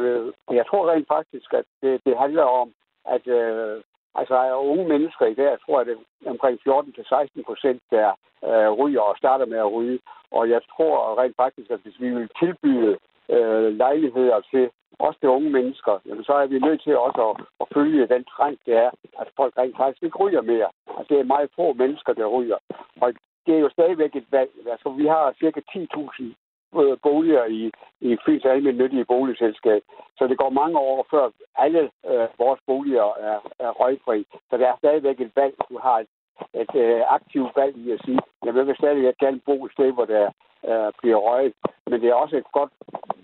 jeg 0.59 0.65
tror 0.71 0.91
rent 0.93 1.09
faktisk, 1.09 1.49
at 1.61 1.65
det, 1.83 2.01
det 2.07 2.15
handler 2.19 2.43
om, 2.43 2.69
at 3.15 3.27
øh, 3.27 3.83
altså 4.15 4.35
er 4.35 4.55
unge 4.55 4.89
mennesker 4.89 5.27
i 5.27 5.35
dag, 5.35 5.51
jeg 5.51 5.61
tror, 5.67 5.81
at 5.81 5.87
det 5.87 5.97
er 6.27 6.31
omkring 6.31 6.59
14-16 6.69 7.43
procent, 7.49 7.83
der 7.91 8.09
øh, 8.49 8.71
ryger 8.81 9.01
og 9.01 9.17
starter 9.17 9.47
med 9.47 9.59
at 9.59 9.73
ryge. 9.73 9.99
Og 10.31 10.51
jeg 10.51 10.61
tror 10.73 11.23
rent 11.23 11.37
faktisk, 11.37 11.71
at 11.71 11.81
hvis 11.83 12.01
vi 12.01 12.11
vil 12.11 12.29
tilbyde 12.39 12.99
øh, 13.31 13.77
lejligheder 13.83 14.41
til 14.51 14.71
også 14.99 15.19
til 15.21 15.29
unge 15.29 15.51
mennesker, 15.51 15.99
jamen, 16.07 16.25
så 16.25 16.33
er 16.33 16.47
vi 16.47 16.59
nødt 16.59 16.83
til 16.83 16.99
også 16.99 17.21
at, 17.31 17.35
at 17.61 17.67
følge 17.75 18.07
den 18.15 18.25
trend, 18.25 18.57
det 18.67 18.75
er, 18.77 18.91
at 19.21 19.29
folk 19.37 19.53
rent 19.59 19.77
faktisk 19.77 20.03
ikke 20.03 20.19
ryger 20.19 20.43
mere. 20.43 20.71
Altså, 20.97 21.15
det 21.15 21.19
er 21.21 21.33
meget 21.35 21.51
få 21.57 21.73
mennesker, 21.73 22.13
der 22.13 22.27
ryger. 22.27 22.59
Og 23.01 23.09
det 23.47 23.55
er 23.55 23.59
jo 23.59 23.71
stadigvæk 23.71 24.17
et 24.17 24.27
valg. 24.31 24.51
Altså, 24.71 24.89
vi 24.91 25.07
har 25.07 25.35
cirka 25.41 25.61
10.000 25.77 26.25
Øh, 26.79 26.97
boliger 27.03 27.45
i, 27.45 27.71
i 28.01 28.17
Fyns 28.25 28.45
Almindelige 28.45 29.05
Boligselskab. 29.05 29.83
Så 30.19 30.27
det 30.27 30.39
går 30.39 30.51
mange 30.51 30.79
år, 30.79 31.07
før 31.11 31.31
alle 31.57 31.91
øh, 32.11 32.29
vores 32.39 32.61
boliger 32.67 33.09
er, 33.29 33.39
er 33.59 33.71
røgfri. 33.71 34.27
Så 34.51 34.57
det 34.57 34.67
er 34.67 34.77
stadigvæk 34.79 35.21
et 35.21 35.33
valg. 35.37 35.55
Du 35.69 35.79
har 35.79 35.99
et, 35.99 36.09
et 36.55 36.75
øh, 36.75 37.03
aktivt 37.09 37.57
valg 37.57 37.77
i 37.77 37.91
at 37.91 38.01
sige, 38.05 38.21
jeg 38.45 38.55
vil 38.55 38.77
stadig 38.77 39.15
gerne 39.21 39.41
bo 39.47 39.65
et 39.65 39.73
sted, 39.73 39.93
hvor 39.93 40.05
der 40.05 40.27
øh, 40.69 40.93
bliver 41.01 41.17
røget. 41.17 41.55
Men 41.87 42.01
det 42.01 42.09
er 42.09 42.15
også 42.15 42.37
et 42.37 42.53
godt, 42.53 42.73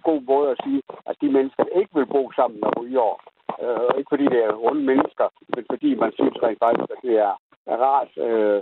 god 0.03 0.21
måde 0.21 0.51
at 0.51 0.59
sige, 0.65 0.83
at 1.07 1.17
de 1.21 1.29
mennesker 1.37 1.65
ikke 1.81 1.95
vil 1.95 2.07
bo 2.07 2.23
sammen 2.33 2.61
med 2.61 2.71
ryger. 2.81 3.23
Øh, 3.65 3.91
ikke 3.99 4.13
fordi 4.13 4.25
det 4.35 4.41
er 4.45 4.65
onde 4.69 4.85
mennesker, 4.93 5.29
men 5.55 5.65
fordi 5.73 5.91
man 5.95 6.13
synes 6.13 6.43
rent 6.43 6.59
faktisk, 6.59 6.91
at 6.95 7.03
det 7.03 7.15
er, 7.27 7.33
er 7.73 7.77
rart. 7.89 8.13
Øh, 8.27 8.59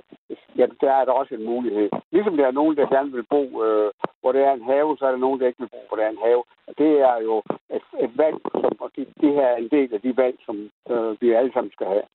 ja, 0.58 0.66
der 0.80 0.92
er 1.00 1.04
der 1.04 1.12
også 1.12 1.34
en 1.34 1.44
mulighed. 1.52 1.88
Ligesom 2.12 2.36
der 2.36 2.46
er 2.46 2.58
nogen, 2.60 2.76
der 2.76 2.94
gerne 2.96 3.12
vil 3.12 3.26
bo, 3.34 3.42
øh, 3.64 3.90
hvor 4.20 4.32
der 4.32 4.40
er 4.48 4.54
en 4.54 4.68
have, 4.72 4.96
så 4.98 5.02
er 5.06 5.10
der 5.10 5.24
nogen, 5.26 5.40
der 5.40 5.46
ikke 5.46 5.62
vil 5.62 5.74
bo, 5.74 5.80
hvor 5.88 5.96
der 5.96 6.04
er 6.06 6.12
en 6.14 6.24
have. 6.26 6.42
Og 6.68 6.72
det 6.78 6.90
er 7.10 7.16
jo 7.28 7.34
et, 7.76 7.86
et 8.04 8.12
valg, 8.22 8.36
som, 8.62 8.72
og 8.84 8.90
det, 8.96 9.04
det 9.20 9.30
her 9.38 9.46
er 9.54 9.56
en 9.56 9.70
del 9.76 9.88
af 9.96 10.00
de 10.00 10.16
valg, 10.16 10.36
som 10.46 10.56
øh, 10.92 11.20
vi 11.20 11.26
alle 11.30 11.52
sammen 11.52 11.72
skal 11.72 11.86
have. 11.86 12.06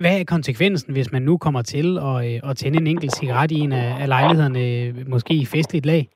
Hvad 0.00 0.20
er 0.20 0.24
konsekvensen, 0.24 0.92
hvis 0.92 1.12
man 1.12 1.22
nu 1.22 1.38
kommer 1.38 1.62
til 1.62 1.98
at, 1.98 2.16
øh, 2.26 2.50
at 2.50 2.56
tænde 2.56 2.78
en 2.78 2.86
enkelt 2.86 3.12
cigaret 3.12 3.50
i 3.50 3.60
en 3.60 3.72
af, 3.72 3.88
af 4.02 4.08
lejlighederne, 4.08 4.62
øh, 4.70 5.08
måske 5.08 5.34
i 5.34 5.46
festligt 5.54 5.86
lag? 5.86 6.08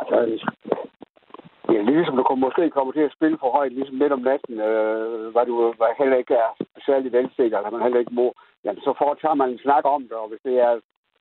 Altså, 0.00 0.16
ja, 1.71 1.71
ligesom 1.84 2.16
du 2.16 2.34
måske 2.34 2.70
kommer 2.70 2.92
til 2.92 3.08
at 3.08 3.16
spille 3.16 3.38
for 3.38 3.50
højt, 3.50 3.72
ligesom 3.72 3.96
midt 3.96 4.12
om 4.12 4.20
natten, 4.30 4.60
øh, 4.60 5.32
hvad 5.32 5.46
du 5.46 5.54
hvad 5.78 5.92
heller 5.98 6.16
ikke 6.16 6.34
er 6.34 6.50
særlig 6.86 7.12
velsikker, 7.12 7.56
eller 7.58 7.70
man 7.70 7.82
heller 7.82 8.00
ikke 8.00 8.14
må, 8.14 8.34
jamen, 8.64 8.82
så 8.82 8.94
foretager 8.98 9.34
man 9.34 9.50
en 9.50 9.58
snak 9.58 9.84
om 9.84 10.02
det, 10.02 10.12
og 10.22 10.28
hvis 10.28 10.42
det 10.44 10.56
er 10.58 10.72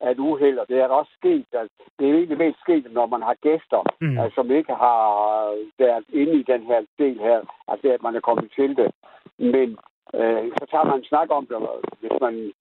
et 0.09 0.19
uheld, 0.19 0.57
og 0.57 0.67
det 0.69 0.77
er 0.77 0.87
også 0.87 1.11
sket. 1.19 1.45
At 1.53 1.67
det 1.99 2.09
er 2.09 2.13
egentlig 2.13 2.37
mest 2.37 2.59
sket, 2.59 2.85
når 2.91 3.05
man 3.05 3.21
har 3.21 3.35
gæster, 3.47 3.81
mm. 4.01 4.17
altså, 4.17 4.35
som 4.35 4.51
ikke 4.51 4.73
har 4.73 4.99
været 5.79 6.05
inde 6.13 6.33
i 6.39 6.43
den 6.43 6.61
her 6.63 6.81
del 6.99 7.19
her, 7.19 7.39
altså 7.67 7.87
at 7.93 8.03
man 8.03 8.15
er 8.15 8.19
kommet 8.19 8.51
til 8.55 8.77
det. 8.77 8.91
Men 9.37 9.77
øh, 10.19 10.45
så 10.57 10.63
tager 10.71 10.85
man 10.85 10.97
en 10.97 11.09
snak 11.11 11.27
om 11.29 11.45
det, 11.45 11.57
hvis 11.99 12.11
man 12.21 12.53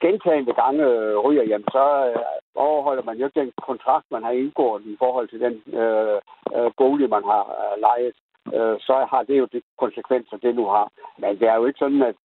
gentagende 0.00 0.52
gange 0.62 0.82
øh, 0.84 1.18
ryger, 1.18 1.44
jamen 1.50 1.68
så 1.72 1.84
øh, 2.08 2.22
overholder 2.54 3.02
man 3.02 3.18
jo 3.18 3.24
ikke 3.26 3.40
den 3.40 3.52
kontrakt, 3.68 4.06
man 4.10 4.22
har 4.22 4.30
indgået 4.30 4.82
i 4.84 4.96
forhold 4.98 5.28
til 5.28 5.40
den 5.40 5.54
øh, 5.80 6.18
øh, 6.56 6.70
bolig, 6.76 7.08
man 7.10 7.24
har 7.24 7.44
øh, 7.60 7.80
lejet. 7.86 8.16
Øh, 8.56 8.76
så 8.80 9.06
har 9.10 9.22
det 9.22 9.38
jo 9.38 9.46
de 9.52 9.60
konsekvenser, 9.78 10.36
det 10.36 10.54
nu 10.54 10.66
har. 10.66 10.88
Men 11.18 11.38
det 11.38 11.48
er 11.48 11.56
jo 11.56 11.66
ikke 11.66 11.78
sådan, 11.78 12.02
at, 12.02 12.16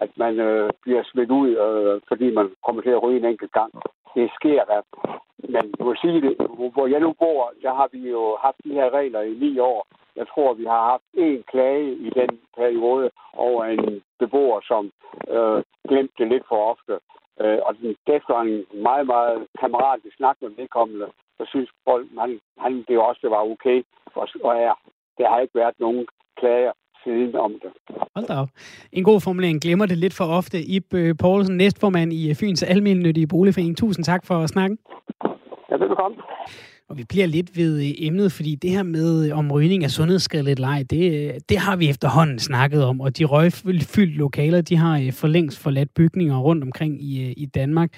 at 0.00 0.10
man 0.16 0.40
øh, 0.40 0.70
bliver 0.82 1.02
smidt 1.12 1.30
ud, 1.30 1.50
øh, 1.64 2.00
fordi 2.08 2.30
man 2.30 2.50
kommer 2.66 2.82
til 2.82 2.90
at 2.90 3.02
ryge 3.02 3.18
en 3.18 3.24
enkelt 3.32 3.52
gang. 3.52 3.72
Det 4.14 4.30
sker 4.38 4.64
da. 4.64 4.80
Men 5.48 5.72
du 5.78 5.84
må 5.84 5.94
sige 5.94 6.20
det, 6.20 6.34
hvor 6.74 6.86
jeg 6.86 7.00
nu 7.00 7.12
bor, 7.18 7.52
der 7.62 7.74
har 7.74 7.88
vi 7.92 8.10
jo 8.10 8.36
haft 8.40 8.56
de 8.64 8.72
her 8.72 8.90
regler 8.90 9.20
i 9.20 9.34
ni 9.34 9.58
år, 9.58 9.86
jeg 10.16 10.26
tror, 10.28 10.54
vi 10.54 10.64
har 10.64 10.82
haft 10.90 11.04
én 11.16 11.42
klage 11.52 11.94
i 11.94 12.10
den 12.10 12.40
periode 12.56 13.10
over 13.36 13.64
en 13.64 14.02
beboer, 14.18 14.60
som 14.60 14.90
øh, 15.28 15.62
glemte 15.92 16.14
det 16.18 16.28
lidt 16.32 16.46
for 16.50 16.60
ofte. 16.72 16.94
Øh, 17.42 17.58
og 17.66 17.72
den, 17.78 17.90
efter 18.16 18.34
en 18.46 18.54
meget, 18.88 19.06
meget 19.14 19.38
kammeratlig 19.60 20.12
snak 20.18 20.36
med 20.42 20.50
vedkommende, 20.60 21.06
så 21.36 21.42
synes 21.52 21.68
folk, 21.88 22.06
han, 22.22 22.30
han 22.64 22.72
det 22.88 22.98
også 23.08 23.20
det 23.24 23.30
var 23.36 23.42
okay. 23.54 23.78
Og, 24.20 24.26
og 24.46 24.54
ja, 24.66 24.74
der 25.18 25.26
har 25.30 25.38
ikke 25.40 25.58
været 25.62 25.76
nogen 25.84 26.06
klager 26.40 26.72
siden 27.04 27.34
om 27.46 27.52
det. 27.62 27.70
Hold 28.14 28.26
da 28.26 28.34
op. 28.42 28.48
En 28.92 29.04
god 29.04 29.20
formulering. 29.20 29.62
Glemmer 29.62 29.86
det 29.86 29.98
lidt 29.98 30.14
for 30.14 30.24
ofte. 30.24 30.58
Ib 30.76 30.94
øh, 30.94 31.14
Poulsen, 31.22 31.56
næstformand 31.56 32.12
i 32.12 32.34
Fyns 32.34 32.62
Almindelige 32.62 33.26
Boligforening. 33.26 33.76
Tusind 33.76 34.04
tak 34.04 34.26
for 34.26 34.46
snakken. 34.46 34.78
Ja, 35.72 35.76
velbekomme. 35.76 36.16
Og 36.88 36.98
vi 36.98 37.04
bliver 37.08 37.26
lidt 37.26 37.56
ved 37.56 37.84
øh, 37.84 37.90
emnet, 37.98 38.32
fordi 38.32 38.54
det 38.54 38.70
her 38.70 38.82
med, 38.82 39.26
øh, 39.26 39.38
om 39.38 39.52
rygning 39.52 39.84
er 39.84 39.88
sundhedsskadeligt 39.88 40.56
eller 40.56 40.68
ej, 40.68 40.84
det, 40.90 41.28
øh, 41.28 41.34
det 41.48 41.58
har 41.58 41.76
vi 41.76 41.88
efterhånden 41.88 42.38
snakket 42.38 42.84
om. 42.84 43.00
Og 43.00 43.18
de 43.18 43.24
røgfyldte 43.24 44.18
lokaler, 44.18 44.60
de 44.60 44.76
har 44.76 45.10
for 45.12 45.28
længst 45.28 45.58
forladt 45.58 45.94
bygninger 45.94 46.38
rundt 46.38 46.64
omkring 46.64 47.02
i, 47.02 47.32
i 47.32 47.46
Danmark. 47.46 47.90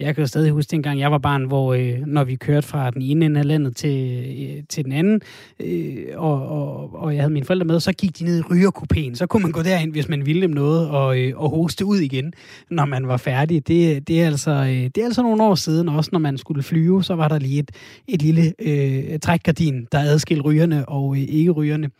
Jeg 0.00 0.14
kan 0.14 0.22
jo 0.22 0.26
stadig 0.26 0.52
huske 0.52 0.70
dengang, 0.70 1.00
jeg 1.00 1.12
var 1.12 1.18
barn, 1.18 1.44
hvor 1.44 1.74
øh, 1.74 1.98
når 2.06 2.24
vi 2.24 2.36
kørte 2.36 2.66
fra 2.66 2.90
den 2.90 3.02
ene 3.02 3.24
ende 3.24 3.40
af 3.40 3.46
landet 3.46 3.76
til, 3.76 4.24
øh, 4.40 4.62
til 4.68 4.84
den 4.84 4.92
anden, 4.92 5.20
øh, 5.60 6.04
og, 6.16 6.48
og, 6.48 6.94
og 6.94 7.14
jeg 7.14 7.22
havde 7.22 7.32
mine 7.32 7.46
forældre 7.46 7.64
med, 7.64 7.80
så 7.80 7.92
gik 7.92 8.18
de 8.18 8.24
ned 8.24 8.38
i 8.38 8.42
rygerkupéen. 8.42 9.14
Så 9.14 9.26
kunne 9.26 9.42
man 9.42 9.52
gå 9.52 9.62
derind, 9.62 9.92
hvis 9.92 10.08
man 10.08 10.26
ville 10.26 10.42
dem 10.42 10.50
noget, 10.50 10.88
og, 10.88 11.18
øh, 11.18 11.32
og 11.36 11.50
hoste 11.50 11.84
ud 11.84 11.98
igen, 11.98 12.32
når 12.70 12.84
man 12.84 13.08
var 13.08 13.16
færdig. 13.16 13.68
Det, 13.68 14.08
det, 14.08 14.22
er 14.22 14.26
altså, 14.26 14.50
øh, 14.50 14.68
det 14.68 14.98
er 14.98 15.04
altså 15.04 15.22
nogle 15.22 15.42
år 15.42 15.54
siden, 15.54 15.88
også 15.88 16.10
når 16.12 16.20
man 16.20 16.38
skulle 16.38 16.62
flyve, 16.62 17.04
så 17.04 17.14
var 17.14 17.28
der 17.28 17.38
lige 17.38 17.58
et, 17.58 17.70
et 18.08 18.22
lille 18.22 18.52
øh, 18.58 19.18
trækgardin, 19.18 19.86
der 19.92 19.98
adskilte 19.98 20.42
rygerne 20.42 20.88
og 20.88 21.16
øh, 21.16 21.22
ikke-rygerne. 21.28 21.90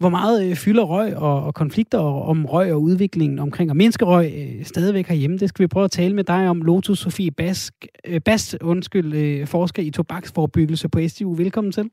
Hvor 0.00 0.08
meget 0.18 0.36
øh, 0.44 0.56
fylder 0.64 0.84
røg 0.94 1.10
og, 1.16 1.36
og 1.46 1.54
konflikter 1.54 1.98
om 2.32 2.46
røg 2.46 2.72
og 2.72 2.80
udviklingen 2.88 3.38
omkring 3.38 3.70
at 3.70 3.76
mindske 3.76 4.04
røg 4.04 4.26
øh, 4.40 4.64
stadigvæk 4.72 5.06
herhjemme? 5.06 5.38
Det 5.38 5.48
skal 5.48 5.62
vi 5.62 5.68
prøve 5.74 5.84
at 5.84 5.90
tale 5.90 6.14
med 6.14 6.24
dig 6.24 6.48
om. 6.48 6.62
Lotus 6.62 6.98
Sofie 6.98 7.30
Bask, 7.30 7.74
øh, 8.08 8.20
Bast, 8.26 8.62
undskyld, 8.62 9.10
øh, 9.22 9.46
forsker 9.46 9.82
i 9.82 9.90
tobaksforbyggelse 9.90 10.88
på 10.88 10.98
STU. 11.08 11.34
Velkommen 11.34 11.72
til. 11.72 11.90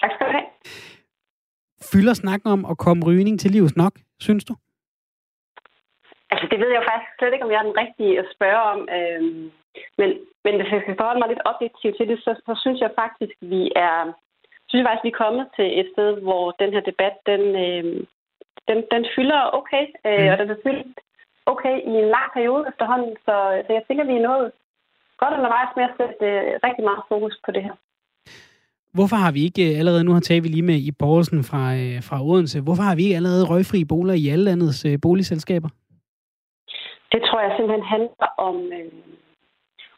Tak 0.00 0.10
skal 0.14 0.26
du 0.26 0.32
have. 0.32 0.48
Fylder 1.92 2.14
snakken 2.14 2.48
om 2.50 2.64
at 2.70 2.78
komme 2.78 3.06
rygning 3.08 3.40
til 3.40 3.50
livs 3.50 3.76
nok, 3.76 3.94
synes 4.20 4.44
du? 4.44 4.54
Altså, 6.30 6.46
det 6.50 6.58
ved 6.62 6.70
jeg 6.76 6.84
faktisk 6.90 7.12
slet 7.18 7.32
ikke, 7.32 7.44
om 7.46 7.52
jeg 7.52 7.60
er 7.60 7.68
den 7.70 7.80
rigtige 7.82 8.18
at 8.22 8.26
spørge 8.34 8.62
om. 8.72 8.80
Øhm, 8.96 9.44
men, 9.98 10.08
men 10.44 10.54
hvis 10.56 10.72
jeg 10.72 10.80
skal 10.82 10.96
forholde 11.00 11.20
mig 11.20 11.28
lidt 11.30 11.46
objektivt 11.52 11.96
til 11.96 12.06
det, 12.10 12.18
så, 12.24 12.30
så 12.46 12.52
synes 12.62 12.80
jeg 12.84 12.90
faktisk, 13.02 13.34
vi 13.54 13.62
er 13.88 13.98
synes 14.74 14.84
jeg 14.84 14.90
faktisk, 14.90 15.08
vi 15.08 15.14
er 15.14 15.24
kommet 15.24 15.44
til 15.56 15.68
et 15.80 15.88
sted, 15.94 16.10
hvor 16.26 16.44
den 16.62 16.70
her 16.74 16.82
debat, 16.90 17.16
den, 17.30 17.42
øh, 17.64 17.84
den, 18.68 18.78
den 18.94 19.02
fylder 19.14 19.40
okay, 19.60 19.84
øh, 20.08 20.24
mm. 20.24 20.30
og 20.32 20.36
den 20.40 20.48
har 20.52 20.60
fyldt 20.66 20.96
okay 21.52 21.76
i 21.90 21.92
en 22.02 22.08
lang 22.16 22.28
periode 22.36 22.64
efterhånden, 22.70 23.12
så, 23.26 23.34
så 23.66 23.70
jeg 23.76 23.82
tænker, 23.84 24.04
vi 24.04 24.16
er 24.18 24.28
nået 24.30 24.48
godt 25.20 25.34
undervejs 25.38 25.72
med 25.76 25.84
at 25.88 25.96
sætte 25.98 26.24
øh, 26.30 26.46
rigtig 26.66 26.84
meget 26.88 27.02
fokus 27.12 27.34
på 27.44 27.50
det 27.56 27.62
her. 27.66 27.74
Hvorfor 28.96 29.18
har 29.24 29.32
vi 29.36 29.40
ikke 29.48 29.64
øh, 29.68 29.78
allerede, 29.80 30.04
nu 30.04 30.12
har 30.12 30.24
taget 30.24 30.44
vi 30.44 30.48
lige 30.48 30.70
med 30.70 30.78
i 30.88 30.92
Borgelsen 31.02 31.42
fra, 31.50 31.62
øh, 31.82 31.96
fra 32.08 32.16
Odense, 32.28 32.58
hvorfor 32.66 32.84
har 32.88 32.96
vi 32.96 33.02
ikke 33.04 33.16
allerede 33.20 33.48
røgfri 33.52 33.80
boliger 33.92 34.18
i 34.24 34.26
alle 34.32 34.44
landets 34.44 34.84
øh, 34.88 34.96
boligselskaber? 35.06 35.70
Det 37.12 37.20
tror 37.26 37.40
jeg 37.44 37.52
simpelthen 37.56 37.86
handler 37.94 38.28
om, 38.48 38.56
øh, 38.78 38.92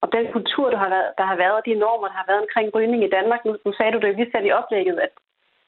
og 0.07 0.12
den 0.18 0.26
kultur, 0.36 0.66
der 0.70 0.80
har 0.84 0.90
været, 0.96 1.11
der 1.18 1.26
har 1.30 1.36
været, 1.42 1.54
og 1.59 1.64
de 1.66 1.82
normer, 1.84 2.07
der 2.09 2.18
har 2.20 2.28
været 2.30 2.44
omkring 2.44 2.68
rygning 2.76 3.00
i 3.04 3.14
Danmark. 3.16 3.40
Nu, 3.44 3.52
nu 3.66 3.70
sagde 3.72 3.92
du 3.92 4.00
det 4.00 4.16
vi 4.16 4.24
selv 4.32 4.46
i 4.46 4.57
oplægget, 4.61 4.96
at, 5.07 5.12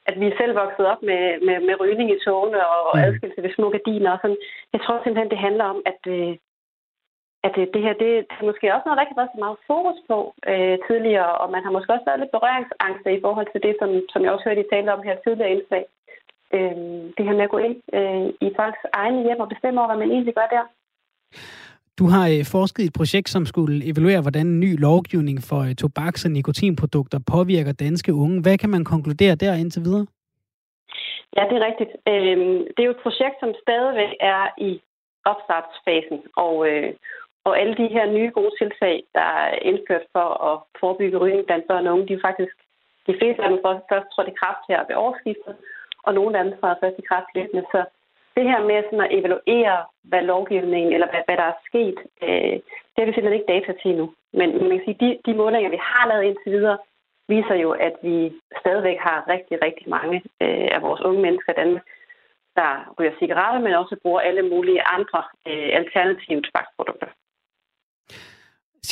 at 0.09 0.15
vi 0.21 0.27
er 0.29 0.39
selv 0.41 0.53
vokset 0.63 0.85
op 0.93 1.03
med, 1.11 1.23
med, 1.47 1.57
med 1.67 1.75
rygning 1.83 2.09
i 2.11 2.23
togene 2.27 2.61
og 2.75 2.83
mm. 2.95 3.03
adskilt 3.05 3.35
til 3.35 3.45
de 3.47 3.55
små 3.55 3.67
gardiner. 3.77 4.11
Og 4.15 4.19
sådan. 4.23 4.41
Jeg 4.73 4.81
tror 4.81 4.97
simpelthen, 4.99 5.31
det 5.35 5.45
handler 5.47 5.65
om, 5.73 5.79
at, 5.93 6.01
øh, 6.17 6.33
at 7.47 7.53
det, 7.57 7.65
det 7.75 7.83
her, 7.87 7.95
det, 8.03 8.11
det 8.31 8.37
er 8.41 8.51
måske 8.51 8.75
også 8.75 8.85
noget, 8.87 8.97
der 8.97 9.05
ikke 9.05 9.15
har 9.15 9.23
været 9.23 9.35
så 9.35 9.41
meget 9.45 9.59
fokus 9.71 9.99
på 10.11 10.19
øh, 10.53 10.77
tidligere, 10.89 11.33
og 11.43 11.47
man 11.55 11.63
har 11.65 11.73
måske 11.75 11.95
også 11.95 12.09
været 12.09 12.21
lidt 12.21 12.37
berøringsangst 12.37 13.05
i 13.07 13.25
forhold 13.27 13.49
til 13.51 13.61
det, 13.67 13.75
som, 13.81 13.91
som 14.13 14.21
jeg 14.23 14.33
også 14.33 14.47
hørte 14.49 14.63
I 14.65 14.71
tale 14.73 14.93
om 14.95 15.03
her 15.09 15.17
tidligere 15.25 15.55
indslag. 15.55 15.85
Øh, 16.57 16.77
det 17.17 17.25
her 17.27 17.37
med 17.39 17.49
at 17.49 17.55
gå 17.55 17.59
ind 17.67 17.77
øh, 17.99 18.27
i 18.47 18.49
folks 18.59 18.83
egne 19.03 19.25
hjem 19.27 19.41
og 19.45 19.53
bestemme 19.55 19.77
over, 19.81 19.89
hvad 19.91 20.01
man 20.03 20.11
egentlig 20.15 20.35
gør 20.39 20.49
der. 20.57 20.65
Du 21.99 22.05
har 22.15 22.25
øh, 22.35 22.45
forsket 22.57 22.83
i 22.83 22.87
et 22.87 22.99
projekt, 23.01 23.29
som 23.29 23.47
skulle 23.47 23.77
evaluere, 23.91 24.21
hvordan 24.25 24.47
en 24.47 24.61
ny 24.61 24.71
lovgivning 24.87 25.39
for 25.49 25.61
øh, 25.69 25.75
tobaks- 25.83 26.25
og 26.27 26.31
nikotinprodukter 26.31 27.19
påvirker 27.33 27.73
danske 27.73 28.15
unge. 28.15 28.43
Hvad 28.43 28.57
kan 28.59 28.71
man 28.71 28.85
konkludere 28.85 29.35
der 29.35 29.53
indtil 29.63 29.83
videre? 29.89 30.07
Ja, 31.37 31.43
det 31.49 31.57
er 31.57 31.67
rigtigt. 31.69 31.93
Øhm, 32.13 32.59
det 32.75 32.81
er 32.81 32.89
jo 32.91 32.97
et 32.97 33.05
projekt, 33.07 33.37
som 33.41 33.51
stadigvæk 33.65 34.13
er 34.21 34.43
i 34.69 34.71
opstartsfasen, 35.31 36.19
og, 36.45 36.55
øh, 36.69 36.91
og 37.47 37.53
alle 37.61 37.75
de 37.81 37.89
her 37.95 38.07
nye 38.17 38.31
gode 38.39 38.53
tiltag, 38.61 38.97
der 39.17 39.29
er 39.45 39.51
indført 39.71 40.07
for 40.15 40.29
at 40.51 40.57
forebygge 40.81 41.21
rygning 41.23 41.47
blandt 41.47 41.69
børn 41.69 41.87
og 41.87 41.93
unge, 41.95 42.09
de 42.09 42.19
er 42.19 42.27
faktisk 42.29 42.55
de 43.09 43.15
fleste 43.19 43.43
af 43.43 43.49
dem 43.51 43.59
først 43.91 44.09
trådt 44.13 44.33
i 44.33 44.39
kraft 44.41 44.63
her 44.71 44.81
ved 44.89 44.97
årsskiftet, 45.05 45.55
og 46.07 46.11
nogle 46.19 46.39
af 46.39 46.45
dem 46.45 46.53
har 46.63 46.79
først 46.83 46.99
i 46.99 47.09
kraft 47.11 47.29
løbende. 47.35 47.65
Så 47.75 47.81
det 48.39 48.47
her 48.53 48.61
med 48.71 48.79
sådan 48.85 49.07
at 49.07 49.15
evaluere, 49.19 49.77
hvad 50.11 50.23
lovgivningen, 50.33 50.93
eller 50.95 51.09
hvad, 51.11 51.23
hvad 51.27 51.37
der 51.41 51.49
er 51.53 51.59
sket, 51.69 51.99
øh, 52.27 52.57
det 52.91 52.99
har 53.01 53.09
vi 53.09 53.15
simpelthen 53.15 53.41
ikke 53.41 53.53
data 53.55 53.73
til 53.83 53.93
nu. 54.01 54.07
Men 54.39 54.49
man 54.69 54.77
kan 54.77 54.87
sige, 54.87 55.03
de, 55.03 55.09
de 55.27 55.33
målinger, 55.43 55.71
vi 55.77 55.81
har 55.91 56.05
lavet 56.09 56.25
indtil 56.29 56.53
videre, 56.57 56.79
viser 57.33 57.57
jo, 57.65 57.71
at 57.87 57.95
vi 58.07 58.17
stadigvæk 58.63 58.99
har 59.07 59.19
rigtig, 59.35 59.57
rigtig 59.67 59.87
mange 59.97 60.17
øh, 60.45 60.69
af 60.77 60.81
vores 60.87 61.01
unge 61.09 61.21
mennesker 61.27 61.53
i 61.53 61.61
Danmark, 61.63 61.85
der 62.59 62.71
ryger 62.99 63.15
cigaretter, 63.21 63.61
men 63.65 63.81
også 63.83 63.95
bruger 64.03 64.21
alle 64.29 64.45
mulige 64.53 64.83
andre 64.97 65.21
øh, 65.49 65.69
alternative 65.81 66.41
tobaksprodukter. 66.47 67.09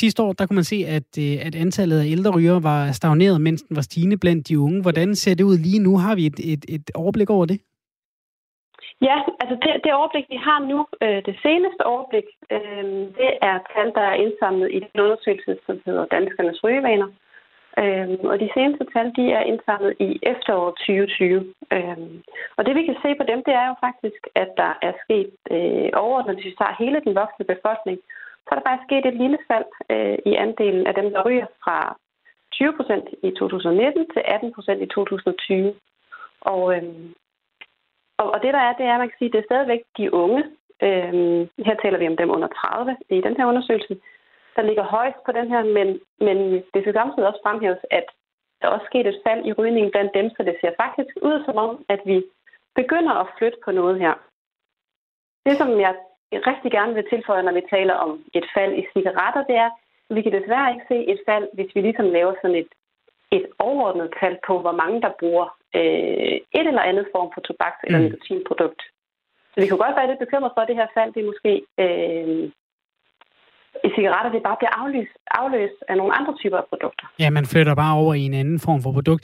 Sidste 0.01 0.23
år, 0.23 0.33
der 0.33 0.45
kunne 0.45 0.59
man 0.61 0.71
se, 0.73 0.79
at, 0.97 1.11
øh, 1.25 1.45
at 1.47 1.55
antallet 1.55 1.99
af 2.01 2.07
ældre 2.15 2.31
ryger 2.37 2.59
var 2.59 2.91
stagneret, 2.91 3.41
mens 3.41 3.61
den 3.61 3.75
var 3.75 3.81
stigende 3.81 4.17
blandt 4.17 4.47
de 4.49 4.59
unge. 4.59 4.81
Hvordan 4.81 5.15
ser 5.15 5.35
det 5.35 5.43
ud 5.43 5.57
lige 5.57 5.83
nu? 5.87 5.97
Har 5.97 6.15
vi 6.15 6.25
et, 6.25 6.39
et, 6.53 6.63
et 6.75 6.85
overblik 6.95 7.29
over 7.29 7.45
det? 7.45 7.59
Ja, 9.01 9.17
altså 9.41 9.55
det, 9.63 9.71
det 9.83 9.93
overblik, 9.93 10.25
vi 10.29 10.39
har 10.47 10.59
nu, 10.59 10.79
øh, 11.03 11.21
det 11.25 11.35
seneste 11.45 11.85
overblik, 11.85 12.27
øh, 12.51 12.85
det 13.19 13.31
er 13.49 13.57
tal, 13.73 13.89
der 13.97 14.05
er 14.11 14.21
indsamlet 14.23 14.69
i 14.71 14.79
den 14.79 14.99
undersøgelse, 15.05 15.57
som 15.65 15.81
hedder 15.85 16.05
Danskernes 16.05 16.63
Rygevaner. 16.63 17.09
Øh, 17.81 18.09
og 18.31 18.39
de 18.39 18.49
seneste 18.53 18.85
tal, 18.93 19.07
de 19.17 19.25
er 19.37 19.43
indsamlet 19.51 19.93
i 19.99 20.09
efteråret 20.33 20.75
2020. 20.75 21.53
Øh, 21.75 21.97
og 22.57 22.61
det 22.65 22.75
vi 22.75 22.83
kan 22.85 22.97
se 23.03 23.09
på 23.19 23.23
dem, 23.31 23.39
det 23.47 23.53
er 23.61 23.67
jo 23.71 23.75
faktisk, 23.87 24.21
at 24.35 24.49
der 24.61 24.71
er 24.87 24.93
sket 25.03 25.31
øh, 25.55 25.89
overordnet, 26.03 26.35
hvis 26.35 26.49
vi 26.49 26.55
tager 26.59 26.79
hele 26.83 26.99
den 27.05 27.15
voksne 27.21 27.45
befolkning, 27.53 27.97
så 28.43 28.49
er 28.51 28.55
der 28.55 28.67
faktisk 28.67 28.87
sket 28.89 29.05
et 29.05 29.21
lille 29.23 29.39
fald 29.49 29.69
øh, 29.93 30.17
i 30.31 30.33
andelen 30.45 30.87
af 30.87 30.93
dem, 30.99 31.07
der 31.13 31.25
ryger 31.27 31.49
fra 31.63 31.77
20 32.51 32.73
procent 32.77 33.05
i 33.27 33.29
2019 33.31 34.05
til 34.13 34.21
18 34.25 34.53
procent 34.55 34.81
i 34.81 34.85
2020. 34.85 35.73
Og, 36.41 36.61
øh, 36.75 36.83
og, 38.17 38.27
og 38.33 38.41
det 38.43 38.53
der 38.53 38.59
er, 38.67 38.73
det 38.73 38.85
er, 38.85 38.93
at 38.93 38.99
man 38.99 39.09
kan 39.09 39.17
sige, 39.19 39.31
det 39.31 39.39
er 39.39 39.49
stadigvæk 39.49 39.81
de 39.97 40.13
unge. 40.13 40.43
øhm, 40.87 41.49
her 41.67 41.75
taler 41.83 41.97
vi 41.99 42.07
om 42.07 42.17
dem 42.17 42.29
under 42.35 42.47
30 42.47 42.97
i 43.09 43.21
den 43.21 43.35
her 43.37 43.45
undersøgelse, 43.45 43.97
der 44.55 44.61
ligger 44.61 44.83
højst 44.83 45.21
på 45.25 45.31
den 45.31 45.47
her, 45.53 45.63
men, 45.77 45.87
men 46.27 46.37
det 46.73 46.79
skal 46.81 46.93
samtidig 46.93 47.27
også 47.27 47.39
fremhæves, 47.43 47.81
at 47.91 48.05
der 48.61 48.67
også 48.67 48.85
sket 48.85 49.07
et 49.07 49.21
fald 49.27 49.45
i 49.45 49.53
rygningen 49.53 49.91
blandt 49.91 50.13
dem, 50.13 50.29
så 50.29 50.43
det 50.43 50.55
ser 50.61 50.71
faktisk 50.83 51.11
ud 51.21 51.37
som 51.45 51.55
om, 51.65 51.85
at 51.89 52.01
vi 52.05 52.17
begynder 52.75 53.13
at 53.21 53.29
flytte 53.37 53.57
på 53.65 53.71
noget 53.71 53.99
her. 53.99 54.13
Det, 55.45 55.57
som 55.57 55.69
jeg 55.85 55.93
rigtig 56.51 56.71
gerne 56.71 56.93
vil 56.93 57.09
tilføje, 57.09 57.43
når 57.43 57.53
vi 57.59 57.63
taler 57.69 57.93
om 57.93 58.11
et 58.33 58.47
fald 58.55 58.73
i 58.81 58.83
cigaretter, 58.93 59.43
det 59.49 59.55
er, 59.55 59.69
at 60.09 60.15
vi 60.15 60.21
kan 60.21 60.31
desværre 60.31 60.71
ikke 60.73 60.85
se 60.87 60.97
et 61.13 61.21
fald, 61.27 61.47
hvis 61.53 61.75
vi 61.75 61.81
ligesom 61.81 62.05
laver 62.17 62.33
sådan 62.41 62.55
et, 62.61 62.71
et 63.31 63.45
overordnet 63.59 64.09
tal 64.19 64.35
på, 64.47 64.53
hvor 64.63 64.75
mange 64.81 65.01
der 65.05 65.11
bruger 65.19 65.47
øh, 65.79 66.35
et 66.59 66.67
eller 66.71 66.89
andet 66.89 67.05
form 67.15 67.29
for 67.33 67.41
tobaks- 67.47 67.83
eller 67.85 67.99
mm. 67.99 68.05
nikotinprodukt. 68.05 68.81
Så 69.51 69.57
vi 69.61 69.67
kan 69.67 69.77
godt 69.77 69.97
være 69.97 70.09
lidt 70.09 70.23
bekymret 70.25 70.51
for, 70.53 70.61
at 70.61 70.69
det 70.69 70.79
her 70.81 70.87
fald, 70.97 71.13
det 71.13 71.21
er 71.21 71.31
måske 71.31 71.53
øh, 71.83 72.51
i 73.87 73.89
cigaretter, 73.95 74.31
det 74.31 74.43
bare 74.49 74.57
bliver 74.59 74.73
afløst, 74.81 75.15
afløst 75.41 75.79
af 75.89 75.97
nogle 75.97 76.13
andre 76.19 76.33
typer 76.41 76.57
af 76.57 76.65
produkter. 76.69 77.05
Ja, 77.19 77.29
man 77.29 77.45
flytter 77.45 77.75
bare 77.75 77.95
over 78.01 78.13
i 78.13 78.21
en 78.21 78.33
anden 78.33 78.59
form 78.59 78.81
for 78.81 78.91
produkt. 78.91 79.23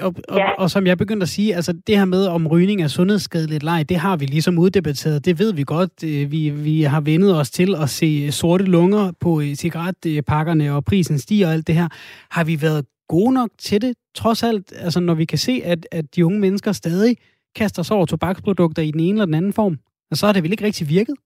Og, 0.00 0.14
og, 0.28 0.38
ja. 0.38 0.50
og 0.62 0.70
som 0.70 0.86
jeg 0.86 0.98
begyndte 0.98 1.24
at 1.24 1.28
sige, 1.28 1.54
altså 1.54 1.72
det 1.86 1.98
her 1.98 2.04
med, 2.04 2.26
om 2.26 2.46
rygning 2.46 2.82
er 2.82 2.88
sundhedsskadeligt 2.88 3.64
ej, 3.64 3.84
det 3.88 3.96
har 3.96 4.16
vi 4.16 4.24
ligesom 4.24 4.58
uddebatteret. 4.58 5.24
Det 5.24 5.38
ved 5.38 5.54
vi 5.54 5.64
godt. 5.66 6.04
Øh, 6.04 6.32
vi, 6.32 6.50
vi 6.50 6.82
har 6.82 7.00
vendet 7.00 7.40
os 7.40 7.50
til 7.50 7.74
at 7.82 7.88
se 7.88 8.32
sorte 8.32 8.64
lunger 8.64 9.12
på 9.20 9.40
øh, 9.40 9.54
cigaretpakkerne, 9.54 10.72
og 10.72 10.84
prisen 10.84 11.18
stiger 11.18 11.46
og 11.46 11.52
alt 11.52 11.66
det 11.66 11.74
her. 11.74 11.88
Har 12.30 12.44
vi 12.44 12.58
været 12.62 12.84
gode 13.08 13.34
nok 13.34 13.50
til 13.58 13.82
det, 13.82 13.96
trods 14.14 14.42
alt, 14.42 14.72
altså 14.84 15.00
når 15.00 15.14
vi 15.14 15.24
kan 15.24 15.38
se, 15.38 15.54
at, 15.64 15.86
at 15.92 16.16
de 16.16 16.26
unge 16.26 16.40
mennesker 16.40 16.72
stadig 16.72 17.16
kaster 17.58 17.82
sig 17.82 17.96
over 17.96 18.06
tobaksprodukter 18.06 18.82
i 18.82 18.90
den 18.90 19.00
ene 19.00 19.16
eller 19.16 19.30
den 19.30 19.34
anden 19.40 19.52
form, 19.52 19.76
og 20.10 20.16
så 20.16 20.26
har 20.26 20.32
det 20.32 20.42
vel 20.42 20.52
ikke 20.52 20.64
rigtig 20.64 20.86
virket? 20.88 21.16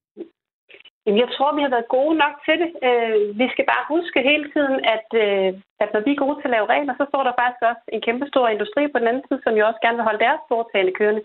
Jamen, 1.05 1.21
jeg 1.25 1.31
tror, 1.37 1.57
vi 1.57 1.63
har 1.65 1.73
været 1.77 1.95
gode 1.99 2.15
nok 2.25 2.35
til 2.47 2.57
det. 2.63 2.71
Øh, 2.89 3.39
vi 3.41 3.47
skal 3.53 3.67
bare 3.73 3.91
huske 3.95 4.29
hele 4.31 4.47
tiden, 4.55 4.77
at, 4.97 5.09
øh, 5.25 5.51
at 5.83 5.89
når 5.95 6.03
vi 6.07 6.11
er 6.13 6.23
gode 6.25 6.37
til 6.39 6.49
at 6.49 6.55
lave 6.57 6.71
regler, 6.75 6.95
så 6.97 7.05
står 7.11 7.23
der 7.25 7.39
faktisk 7.41 7.63
også 7.71 7.85
en 7.95 8.05
kæmpe 8.07 8.27
stor 8.33 8.47
industri 8.49 8.83
på 8.89 8.99
den 8.99 9.09
anden 9.11 9.27
side, 9.27 9.41
som 9.45 9.55
jo 9.59 9.67
også 9.67 9.81
gerne 9.83 9.99
vil 9.99 10.09
holde 10.09 10.25
deres 10.27 10.43
foretagende 10.51 10.97
kørende. 10.99 11.23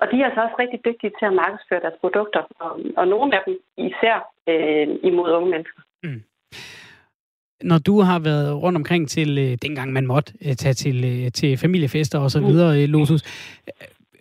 Og 0.00 0.04
de 0.10 0.16
er 0.18 0.26
altså 0.26 0.40
også 0.44 0.56
rigtig 0.62 0.80
dygtige 0.88 1.12
til 1.18 1.26
at 1.30 1.38
markedsføre 1.42 1.84
deres 1.86 2.00
produkter, 2.02 2.42
og, 2.64 2.70
og 3.00 3.04
nogle 3.14 3.30
af 3.36 3.42
dem 3.46 3.54
især 3.88 4.16
øh, 4.50 4.86
imod 5.08 5.28
unge 5.38 5.50
mennesker. 5.54 5.80
Mm. 6.04 6.20
Når 7.62 7.78
du 7.78 8.00
har 8.00 8.18
været 8.18 8.62
rundt 8.62 8.76
omkring 8.76 9.08
til, 9.08 9.38
øh, 9.38 9.58
dengang 9.62 9.92
man 9.92 10.06
måtte 10.06 10.32
øh, 10.44 10.56
tage 10.56 10.74
til, 10.74 11.04
øh, 11.04 11.32
til 11.32 11.56
familiefester 11.56 12.18
og 12.18 12.30
så 12.30 12.40
videre, 12.40 12.86
mm. 12.86 12.92
Lotus, 12.92 13.22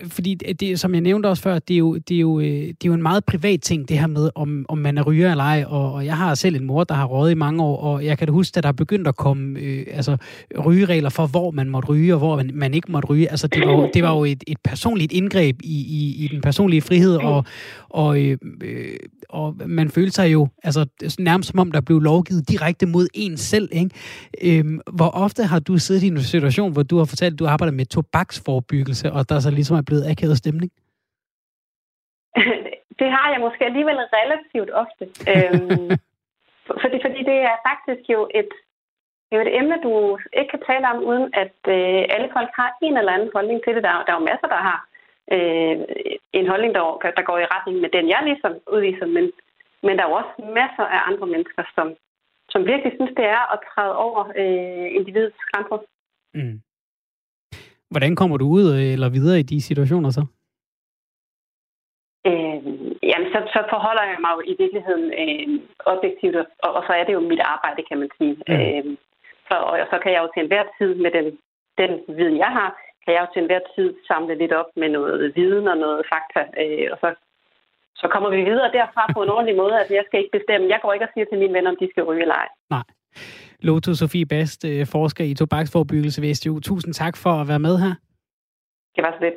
fordi 0.07 0.33
det, 0.35 0.79
som 0.79 0.93
jeg 0.93 1.01
nævnte 1.01 1.27
også 1.27 1.43
før, 1.43 1.59
det 1.59 1.73
er, 1.73 1.77
jo, 1.77 1.97
det, 1.97 2.15
er 2.15 2.19
jo, 2.19 2.39
øh, 2.39 2.45
det 2.45 2.69
er 2.69 2.85
jo 2.85 2.93
en 2.93 3.01
meget 3.01 3.25
privat 3.25 3.61
ting, 3.61 3.89
det 3.89 3.99
her 3.99 4.07
med, 4.07 4.29
om, 4.35 4.65
om 4.69 4.77
man 4.77 4.97
er 4.97 5.03
ryger 5.03 5.31
eller 5.31 5.43
ej. 5.43 5.63
Og, 5.67 5.93
og 5.93 6.05
jeg 6.05 6.17
har 6.17 6.35
selv 6.35 6.55
en 6.55 6.65
mor, 6.65 6.83
der 6.83 6.95
har 6.95 7.05
røget 7.05 7.31
i 7.31 7.33
mange 7.35 7.63
år, 7.63 7.77
og 7.77 8.05
jeg 8.05 8.17
kan 8.17 8.27
da 8.27 8.31
huske, 8.31 8.57
at 8.57 8.63
der 8.63 8.69
er 8.69 8.73
begyndt 8.73 9.07
at 9.07 9.15
komme 9.15 9.59
øh, 9.59 9.85
altså, 9.91 10.17
rygeregler 10.65 11.09
for, 11.09 11.27
hvor 11.27 11.51
man 11.51 11.69
måtte 11.69 11.89
ryge, 11.89 12.13
og 12.13 12.19
hvor 12.19 12.35
man, 12.35 12.51
man 12.53 12.73
ikke 12.73 12.91
måtte 12.91 13.09
ryge. 13.09 13.31
Altså, 13.31 13.47
det 13.47 13.67
var 13.67 13.71
jo, 13.71 13.89
det 13.93 14.03
var 14.03 14.15
jo 14.15 14.23
et, 14.23 14.43
et 14.47 14.57
personligt 14.63 15.11
indgreb 15.11 15.61
i, 15.63 15.77
i, 15.79 16.25
i 16.25 16.27
den 16.27 16.41
personlige 16.41 16.81
frihed, 16.81 17.15
og, 17.15 17.45
og, 17.89 18.21
øh, 18.21 18.37
øh, 18.63 18.95
og 19.29 19.55
man 19.65 19.89
følte 19.89 20.11
sig 20.11 20.33
jo 20.33 20.47
altså, 20.63 20.85
nærmest 21.19 21.49
som 21.49 21.59
om, 21.59 21.71
der 21.71 21.81
blev 21.81 21.99
lovgivet 21.99 22.49
direkte 22.49 22.85
mod 22.85 23.07
en 23.13 23.37
selv. 23.37 23.69
Ikke? 23.71 23.89
Øh, 24.59 24.79
hvor 24.93 25.07
ofte 25.07 25.43
har 25.43 25.59
du 25.59 25.77
siddet 25.77 26.03
i 26.03 26.07
en 26.07 26.23
situation, 26.23 26.71
hvor 26.71 26.83
du 26.83 26.97
har 26.97 27.05
fortalt, 27.05 27.33
at 27.33 27.39
du 27.39 27.47
arbejder 27.47 27.71
med 27.71 27.85
tobaksforbyggelse, 27.85 29.11
og 29.11 29.29
der 29.29 29.39
så 29.39 29.51
ligesom 29.51 29.77
er 29.77 29.81
blevet 29.89 30.09
akavet 30.11 30.37
stemning? 30.37 30.71
det 32.99 33.09
har 33.15 33.27
jeg 33.31 33.39
måske 33.45 33.65
alligevel 33.65 33.99
relativt 34.19 34.71
ofte. 34.83 35.03
øhm, 35.33 35.89
fordi, 36.81 36.97
fordi 37.05 37.19
det 37.29 37.37
er 37.51 37.57
faktisk 37.69 38.03
jo 38.15 38.19
et, 38.39 38.51
det 39.25 39.33
er 39.33 39.39
jo 39.39 39.47
et 39.47 39.57
emne, 39.59 39.77
du 39.87 39.93
ikke 40.39 40.51
kan 40.53 40.63
tale 40.69 40.85
om, 40.91 40.99
uden 41.09 41.25
at 41.43 41.57
øh, 41.75 42.01
alle 42.13 42.29
folk 42.35 42.49
har 42.59 42.69
en 42.81 42.97
eller 42.97 43.15
anden 43.15 43.31
holdning 43.35 43.59
til 43.63 43.75
det. 43.75 43.83
Der, 43.83 43.93
der 44.05 44.11
er 44.11 44.19
jo 44.19 44.29
masser, 44.31 44.47
der 44.55 44.61
har 44.69 44.79
øh, 45.35 45.77
en 46.39 46.47
holdning, 46.51 46.71
der, 46.75 46.83
der 47.17 47.23
går 47.29 47.37
i 47.39 47.51
retning 47.55 47.77
med 47.81 47.89
den, 47.95 48.05
jeg 48.09 48.21
ligesom 48.23 48.53
udviser, 48.75 49.05
men, 49.05 49.25
men 49.85 49.93
der 49.97 50.03
er 50.03 50.09
jo 50.09 50.19
også 50.21 50.33
masser 50.59 50.85
af 50.95 50.99
andre 51.09 51.27
mennesker, 51.33 51.63
som, 51.75 51.87
som 52.49 52.61
virkelig 52.71 52.91
synes, 52.95 53.13
det 53.19 53.25
er 53.37 53.43
at 53.53 53.59
træde 53.69 53.95
over 54.05 54.21
øh, 54.41 54.87
individets 54.97 55.41
grænser. 55.51 55.79
Mm. 56.33 56.61
Hvordan 57.89 58.15
kommer 58.15 58.37
du 58.37 58.45
ud 58.57 58.65
øh, 58.75 58.93
eller 58.95 59.09
videre 59.09 59.39
i 59.39 59.49
de 59.51 59.61
situationer 59.61 60.09
så? 60.09 60.23
Øh, 62.29 62.59
jamen, 63.09 63.27
så, 63.33 63.39
så 63.55 63.59
forholder 63.73 64.03
jeg 64.11 64.19
mig 64.23 64.31
jo 64.35 64.41
i 64.51 64.55
virkeligheden 64.61 65.05
øh, 65.21 65.47
objektivt, 65.93 66.35
og, 66.65 66.69
og 66.77 66.83
så 66.87 66.93
er 66.99 67.03
det 67.05 67.13
jo 67.13 67.19
mit 67.31 67.43
arbejde, 67.55 67.81
kan 67.89 67.97
man 67.99 68.09
sige. 68.17 68.35
Mm. 68.47 68.53
Øh, 68.53 68.85
så, 69.47 69.55
og 69.69 69.87
så 69.91 69.97
kan 70.03 70.11
jeg 70.13 70.21
jo 70.23 70.29
til 70.31 70.43
enhver 70.43 70.65
tid 70.77 70.91
med 71.03 71.11
den, 71.17 71.27
den 71.81 71.91
viden, 72.17 72.37
jeg 72.45 72.51
har, 72.57 72.69
kan 73.03 73.13
jeg 73.13 73.21
jo 73.21 73.29
til 73.33 73.41
enhver 73.41 73.63
tid 73.75 73.89
samle 74.07 74.35
lidt 74.41 74.53
op 74.61 74.69
med 74.81 74.89
noget 74.89 75.35
viden 75.35 75.67
og 75.67 75.77
noget 75.77 76.01
fakta, 76.11 76.41
øh, 76.63 76.87
og 76.93 76.97
så, 77.03 77.09
så 78.01 78.07
kommer 78.13 78.29
vi 78.29 78.41
videre 78.49 78.71
derfra 78.77 79.03
på 79.15 79.19
en 79.23 79.33
ordentlig 79.35 79.55
måde. 79.55 79.79
Altså, 79.79 79.93
jeg 79.93 80.03
skal 80.07 80.19
ikke 80.19 80.37
bestemme. 80.37 80.71
Jeg 80.73 80.79
går 80.81 80.93
ikke 80.93 81.07
og 81.07 81.13
siger 81.13 81.25
til 81.25 81.39
mine 81.39 81.53
venner, 81.53 81.71
om 81.71 81.79
de 81.81 81.89
skal 81.91 82.03
ryge 82.03 82.21
eller 82.21 82.39
ej. 82.43 82.49
Nej. 82.75 82.87
Lotus 83.61 83.97
Sofie 83.97 84.25
Bast, 84.25 84.65
øh, 84.65 84.87
forsker 84.87 85.23
i 85.23 85.33
tobaksforbyggelse 85.33 86.21
ved 86.21 86.33
SDU. 86.33 86.59
Tusind 86.59 86.93
tak 86.93 87.17
for 87.17 87.29
at 87.29 87.47
være 87.47 87.59
med 87.59 87.77
her. 87.77 87.93
Det 88.95 89.03
var 89.03 89.15
så 89.19 89.23
lidt 89.23 89.33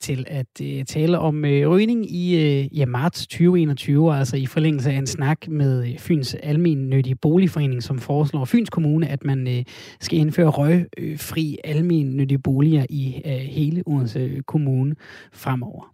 til 0.00 0.26
at 0.28 0.60
uh, 0.60 0.84
tale 0.86 1.18
om 1.18 1.36
uh, 1.44 1.50
rygning 1.50 2.10
i 2.10 2.36
ja, 2.76 2.86
marts 2.86 3.26
2021, 3.26 4.16
altså 4.16 4.36
i 4.36 4.46
forlængelse 4.46 4.90
af 4.90 4.94
en 4.94 5.06
snak 5.06 5.48
med 5.48 5.98
Fyns 5.98 6.34
Almennyttige 6.34 7.16
Boligforening, 7.16 7.82
som 7.82 7.98
foreslår 7.98 8.44
Fyns 8.44 8.70
Kommune, 8.70 9.08
at 9.08 9.24
man 9.24 9.64
skal 10.00 10.18
indføre 10.18 10.48
røgfri 10.48 11.58
almennyttige 11.64 12.38
boliger 12.38 12.86
i 12.90 13.22
hele 13.50 13.82
Odense 13.86 14.42
Kommune 14.46 14.94
fremover. 15.32 15.92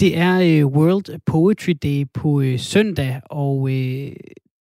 Det 0.00 0.18
er 0.18 0.40
øh, 0.40 0.66
World 0.66 1.20
Poetry 1.26 1.72
Day 1.82 2.04
på 2.14 2.40
øh, 2.40 2.58
søndag, 2.58 3.20
og 3.24 3.70
øh, 3.70 4.12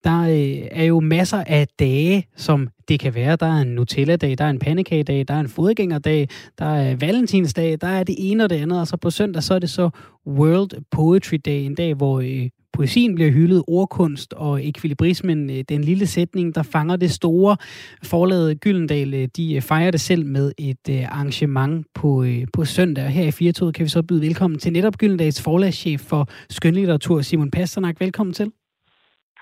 der 0.03 0.21
øh, 0.21 0.67
er 0.71 0.83
jo 0.83 0.99
masser 0.99 1.43
af 1.47 1.67
dage, 1.79 2.27
som 2.35 2.69
det 2.87 2.99
kan 2.99 3.15
være. 3.15 3.35
Der 3.35 3.45
er 3.45 3.61
en 3.61 3.67
Nutella-dag, 3.67 4.37
der 4.37 4.45
er 4.45 4.49
en 4.49 4.59
pandekagedag, 4.59 5.25
der 5.27 5.33
er 5.33 5.39
en 5.39 5.49
fodgængerdag, 5.49 6.29
der 6.59 6.65
er 6.65 6.95
valentinsdag, 6.95 7.77
der 7.81 7.87
er 7.87 8.03
det 8.03 8.15
ene 8.17 8.43
og 8.43 8.49
det 8.49 8.55
andet, 8.55 8.79
og 8.79 8.87
så 8.87 8.97
på 8.97 9.09
søndag, 9.09 9.43
så 9.43 9.53
er 9.53 9.59
det 9.59 9.69
så 9.69 9.89
World 10.27 10.81
Poetry 10.91 11.37
Day, 11.45 11.65
en 11.65 11.75
dag, 11.75 11.93
hvor 11.93 12.19
øh, 12.19 12.49
poesien 12.77 13.15
bliver 13.15 13.31
hyldet, 13.31 13.63
ordkunst 13.67 14.33
og 14.33 14.65
ekvilibrismen, 14.65 15.49
øh, 15.49 15.63
den 15.69 15.81
lille 15.83 16.07
sætning, 16.07 16.55
der 16.55 16.63
fanger 16.63 16.95
det 16.95 17.11
store. 17.11 17.57
Forlaget 18.03 18.61
Gyldendal, 18.61 19.13
øh, 19.13 19.27
de 19.37 19.55
øh, 19.55 19.61
fejrer 19.61 19.91
det 19.91 20.01
selv 20.01 20.25
med 20.25 20.51
et 20.57 20.85
arrangement 21.09 21.87
på, 21.93 22.25
på 22.53 22.65
søndag. 22.65 23.03
Og 23.05 23.11
her 23.11 23.27
i 23.27 23.31
Firtoget 23.31 23.75
kan 23.75 23.83
vi 23.83 23.89
så 23.89 24.03
byde 24.03 24.21
velkommen 24.21 24.59
til 24.59 24.73
netop 24.73 24.97
Gyldendals 24.97 25.43
forlagschef 25.43 26.01
for 26.01 26.27
skønlitteratur, 26.49 27.21
Simon 27.21 27.51
Pasternak. 27.51 27.95
Velkommen 27.99 28.33
til. 28.33 28.51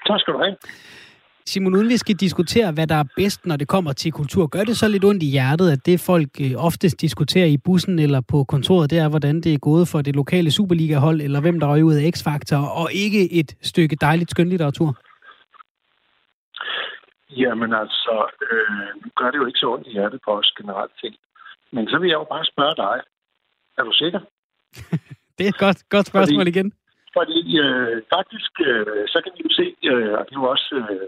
Tak 0.08 0.20
skal 0.20 0.34
du 0.34 0.40
have. 0.40 0.56
Simon, 1.48 1.76
uden 1.76 1.90
vi 1.90 1.98
skal 1.98 2.16
diskutere, 2.16 2.72
hvad 2.72 2.88
der 2.88 2.96
er 2.96 3.08
bedst, 3.16 3.46
når 3.46 3.56
det 3.56 3.68
kommer 3.68 3.94
til 3.94 4.12
kultur, 4.12 4.48
gør 4.48 4.64
det 4.64 4.78
så 4.78 4.88
lidt 4.88 5.06
ondt 5.06 5.24
i 5.24 5.32
hjertet, 5.36 5.72
at 5.72 5.86
det 5.86 6.00
folk 6.00 6.30
øh, 6.42 6.66
oftest 6.68 7.02
diskuterer 7.02 7.46
i 7.46 7.58
bussen 7.58 8.00
eller 8.00 8.22
på 8.32 8.44
kontoret, 8.44 8.90
det 8.90 8.98
er, 9.00 9.10
hvordan 9.10 9.36
det 9.42 9.54
er 9.54 9.58
gået 9.58 9.88
for 9.88 10.02
det 10.02 10.16
lokale 10.16 10.52
Superliga-hold, 10.52 11.22
eller 11.22 11.42
hvem 11.42 11.60
der 11.60 11.68
røg 11.68 11.84
ud 11.84 11.94
af 11.94 12.12
X-Factor, 12.16 12.62
og 12.80 12.88
ikke 12.94 13.34
et 13.40 13.50
stykke 13.62 13.96
dejligt 13.96 14.32
skønlitteratur? 14.32 14.90
Jamen 17.30 17.74
altså, 17.74 18.16
øh, 18.46 18.90
nu 19.02 19.08
gør 19.16 19.32
det 19.32 19.38
jo 19.38 19.46
ikke 19.46 19.60
så 19.60 19.68
ondt 19.74 19.88
i 19.88 19.92
hjertet 19.92 20.20
på 20.26 20.32
os 20.40 20.54
generelt 20.58 20.92
set. 21.02 21.16
Men 21.72 21.88
så 21.88 21.98
vil 22.00 22.08
jeg 22.10 22.20
jo 22.22 22.28
bare 22.34 22.46
spørge 22.46 22.76
dig. 22.76 22.96
Er 23.78 23.84
du 23.84 23.92
sikker? 23.94 24.20
det 25.38 25.44
er 25.46 25.52
et 25.56 25.64
godt, 25.66 25.80
godt 25.90 26.08
spørgsmål 26.08 26.40
Fordi, 26.40 26.50
igen. 26.50 26.74
Fordi 27.18 27.40
øh, 27.66 28.02
faktisk, 28.16 28.52
øh, 28.70 29.04
så 29.14 29.18
kan 29.24 29.32
vi 29.36 29.42
jo 29.48 29.52
se, 29.60 29.66
øh, 29.92 30.12
og 30.18 30.22
det 30.26 30.34
er 30.36 30.42
jo 30.42 30.50
også 30.56 30.70
øh, 30.92 31.08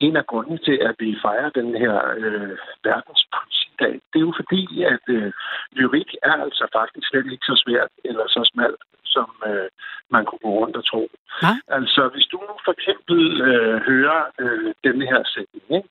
en 0.00 0.16
af 0.16 0.26
grundene 0.26 0.58
til, 0.58 0.78
at 0.88 0.94
vi 0.98 1.18
fejrer 1.22 1.50
den 1.50 1.74
her 1.82 1.96
øh, 2.16 2.56
verdens 2.84 3.24
politidag. 3.34 3.94
Det 4.10 4.18
er 4.18 4.28
jo 4.28 4.34
fordi, 4.40 4.62
at 4.82 5.04
øh, 5.08 5.32
lyrik 5.72 6.10
er 6.22 6.36
altså 6.44 6.64
faktisk 6.78 7.06
slet 7.08 7.32
ikke 7.32 7.46
så 7.50 7.62
svært 7.64 7.92
eller 8.04 8.26
så 8.28 8.50
smalt, 8.52 8.82
som 9.04 9.28
øh, 9.50 9.68
man 10.10 10.24
kunne 10.24 10.44
gå 10.46 10.50
rundt 10.60 10.76
og 10.76 10.84
tro. 10.90 11.02
Ja? 11.42 11.54
Altså, 11.68 12.02
hvis 12.12 12.26
du 12.32 12.36
nu 12.48 12.54
for 12.64 12.72
eksempel 12.78 13.40
øh, 13.48 13.76
hører 13.90 14.20
øh, 14.42 14.74
den 14.84 15.02
her 15.10 15.20
sætning, 15.34 15.64
ikke? 15.78 15.88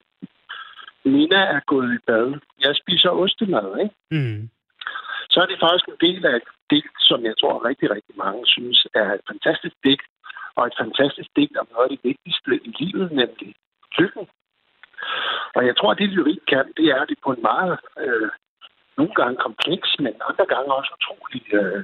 Nina 1.05 1.41
er 1.55 1.59
gået 1.65 1.93
i 1.93 1.99
bad. 2.07 2.39
Jeg 2.65 2.75
spiser 2.75 3.09
ostemad, 3.09 3.67
ikke? 3.83 3.95
Mm 4.11 4.49
så 5.35 5.37
er 5.43 5.47
det 5.51 5.63
faktisk 5.65 5.87
en 5.89 6.01
del 6.07 6.25
af 6.25 6.35
et 6.39 6.49
digt, 6.71 6.95
som 7.09 7.19
jeg 7.29 7.35
tror 7.41 7.65
rigtig, 7.69 7.87
rigtig 7.95 8.15
mange 8.23 8.41
synes 8.55 8.79
er 9.01 9.07
et 9.17 9.23
fantastisk 9.31 9.75
digt, 9.85 10.05
og 10.57 10.63
et 10.67 10.75
fantastisk 10.83 11.29
digt 11.37 11.57
om 11.61 11.67
noget 11.71 11.85
af 11.87 11.91
det 11.93 12.01
vigtigste 12.09 12.51
i 12.69 12.71
livet, 12.81 13.07
nemlig 13.21 13.49
lykken. 13.99 14.27
Og 15.55 15.65
jeg 15.67 15.75
tror, 15.77 15.91
at 15.91 15.97
det 15.97 16.09
lyrik 16.09 16.39
kan, 16.47 16.65
det 16.77 16.85
er, 16.85 16.99
at 17.01 17.09
det 17.09 17.17
på 17.23 17.31
en 17.31 17.41
meget, 17.41 17.79
øh, 17.99 18.29
nogle 18.97 19.13
gange 19.19 19.37
kompleks, 19.47 19.89
men 19.99 20.13
andre 20.29 20.45
gange 20.53 20.73
også 20.73 20.91
utrolig 20.97 21.43
øh, 21.53 21.83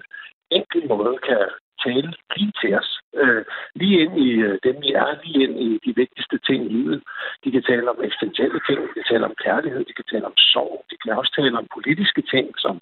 enkel 0.57 0.87
måde 0.87 1.17
kan 1.27 1.41
tale 1.85 2.13
lige 2.35 2.53
til 2.61 2.71
os. 2.81 2.91
Øh, 3.21 3.43
lige 3.79 3.95
ind 4.03 4.13
i 4.27 4.29
øh, 4.47 4.59
dem, 4.63 4.75
vi 4.85 4.89
er, 5.03 5.09
lige 5.23 5.43
ind 5.45 5.55
i 5.67 5.69
de 5.85 5.91
vigtigste 6.01 6.37
ting 6.47 6.59
i 6.65 6.73
livet. 6.77 7.01
De 7.43 7.51
kan 7.51 7.63
tale 7.63 7.89
om 7.89 8.03
eksistentielle 8.03 8.59
ting, 8.67 8.79
de 8.87 8.93
kan 8.97 9.07
tale 9.11 9.25
om 9.25 9.35
kærlighed, 9.45 9.81
de 9.89 9.93
kan 9.93 10.07
tale 10.11 10.25
om 10.25 10.37
sorg, 10.37 10.85
de 10.91 10.95
kan 11.01 11.17
også 11.19 11.31
tale 11.39 11.57
om 11.57 11.67
politiske 11.77 12.21
ting 12.33 12.47
som 12.57 12.75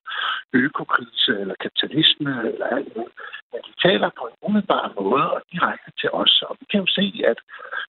økokrise 0.53 1.33
eller 1.41 1.55
kapitalisme 1.65 2.31
eller 2.51 2.67
alt 2.75 2.95
muligt. 2.95 3.17
Men 3.51 3.61
de 3.67 3.73
taler 3.87 4.09
på 4.19 4.23
en 4.29 4.35
umiddelbar 4.45 4.93
måde 4.99 5.27
og 5.35 5.41
direkte 5.53 5.91
til 6.01 6.09
os. 6.21 6.33
Og 6.49 6.53
vi 6.59 6.65
kan 6.71 6.79
jo 6.83 6.87
se, 6.99 7.05
at 7.31 7.39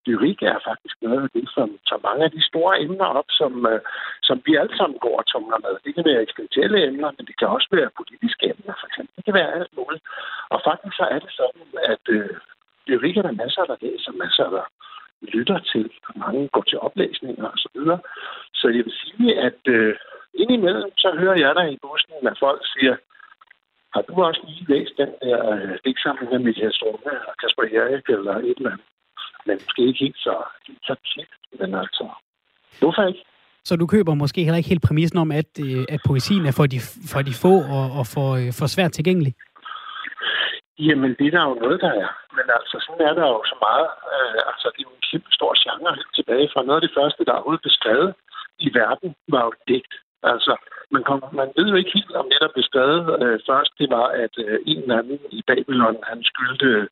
lyrik 0.07 0.43
er 0.43 0.59
faktisk 0.69 0.97
noget 1.03 1.23
af 1.27 1.31
det, 1.37 1.47
som 1.57 1.69
tager 1.89 2.07
mange 2.09 2.25
af 2.25 2.31
de 2.37 2.43
store 2.51 2.81
emner 2.85 3.09
op, 3.19 3.29
som, 3.41 3.53
øh, 3.73 3.81
som 4.29 4.37
vi 4.47 4.53
alle 4.61 4.77
sammen 4.77 4.99
går 5.05 5.17
og 5.21 5.27
tumler 5.27 5.59
med. 5.67 5.75
Det 5.85 5.95
kan 5.95 6.05
være 6.11 6.23
eksistentielle 6.23 6.79
emner, 6.89 7.11
men 7.17 7.25
det 7.29 7.37
kan 7.39 7.49
også 7.57 7.69
være 7.73 7.97
politiske 8.01 8.45
emner, 8.53 8.75
for 8.81 8.87
eksempel. 8.91 9.13
Det 9.17 9.25
kan 9.25 9.39
være 9.41 9.55
alt 9.59 9.73
muligt. 9.79 10.05
Og 10.53 10.59
faktisk 10.69 10.97
så 11.01 11.05
er 11.14 11.18
det 11.24 11.32
sådan, 11.40 11.66
at 11.92 12.05
øh, 12.16 12.30
det 12.86 12.94
er 12.94 13.22
der 13.22 13.40
masser, 13.42 13.64
der 13.70 13.76
læser, 13.84 14.12
masser, 14.24 14.46
der 14.57 14.64
lytter 15.34 15.59
til. 15.72 15.90
Mange 16.16 16.48
går 16.55 16.64
til 16.70 16.78
oplæsninger 16.86 17.46
og 17.55 17.59
så 17.64 17.68
videre. 17.74 18.01
Så 18.55 18.66
jeg 18.68 18.84
vil 18.86 18.96
sige, 19.03 19.40
at 19.48 19.61
øh, 19.76 19.94
indimellem, 20.42 20.90
så 21.03 21.09
hører 21.20 21.38
jeg 21.44 21.55
der 21.55 21.66
i 21.74 21.78
bussen, 21.82 22.14
når 22.22 22.34
folk 22.44 22.62
siger, 22.74 22.94
har 23.94 24.03
du 24.09 24.12
også 24.28 24.42
lige 24.48 24.64
læst 24.74 24.94
den 25.03 25.12
der 25.22 25.38
øh, 25.55 25.78
digtsamling 25.84 26.32
af 26.32 26.40
Michael 26.40 26.74
Strumme 26.74 27.12
og 27.28 27.34
Kasper 27.40 27.64
Erik 27.78 28.07
eller 28.16 28.34
et 28.34 28.57
eller 28.59 28.72
andet? 28.74 28.86
Men 29.46 29.57
måske 29.64 29.82
ikke 29.88 30.05
helt 30.05 30.20
så, 30.26 30.34
helt 30.66 30.84
så 30.88 30.94
tit, 31.11 31.30
men 31.59 31.74
altså, 31.74 32.05
hvorfor 32.80 33.03
ikke? 33.11 33.24
Så 33.64 33.76
du 33.76 33.86
køber 33.86 34.14
måske 34.14 34.44
heller 34.44 34.57
ikke 34.57 34.68
helt 34.68 34.86
præmissen 34.88 35.18
om, 35.18 35.30
at, 35.32 35.51
øh, 35.66 35.84
at 35.88 36.01
poesien 36.07 36.46
er 36.46 36.53
for 36.53 36.66
de, 36.66 36.80
for 37.12 37.22
de 37.22 37.34
få 37.44 37.55
og, 37.76 37.86
og 37.98 38.07
for, 38.14 38.28
øh, 38.40 38.53
for 38.59 38.66
svært 38.66 38.92
tilgængelig? 38.92 39.34
Jamen, 40.87 41.12
det 41.18 41.26
er 41.26 41.35
der 41.37 41.45
jo 41.49 41.55
noget, 41.64 41.81
der 41.81 41.93
er. 42.05 42.11
Men 42.37 42.47
altså, 42.59 42.76
sådan 42.85 43.07
er 43.09 43.14
der 43.20 43.26
jo 43.35 43.41
så 43.53 43.57
meget. 43.66 43.89
Øh, 44.14 44.41
altså, 44.51 44.66
det 44.72 44.81
er 44.81 44.89
jo 44.89 44.97
en 44.99 45.09
kæmpe 45.11 45.31
stor 45.39 45.53
genre 45.62 45.95
helt 45.99 46.14
tilbage 46.18 46.51
fra 46.53 46.62
noget 46.66 46.81
af 46.81 46.85
det 46.87 46.97
første, 46.99 47.24
der 47.24 47.33
er 47.33 47.41
overhovedet 47.41 47.68
beskrevet 47.68 48.11
i 48.66 48.68
verden, 48.81 49.09
var 49.35 49.43
jo 49.49 49.53
digt. 49.68 49.95
Altså, 50.33 50.53
man, 50.95 51.03
kom, 51.09 51.18
man 51.41 51.51
ved 51.57 51.66
jo 51.72 51.76
ikke 51.81 51.97
helt, 51.99 52.14
om 52.20 52.26
det, 52.31 52.39
der 52.41 52.55
blev 52.55 52.64
skrevet 52.70 53.03
øh, 53.22 53.39
først, 53.49 53.72
det 53.81 53.89
var, 53.97 54.07
at 54.24 54.35
øh, 54.45 54.59
en 54.66 54.83
eller 54.83 54.99
anden 54.99 55.18
i 55.39 55.41
Babylon, 55.47 55.97
han 56.11 56.20
skyldte 56.31 56.66
øh, 56.66 56.87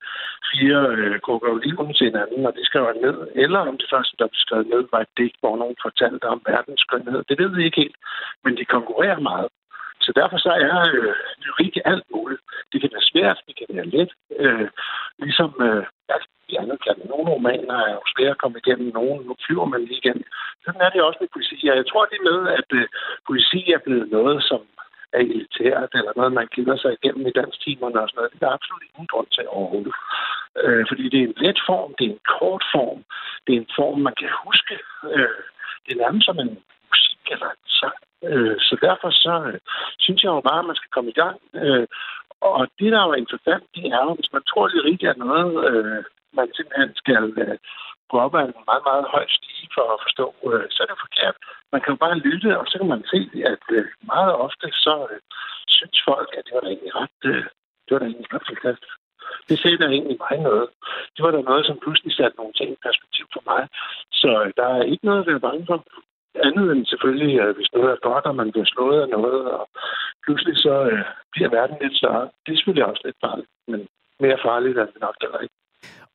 fire 0.51 0.81
øh, 0.97 1.21
krokodiliven 1.25 1.95
til 1.95 2.07
hinanden, 2.11 2.47
og 2.47 2.53
det 2.57 2.65
skrev 2.67 2.85
han 2.91 3.01
ned. 3.07 3.17
Eller 3.45 3.61
om 3.71 3.77
det 3.81 3.89
første, 3.93 4.15
der 4.19 4.27
blev 4.27 4.43
skrevet 4.47 4.67
ned, 4.73 4.83
var 4.93 5.01
et 5.01 5.15
digt, 5.19 5.37
hvor 5.41 5.57
nogen 5.57 5.77
fortalte 5.87 6.25
om 6.35 6.43
verdens 6.47 6.81
skønhed. 6.87 7.21
Det 7.29 7.39
ved 7.41 7.51
vi 7.57 7.65
ikke 7.65 7.81
helt, 7.85 7.99
men 8.45 8.57
de 8.59 8.65
konkurrerer 8.65 9.21
meget. 9.31 9.49
Så 10.09 10.13
derfor 10.21 10.39
så 10.47 10.53
er 10.69 10.79
øh, 10.95 11.15
lyrik 11.45 11.77
alt 11.85 12.07
muligt. 12.15 12.43
Det 12.73 12.81
kan 12.81 12.91
være 12.95 13.11
svært, 13.13 13.39
det 13.49 13.55
kan 13.59 13.67
være 13.77 13.93
let. 13.97 14.11
Øh, 14.43 14.69
ligesom 15.25 15.51
øh, 15.67 15.85
altså, 16.15 16.29
de 16.51 16.59
andre 16.63 16.79
kan. 16.85 16.97
Nogle 17.13 17.31
romaner 17.35 17.79
er 17.87 17.93
jo 17.99 18.03
svære 18.13 18.35
at 18.35 18.43
komme 18.43 18.59
igennem, 18.63 18.89
nogle 18.99 19.27
nu 19.27 19.35
flyver 19.45 19.67
man 19.73 19.81
lige 19.85 20.01
igen. 20.03 20.19
Sådan 20.65 20.81
er 20.87 20.91
det 20.91 21.03
også 21.03 21.19
med 21.21 21.35
poesi. 21.35 21.59
Og 21.73 21.77
jeg 21.81 21.87
tror, 21.87 22.05
det 22.05 22.21
med, 22.31 22.39
at 22.59 22.69
øh, 22.79 22.87
poesi 23.29 23.61
er 23.77 23.81
blevet 23.87 24.09
noget, 24.17 24.39
som 24.51 24.61
er 25.13 25.21
elitært, 25.33 25.91
eller 25.99 26.13
noget, 26.17 26.33
man 26.41 26.49
gider 26.55 26.77
sig 26.77 26.93
igennem 26.93 27.27
i 27.27 27.37
danstimerne 27.41 28.01
og 28.03 28.09
sådan 28.09 28.19
noget. 28.19 28.33
Det 28.33 28.43
er 28.43 28.57
absolut 28.59 28.83
ingen 28.89 29.07
grund 29.13 29.29
til 29.37 29.45
overhovedet. 29.57 29.95
Øh, 30.63 30.85
fordi 30.89 31.05
det 31.13 31.19
er 31.21 31.29
en 31.29 31.41
let 31.45 31.61
form, 31.69 31.91
det 31.99 32.05
er 32.07 32.13
en 32.17 32.27
kort 32.39 32.65
form, 32.75 33.01
det 33.45 33.53
er 33.55 33.61
en 33.61 33.73
form, 33.79 33.99
man 34.09 34.17
kan 34.21 34.31
huske. 34.47 34.75
Øh, 35.15 35.41
det 35.85 35.91
er 35.93 36.03
nærmest 36.05 36.27
som 36.27 36.39
en 36.45 36.53
musik 36.91 37.23
eller 37.35 37.49
en 37.57 37.65
sang. 37.81 38.01
Øh, 38.25 38.57
så 38.61 38.75
derfor 38.87 39.11
så 39.11 39.35
øh, 39.51 39.61
synes 39.99 40.23
jeg 40.23 40.31
jo 40.37 40.41
bare, 40.41 40.59
at 40.59 40.69
man 40.71 40.77
skal 40.81 40.91
komme 40.91 41.11
i 41.11 41.19
gang. 41.23 41.37
Øh, 41.55 41.87
og 42.41 42.69
det, 42.79 42.93
der 42.93 42.99
er 43.01 43.09
jo 43.11 43.13
interessant, 43.13 43.65
det 43.75 43.85
er 43.97 44.03
jo, 44.07 44.15
hvis 44.15 44.33
man 44.33 44.43
tror, 44.51 44.65
at 44.67 44.85
rigtigt 44.89 45.11
er 45.11 45.25
noget, 45.27 45.53
øh, 45.71 46.05
man 46.39 46.49
simpelthen 46.57 46.93
skal 47.03 47.25
øh, 47.43 47.59
gå 48.11 48.17
op 48.25 48.35
ad 48.35 48.45
en 48.45 48.67
meget, 48.71 48.85
meget 48.91 49.07
høj 49.15 49.27
stige 49.37 49.69
for 49.77 49.87
at 49.95 50.03
forstå, 50.05 50.27
øh, 50.49 50.67
så 50.73 50.79
er 50.83 50.89
det 50.89 51.05
forkert. 51.07 51.37
Man 51.73 51.81
kan 51.81 51.93
jo 51.95 51.99
bare 52.05 52.23
lytte, 52.27 52.51
og 52.61 52.67
så 52.71 52.75
kan 52.79 52.91
man 52.95 53.05
se, 53.13 53.21
at 53.53 53.65
øh, 53.77 53.87
meget 54.13 54.33
ofte 54.47 54.67
så 54.87 54.95
øh, 55.11 55.21
synes 55.77 55.99
folk, 56.11 56.29
at 56.39 56.45
det 56.47 56.53
var 56.55 56.63
da 56.65 56.69
egentlig 56.69 56.95
ret, 57.01 57.21
øh, 57.33 57.45
det 57.85 57.91
var 57.93 57.99
da 58.01 58.07
egentlig 58.07 58.35
ret 58.35 58.49
fantastisk. 58.51 58.97
Det 59.49 59.57
sagde 59.59 59.79
der 59.79 59.89
egentlig 59.89 60.19
mig 60.25 60.37
noget. 60.49 60.69
Det 61.15 61.21
var 61.25 61.31
da 61.31 61.41
noget, 61.51 61.67
som 61.67 61.81
pludselig 61.85 62.13
satte 62.15 62.37
nogle 62.37 62.55
ting 62.59 62.69
i 62.73 62.85
perspektiv 62.87 63.27
for 63.35 63.43
mig. 63.51 63.63
Så 64.21 64.31
øh, 64.45 64.53
der 64.59 64.67
er 64.77 64.83
ikke 64.93 65.07
noget 65.09 65.27
der 65.27 65.35
er 65.35 65.47
bange 65.49 65.67
for 65.67 65.79
andet 66.47 66.67
end 66.73 66.87
selvfølgelig, 66.87 67.41
at 67.41 67.55
hvis 67.57 67.73
noget 67.73 67.91
er 67.91 68.07
godt, 68.09 68.25
og 68.31 68.35
man 68.41 68.51
bliver 68.53 68.69
slået 68.75 69.01
af 69.03 69.09
noget, 69.09 69.43
og 69.57 69.69
pludselig 70.25 70.57
så 70.67 70.75
øh, 70.93 71.05
bliver 71.33 71.51
verden 71.57 71.77
lidt 71.81 71.97
større. 71.97 72.25
Det 72.43 72.51
er 72.53 72.57
selvfølgelig 72.57 72.87
også 72.87 73.03
lidt 73.05 73.19
farligt, 73.25 73.51
men 73.71 73.81
mere 74.21 74.39
farligt 74.47 74.79
er 74.79 74.87
det 74.87 75.01
nok 75.01 75.17
heller 75.23 75.41
ikke. 75.45 75.55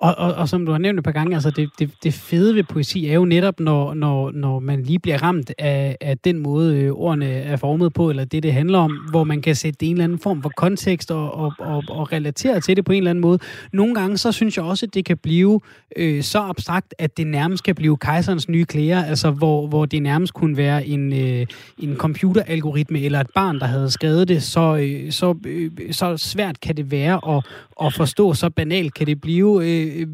Og, 0.04 0.16
og, 0.18 0.34
og 0.34 0.50
som 0.50 0.66
du 0.66 0.72
har 0.72 0.80
nævnt 0.80 1.00
et 1.00 1.04
par 1.04 1.12
gange, 1.12 1.36
altså 1.36 1.50
det, 1.50 1.70
det, 1.80 1.92
det 2.04 2.14
fede 2.14 2.56
ved 2.56 2.64
poesi 2.64 3.08
er 3.08 3.14
jo 3.14 3.26
netop, 3.26 3.60
når, 3.60 3.94
når, 3.94 4.32
når 4.32 4.60
man 4.60 4.84
lige 4.84 5.00
bliver 5.00 5.24
ramt 5.24 5.54
af, 5.58 5.98
af 6.02 6.18
den 6.18 6.40
måde, 6.40 6.78
øh, 6.78 6.92
ordene 6.92 7.26
er 7.26 7.56
formet 7.56 7.94
på, 7.94 8.10
eller 8.10 8.26
det, 8.26 8.44
det 8.44 8.54
handler 8.54 8.80
om, 8.80 8.92
hvor 9.10 9.24
man 9.24 9.42
kan 9.42 9.56
sætte 9.56 9.86
en 9.86 9.92
eller 9.92 10.04
anden 10.04 10.20
form 10.20 10.42
for 10.42 10.52
kontekst 10.58 11.12
og, 11.12 11.34
og, 11.34 11.54
og, 11.60 11.84
og 11.90 12.12
relatere 12.12 12.60
til 12.60 12.76
det 12.76 12.86
på 12.86 12.92
en 12.92 12.98
eller 12.98 13.10
anden 13.10 13.22
måde. 13.22 13.40
Nogle 13.74 13.96
gange, 13.96 14.18
så 14.18 14.32
synes 14.32 14.58
jeg 14.58 14.66
også, 14.66 14.86
at 14.86 14.94
det 14.94 15.06
kan 15.06 15.18
blive 15.18 15.60
øh, 15.96 16.24
så 16.24 16.40
abstrakt, 16.40 16.96
at 16.98 17.18
det 17.18 17.28
nærmest 17.28 17.64
kan 17.64 17.76
blive 17.76 17.98
kejserens 17.98 18.50
nye 18.50 18.66
klæder, 18.66 19.04
altså 19.04 19.32
hvor, 19.32 19.68
hvor 19.68 19.86
det 19.86 20.02
nærmest 20.02 20.34
kunne 20.34 20.58
være 20.58 20.88
en, 20.88 21.14
øh, 21.14 21.46
en 21.80 21.96
computeralgoritme 21.96 23.02
eller 23.02 23.20
et 23.20 23.30
barn, 23.36 23.60
der 23.60 23.66
havde 23.66 23.92
skrevet 23.92 24.28
det, 24.28 24.44
så, 24.44 24.76
øh, 24.76 25.12
så, 25.12 25.36
øh, 25.46 25.72
så 25.92 26.18
svært 26.18 26.60
kan 26.60 26.78
det 26.78 26.92
være 26.92 27.38
at, 27.38 27.46
at 27.86 27.94
forstå, 27.94 28.34
så 28.34 28.50
banalt 28.50 28.94
kan 28.94 29.08
det 29.08 29.22
blive. 29.22 29.66
Øh, 29.66 29.93
Øh, 30.00 30.08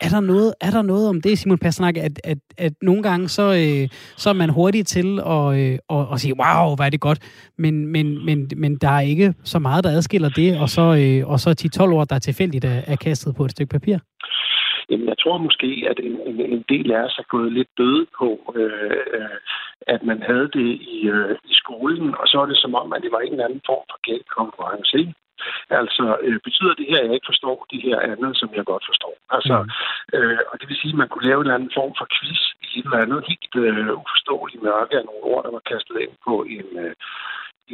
er, 0.00 0.08
der 0.08 0.20
noget, 0.20 0.54
er 0.60 0.70
der 0.70 0.82
noget 0.82 1.08
om 1.08 1.20
det, 1.20 1.38
Simon 1.38 1.58
Pasternak, 1.58 1.96
at, 1.96 2.20
at, 2.24 2.38
at 2.58 2.72
nogle 2.82 3.02
gange 3.02 3.28
så, 3.28 3.42
øh, 3.42 3.88
så 4.16 4.28
er 4.28 4.34
man 4.42 4.50
hurtig 4.50 4.86
til 4.86 5.20
at, 5.20 5.46
øh, 5.60 5.78
at, 5.90 6.06
at 6.12 6.20
sige, 6.20 6.34
wow, 6.42 6.76
hvad 6.76 6.86
er 6.86 6.90
det 6.90 7.00
godt, 7.00 7.18
men, 7.58 7.86
men, 7.86 8.24
men, 8.24 8.50
men 8.56 8.76
der 8.76 8.88
er 8.88 9.00
ikke 9.00 9.34
så 9.44 9.58
meget, 9.58 9.84
der 9.84 9.90
adskiller 9.90 10.28
det, 10.28 10.60
og 10.60 10.68
så, 10.68 10.82
øh, 10.82 11.30
og 11.30 11.40
så 11.40 11.50
10-12 11.82 11.94
år, 11.94 12.04
der 12.04 12.14
er 12.14 12.18
tilfældigt 12.28 12.64
er, 12.64 12.80
er 12.86 12.96
kastet 12.96 13.36
på 13.36 13.44
et 13.44 13.50
stykke 13.50 13.70
papir? 13.70 13.98
Jamen, 14.90 15.08
jeg 15.08 15.18
tror 15.18 15.38
måske, 15.38 15.86
at 15.90 15.98
en, 16.06 16.14
en, 16.28 16.40
en 16.54 16.64
del 16.68 16.92
af 16.92 17.00
os 17.04 17.18
er 17.18 17.28
gået 17.30 17.52
lidt 17.52 17.68
døde 17.78 18.06
på, 18.18 18.54
øh, 18.56 19.00
øh, 19.16 19.36
at 19.86 20.02
man 20.02 20.22
havde 20.22 20.48
det 20.58 20.68
i, 20.96 21.08
øh, 21.14 21.36
i 21.44 21.54
skolen, 21.62 22.14
og 22.20 22.26
så 22.28 22.36
er 22.40 22.46
det 22.46 22.58
som 22.58 22.74
om, 22.74 22.92
at 22.92 23.02
det 23.02 23.12
var 23.12 23.20
en 23.20 23.32
eller 23.32 23.44
anden 23.44 23.62
form 23.66 23.84
for 23.90 23.98
gæld 24.08 24.24
konkurrence. 24.38 24.98
Ikke? 24.98 25.14
Altså, 25.70 26.04
øh, 26.26 26.40
betyder 26.48 26.74
det 26.74 26.86
her, 26.90 27.00
at 27.00 27.06
jeg 27.06 27.14
ikke 27.14 27.32
forstår 27.32 27.66
det 27.72 27.80
her 27.82 27.98
andet, 28.00 28.32
som 28.40 28.48
jeg 28.56 28.64
godt 28.64 28.84
forstår? 28.90 29.14
Altså, 29.36 29.56
mm. 29.62 29.70
øh, 30.16 30.38
og 30.50 30.54
det 30.60 30.68
vil 30.68 30.80
sige, 30.80 30.94
at 30.94 31.00
man 31.02 31.08
kunne 31.08 31.28
lave 31.28 31.40
en 31.40 31.46
eller 31.46 31.58
anden 31.58 31.76
form 31.78 31.92
for 31.98 32.06
quiz 32.16 32.42
i 32.64 32.78
et 32.78 32.84
eller 32.84 33.04
andet 33.04 33.20
helt 33.30 33.54
øh, 33.64 33.92
uforståeligt 34.02 34.62
mørke 34.62 34.94
af 34.98 35.04
nogle 35.04 35.24
ord, 35.32 35.44
der 35.44 35.52
var 35.56 35.64
kastet 35.72 35.96
ind 36.04 36.14
på 36.26 36.34
en, 36.56 36.68
øh, 36.84 36.94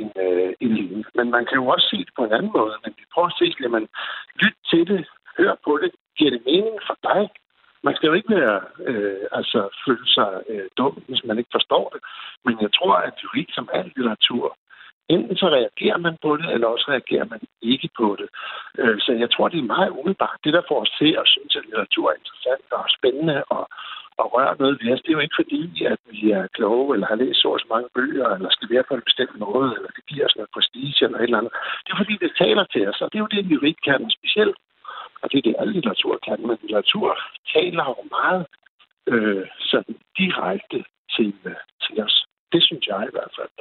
en, 0.01 0.11
øh, 0.27 0.53
en 0.65 0.73
linje. 0.79 1.05
Men 1.19 1.27
man 1.37 1.45
kan 1.47 1.57
jo 1.61 1.67
også 1.75 1.87
se 1.93 1.99
det 2.07 2.15
på 2.17 2.25
en 2.25 2.33
anden 2.37 2.53
måde. 2.59 2.75
Men 2.85 2.93
vi 2.99 3.05
prøver 3.13 3.29
at 3.29 3.39
se, 3.41 3.47
at 3.65 3.71
man 3.79 3.87
lytte 4.43 4.61
til 4.71 4.83
det, 4.91 5.01
hør 5.39 5.53
på 5.67 5.73
det, 5.83 5.91
giver 6.19 6.31
det 6.31 6.43
mening 6.51 6.77
for 6.89 6.97
dig? 7.09 7.23
Man 7.85 7.95
skal 7.97 8.07
jo 8.07 8.13
ikke 8.13 8.35
være, 8.37 8.61
øh, 8.89 9.25
altså, 9.33 9.61
føle 9.87 10.07
sig 10.17 10.31
øh, 10.49 10.69
dum, 10.79 10.95
hvis 11.09 11.25
man 11.25 11.39
ikke 11.39 11.57
forstår 11.57 11.91
det. 11.95 12.01
Men 12.45 12.55
jeg 12.65 12.71
tror, 12.79 12.95
at 12.95 13.15
det 13.17 13.23
lyrik 13.23 13.51
som 13.53 13.69
al 13.73 13.93
litteratur, 13.97 14.57
enten 15.09 15.37
så 15.37 15.47
reagerer 15.59 15.99
man 16.07 16.17
på 16.23 16.37
det, 16.37 16.49
eller 16.55 16.67
også 16.67 16.87
reagerer 16.89 17.27
man 17.33 17.41
ikke 17.63 17.89
på 18.01 18.09
det. 18.21 18.29
Øh, 18.79 18.99
så 19.05 19.13
jeg 19.23 19.31
tror, 19.31 19.49
det 19.49 19.59
er 19.61 19.75
meget 19.77 19.91
umiddelbart. 19.91 20.39
Det, 20.45 20.53
der 20.53 20.69
får 20.69 20.81
os 20.85 20.93
til 21.01 21.11
at 21.21 21.27
synes, 21.35 21.57
at 21.57 21.65
litteratur 21.65 22.07
er 22.11 22.19
interessant 22.21 22.67
og 22.79 22.85
spændende 22.97 23.45
og, 23.57 23.65
og 24.21 24.27
rører 24.35 24.55
noget 24.59 24.79
ved 24.81 24.93
os, 24.93 25.03
det 25.03 25.11
er 25.11 25.19
jo 25.19 25.27
ikke 25.27 25.41
fordi, 25.43 25.63
at 25.93 26.01
vi 26.15 26.31
er 26.31 26.47
kloge, 26.57 26.95
eller 26.95 27.07
har 27.07 27.23
læst 27.23 27.41
så 27.41 27.51
så 27.59 27.67
mange 27.75 27.89
bøger, 27.95 28.29
eller 28.37 28.51
skal 28.51 28.71
være 28.75 28.89
på 28.89 28.95
en 28.95 29.09
bestemt 29.09 29.37
måde, 29.47 29.69
eller 29.77 29.91
det 29.97 30.05
giver 30.11 30.27
os 30.27 30.37
noget 30.37 30.55
prestige, 30.55 31.05
eller 31.05 31.19
et 31.19 31.23
eller 31.25 31.39
andet. 31.39 31.55
Det 31.85 31.91
er 31.93 32.03
fordi, 32.03 32.15
det 32.25 32.41
taler 32.43 32.65
til 32.65 32.83
os, 32.91 33.01
og 33.03 33.09
det 33.11 33.17
er 33.19 33.25
jo 33.27 33.35
det, 33.35 33.45
lyrik 33.51 33.79
kan 33.89 34.11
specielt 34.19 34.57
og 35.23 35.27
det 35.31 35.39
er 35.39 35.43
det, 35.43 35.57
alle 35.59 35.73
litteratur 35.73 36.19
kan, 36.27 36.39
men 36.47 36.59
litteratur 36.63 37.09
taler 37.55 37.85
jo 37.93 38.03
meget 38.19 38.47
øh, 39.13 39.47
sådan 39.59 39.97
direkte 40.19 40.85
til, 41.17 41.35
øh, 41.45 41.63
til 41.85 42.03
os. 42.05 42.25
Det 42.53 42.63
synes 42.65 42.87
jeg 42.87 43.01
i 43.09 43.15
hvert 43.15 43.33
fald. 43.39 43.53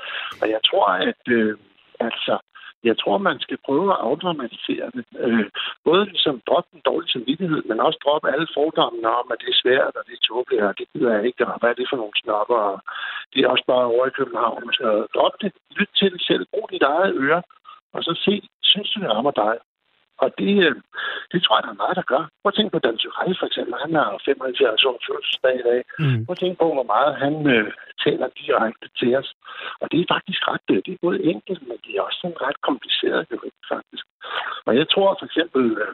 Og 0.41 0.47
jeg 0.49 0.61
tror, 0.69 0.87
at 1.09 1.23
øh, 1.37 1.57
altså, 1.99 2.37
jeg 2.83 2.95
tror, 2.97 3.17
man 3.17 3.39
skal 3.39 3.57
prøve 3.65 3.87
at 3.93 4.01
afdramatisere 4.07 4.87
det. 4.95 5.05
Øh, 5.25 5.45
både 5.87 6.05
ligesom 6.05 6.41
droppe 6.47 6.69
den 6.73 6.81
dårlige 6.89 7.11
samvittighed, 7.11 7.61
men 7.69 7.79
også 7.79 7.99
droppe 8.05 8.31
alle 8.33 8.47
fordommene 8.57 9.09
om, 9.19 9.25
at 9.33 9.39
det 9.41 9.49
er 9.49 9.61
svært, 9.63 9.93
og 9.99 10.03
det 10.07 10.13
er 10.15 10.25
tåbeligt, 10.27 10.61
og 10.69 10.77
det 10.79 10.87
gider 10.93 11.13
jeg 11.15 11.25
ikke, 11.25 11.47
og 11.47 11.59
hvad 11.59 11.69
er 11.69 11.77
det 11.79 11.87
for 11.89 11.97
nogle 12.01 12.17
snopper, 12.21 12.59
og 12.71 12.77
det 13.33 13.39
er 13.41 13.47
også 13.53 13.65
bare 13.73 13.85
over 13.93 14.05
i 14.07 14.17
København. 14.19 14.73
Så 14.79 14.87
drop 15.15 15.35
det, 15.41 15.51
lyt 15.79 15.91
til 15.99 16.11
det 16.13 16.21
selv, 16.29 16.43
brug 16.51 16.67
dit 16.71 16.85
eget 16.93 17.13
øre, 17.25 17.41
og 17.93 18.03
så 18.03 18.13
se, 18.25 18.33
synes 18.63 18.89
du, 18.91 18.99
det 18.99 19.09
rammer 19.09 19.31
dig? 19.43 19.55
Og 20.23 20.29
det, 20.41 20.53
øh, 20.65 20.75
det 21.31 21.39
tror 21.43 21.55
jeg, 21.55 21.63
der 21.65 21.73
er 21.73 21.83
meget, 21.83 21.99
der 21.99 22.11
gør. 22.13 22.23
Prøv 22.41 22.51
at 22.51 22.57
tænke 22.57 22.73
på 22.73 22.83
Dan 22.85 22.97
Tyrell, 22.97 23.35
for 23.39 23.47
eksempel. 23.49 23.73
Han 23.85 23.93
har 23.99 24.09
75 24.25 24.85
år 24.89 24.97
fødselsdag 25.07 25.55
i 25.59 25.65
dag. 25.69 25.81
Mm. 25.99 26.25
Prøv 26.25 26.33
at 26.35 26.41
tænke 26.43 26.59
på, 26.63 26.67
hvor 26.77 26.87
meget 26.93 27.11
han 27.23 27.33
øh, 27.55 27.67
taler 28.05 28.27
direkte 28.41 28.87
til 28.99 29.11
os. 29.19 29.29
Og 29.81 29.85
det 29.91 29.99
er 29.99 30.13
faktisk 30.15 30.41
ret, 30.51 30.67
øh, 30.73 30.79
det 30.85 30.91
er 30.93 31.05
både 31.07 31.19
enkelt, 31.33 31.61
men 31.67 31.77
det 31.85 31.91
er 31.93 32.01
også 32.07 32.19
sådan 32.21 32.41
ret 32.47 32.59
kompliceret, 32.67 33.21
faktisk. 33.73 34.05
Og 34.67 34.73
jeg 34.79 34.87
tror 34.93 35.09
for 35.19 35.25
eksempel, 35.29 35.63
øh, 35.83 35.93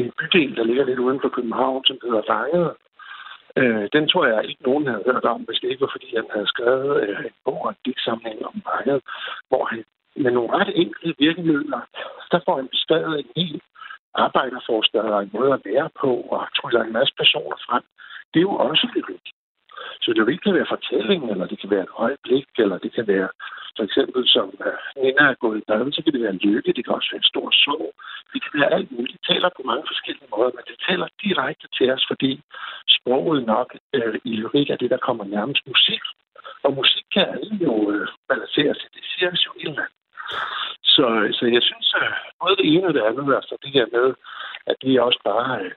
en 0.00 0.12
bydel, 0.18 0.56
der 0.56 0.64
ligger 0.64 0.84
lidt 0.84 1.04
uden 1.06 1.20
for 1.20 1.28
København, 1.36 1.84
som 1.84 1.98
hedder 2.04 2.22
Langet, 2.32 2.70
Øh, 3.60 3.88
den 3.92 4.08
tror 4.08 4.26
jeg 4.26 4.48
ikke, 4.48 4.62
nogen 4.62 4.86
havde 4.86 5.06
hørt 5.10 5.24
om, 5.24 5.40
hvis 5.40 5.60
det 5.60 5.68
ikke 5.68 5.80
var, 5.80 5.92
fordi 5.96 6.08
han 6.16 6.28
havde 6.34 6.46
skrevet 6.46 7.02
øh, 7.02 7.24
en 7.28 7.36
bog 7.44 7.60
og 7.64 7.70
en 7.70 7.82
digtsamling 7.84 8.46
om 8.46 8.62
Langet, 8.68 9.00
hvor 9.48 9.64
han 9.64 9.84
med 10.16 10.30
nogle 10.30 10.52
ret 10.58 10.72
enkle 10.74 11.14
virkemidler, 11.18 11.80
der 12.32 12.40
får 12.44 12.56
han 12.56 12.68
beskrevet 12.68 13.18
en 13.18 13.30
hel 13.36 13.60
arbejderforsker 14.14 15.02
og 15.02 15.22
en 15.22 15.30
måde 15.32 15.52
at 15.52 15.64
være 15.64 15.88
på, 16.00 16.12
og 16.34 16.46
tryller 16.58 16.82
en 16.82 16.92
masse 16.92 17.14
personer 17.16 17.56
frem. 17.66 17.82
Det 18.30 18.38
er 18.38 18.48
jo 18.50 18.56
også 18.68 18.86
lyrik. 18.94 19.26
Så 20.02 20.10
lyrik 20.16 20.40
kan 20.44 20.54
være 20.54 20.72
fortælling, 20.74 21.30
eller 21.30 21.46
det 21.46 21.58
kan 21.60 21.70
være 21.70 21.82
et 21.82 21.96
øjeblik, 21.96 22.46
eller 22.58 22.78
det 22.78 22.92
kan 22.92 23.06
være 23.06 23.28
for 23.76 23.84
eksempel 23.88 24.22
som 24.34 24.48
øh, 24.66 25.02
Nina 25.02 25.24
er 25.32 25.42
gået 25.44 25.58
i 25.58 25.64
bad, 25.68 25.92
så 25.92 26.00
kan 26.02 26.12
det 26.12 26.22
være 26.22 26.42
lykke, 26.46 26.72
det 26.76 26.84
kan 26.84 26.94
også 26.94 27.10
være 27.12 27.22
en 27.24 27.32
stor 27.32 27.48
sorg. 27.64 27.92
Det 28.32 28.40
kan 28.42 28.60
være 28.60 28.72
alt 28.76 28.90
muligt. 28.92 29.12
Det 29.16 29.26
taler 29.30 29.48
på 29.56 29.62
mange 29.70 29.84
forskellige 29.90 30.30
måder, 30.34 30.50
men 30.56 30.64
det 30.70 30.76
taler 30.88 31.08
direkte 31.24 31.66
til 31.76 31.86
os, 31.94 32.04
fordi 32.10 32.32
sproget 32.96 33.46
nok 33.46 33.68
øh, 33.96 34.16
i 34.24 34.32
lyrik 34.40 34.70
er 34.70 34.76
det, 34.76 34.90
der 34.90 35.06
kommer 35.06 35.24
nærmest 35.24 35.62
musik. 35.66 36.02
Og 36.64 36.70
musik 36.80 37.06
kan 37.14 37.26
alle 37.34 37.54
jo 37.66 37.74
øh, 37.92 38.08
balancere 38.28 38.74
sig. 38.74 38.88
Det 38.94 39.04
siger 39.10 39.32
os 39.32 39.46
jo 39.46 39.52
et 39.56 39.68
eller 39.68 39.82
andet. 39.86 40.03
Så, 40.94 41.06
så 41.38 41.44
jeg 41.56 41.62
synes, 41.68 41.88
at 42.02 42.12
både 42.40 42.56
det 42.60 42.66
ene 42.72 42.86
og 42.90 42.94
det 42.94 43.04
andet, 43.08 43.34
altså 43.38 43.54
det 43.62 43.70
her 43.76 43.86
med, 43.96 44.08
at 44.70 44.76
det 44.82 44.90
er 44.94 45.02
også 45.08 45.20
bare, 45.32 45.50
øh, 45.64 45.72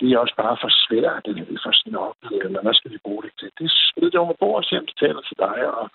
det 0.00 0.06
er 0.08 0.18
også 0.24 0.36
bare 0.44 0.56
for 0.62 0.70
svært, 0.84 1.22
eller 1.28 1.44
det 1.48 1.54
er 1.56 1.66
for 1.68 1.76
snobbet, 1.82 2.32
eller 2.44 2.60
hvad 2.62 2.74
skal 2.78 2.92
vi 2.94 3.04
bruge 3.06 3.22
det 3.26 3.32
til? 3.38 3.50
Det 3.60 3.68
smider 3.86 4.10
det 4.10 4.20
over 4.24 4.34
bord 4.42 4.58
og 4.58 4.64
det 4.88 4.96
taler 5.04 5.22
til 5.28 5.36
dig. 5.46 5.58
Og, 5.78 5.86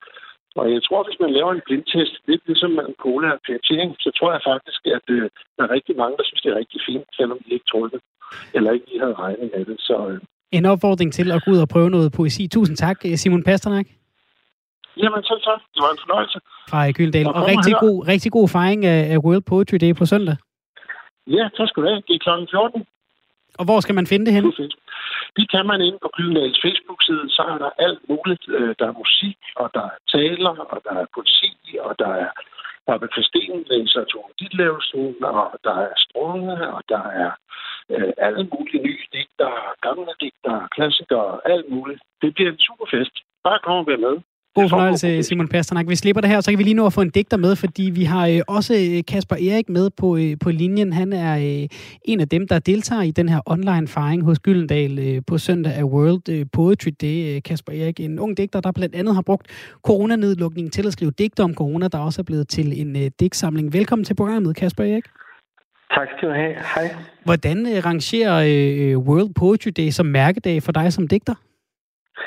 og 0.59 0.65
jeg 0.73 0.81
tror, 0.83 1.01
hvis 1.03 1.21
man 1.23 1.31
laver 1.37 1.51
en 1.53 1.65
blindtest, 1.67 2.13
lidt 2.29 2.43
ligesom 2.49 2.71
man 2.79 2.91
cola 3.03 3.27
og 3.35 3.39
PFT, 3.45 3.69
så 4.03 4.09
tror 4.17 4.31
jeg 4.35 4.41
faktisk, 4.51 4.81
at 4.97 5.05
øh, 5.15 5.25
der 5.55 5.63
er 5.63 5.75
rigtig 5.77 5.95
mange, 6.01 6.17
der 6.17 6.25
synes, 6.25 6.41
det 6.41 6.51
er 6.51 6.61
rigtig 6.61 6.79
fint, 6.87 7.07
selvom 7.19 7.39
de 7.43 7.53
ikke 7.55 7.69
troede 7.71 7.91
det, 7.93 8.01
eller 8.55 8.71
ikke 8.71 8.87
lige 8.89 9.03
havde 9.03 9.19
regnet 9.23 9.49
med 9.55 9.65
det. 9.69 9.77
Så, 9.79 9.97
øh. 10.11 10.19
En 10.57 10.65
opfordring 10.65 11.13
til 11.13 11.31
at 11.31 11.41
gå 11.45 11.51
ud 11.51 11.59
og 11.65 11.69
prøve 11.73 11.89
noget 11.89 12.13
poesi. 12.17 12.47
Tusind 12.47 12.77
tak, 12.77 12.97
øh, 13.05 13.15
Simon 13.21 13.43
Pasternak. 13.43 13.87
Jamen, 15.01 15.23
selv 15.29 15.41
tak. 15.49 15.61
Det 15.73 15.81
var 15.85 15.91
en 15.95 16.01
fornøjelse. 16.05 16.39
Fra 16.69 16.91
Gyldendal. 16.91 17.27
Og, 17.27 17.33
og 17.33 17.43
rigtig 17.53 17.73
god, 17.85 17.97
rigtig 18.07 18.31
god 18.37 18.47
fejring 18.55 18.85
af 18.85 19.17
World 19.25 19.45
Poetry 19.49 19.77
Day 19.83 19.91
på 19.99 20.05
søndag. 20.05 20.35
Ja, 21.27 21.43
tak 21.57 21.67
skal 21.69 21.83
du 21.83 21.87
have. 21.87 22.01
Det 22.07 22.15
er 22.15 22.21
kl. 22.25 22.31
14. 22.51 22.85
Og 23.59 23.65
hvor 23.65 23.79
skal 23.79 23.95
man 23.95 24.07
finde 24.07 24.25
det 24.25 24.33
henne? 24.33 24.51
Det 25.37 25.45
kan 25.53 25.65
man 25.71 25.81
inde 25.81 25.99
på 26.01 26.09
Gyldendals 26.15 26.59
Facebook-side. 26.65 27.25
Så 27.29 27.41
er 27.53 27.57
der 27.63 27.71
alt 27.85 28.01
muligt. 28.09 28.43
Øh, 28.47 28.75
der 28.79 28.85
er 28.87 28.99
musik, 29.03 29.39
og 29.55 29.67
der 29.73 29.85
er 29.91 29.95
taler, 30.15 30.53
og 30.73 30.77
der 30.87 30.93
er 31.01 31.05
poesi, 31.15 31.51
og 31.87 31.95
der 31.99 32.11
er 32.23 32.29
Pappe 32.87 33.07
Christine 33.13 33.63
læser 33.71 34.03
Tone 34.11 34.33
Ditlevsen, 34.39 35.23
og 35.23 35.51
der 35.63 35.75
er 35.87 35.93
Strunge, 36.05 36.55
og 36.75 36.81
der 36.89 37.03
er 37.23 37.31
øh, 37.89 38.13
alle 38.17 38.43
mulige 38.53 38.83
nye 38.87 39.05
digter, 39.13 39.51
gamle 39.85 40.13
digter, 40.21 40.67
klassikere, 40.75 41.39
alt 41.45 41.67
muligt. 41.69 42.01
Det 42.21 42.33
bliver 42.33 42.51
en 42.51 42.59
super 42.67 42.87
fest. 42.93 43.15
Bare 43.43 43.59
kom 43.63 43.77
og 43.77 43.87
vær 43.87 43.97
med. 43.97 44.15
God 44.55 44.69
fornøjelse, 44.69 45.23
Simon 45.23 45.47
Pasternak. 45.47 45.87
Vi 45.87 45.95
slipper 45.95 46.21
det 46.21 46.29
her, 46.29 46.41
så 46.41 46.51
kan 46.51 46.59
vi 46.59 46.63
lige 46.63 46.73
nå 46.73 46.85
at 46.85 46.93
få 46.93 47.01
en 47.01 47.09
digter 47.09 47.37
med, 47.37 47.55
fordi 47.55 47.83
vi 47.83 48.03
har 48.03 48.27
øh, 48.27 48.39
også 48.47 48.73
øh, 48.73 49.03
Kasper 49.07 49.35
Erik 49.35 49.69
med 49.69 49.89
på, 49.89 50.17
øh, 50.17 50.35
på 50.41 50.49
linjen. 50.49 50.93
Han 50.93 51.13
er 51.13 51.37
øh, 51.37 51.67
en 52.05 52.19
af 52.19 52.29
dem, 52.29 52.47
der 52.47 52.59
deltager 52.59 53.01
i 53.01 53.11
den 53.11 53.29
her 53.29 53.39
online 53.45 53.87
fejring 53.87 54.23
hos 54.23 54.39
Gyldendal 54.39 54.99
øh, 54.99 55.21
på 55.27 55.37
søndag 55.37 55.73
af 55.73 55.83
World 55.83 56.29
øh, 56.29 56.45
Poetry 56.53 56.91
Day. 57.01 57.35
Øh, 57.35 57.41
Kasper 57.43 57.73
Erik, 57.73 57.99
en 57.99 58.19
ung 58.19 58.37
digter, 58.37 58.61
der 58.61 58.71
blandt 58.71 58.95
andet 58.95 59.15
har 59.15 59.21
brugt 59.21 59.75
coronanedlukningen 59.83 60.71
til 60.71 60.87
at 60.87 60.93
skrive 60.93 61.11
digter 61.11 61.43
om 61.43 61.53
corona, 61.53 61.87
der 61.87 61.97
også 61.97 62.21
er 62.21 62.23
blevet 62.23 62.47
til 62.47 62.81
en 62.81 62.95
øh, 62.95 63.11
digtsamling. 63.19 63.73
Velkommen 63.73 64.05
til 64.05 64.15
programmet, 64.15 64.55
Kasper 64.55 64.83
Erik. 64.83 65.05
Tak 65.95 66.07
skal 66.17 66.29
du 66.29 66.33
have. 66.33 66.53
Hej. 66.75 66.95
Hvordan 67.23 67.57
øh, 67.75 67.85
rangerer 67.85 68.35
øh, 68.47 68.97
World 68.97 69.33
Poetry 69.33 69.69
Day 69.77 69.89
som 69.89 70.05
mærkedag 70.05 70.63
for 70.63 70.71
dig 70.71 70.93
som 70.93 71.07
digter? 71.07 71.33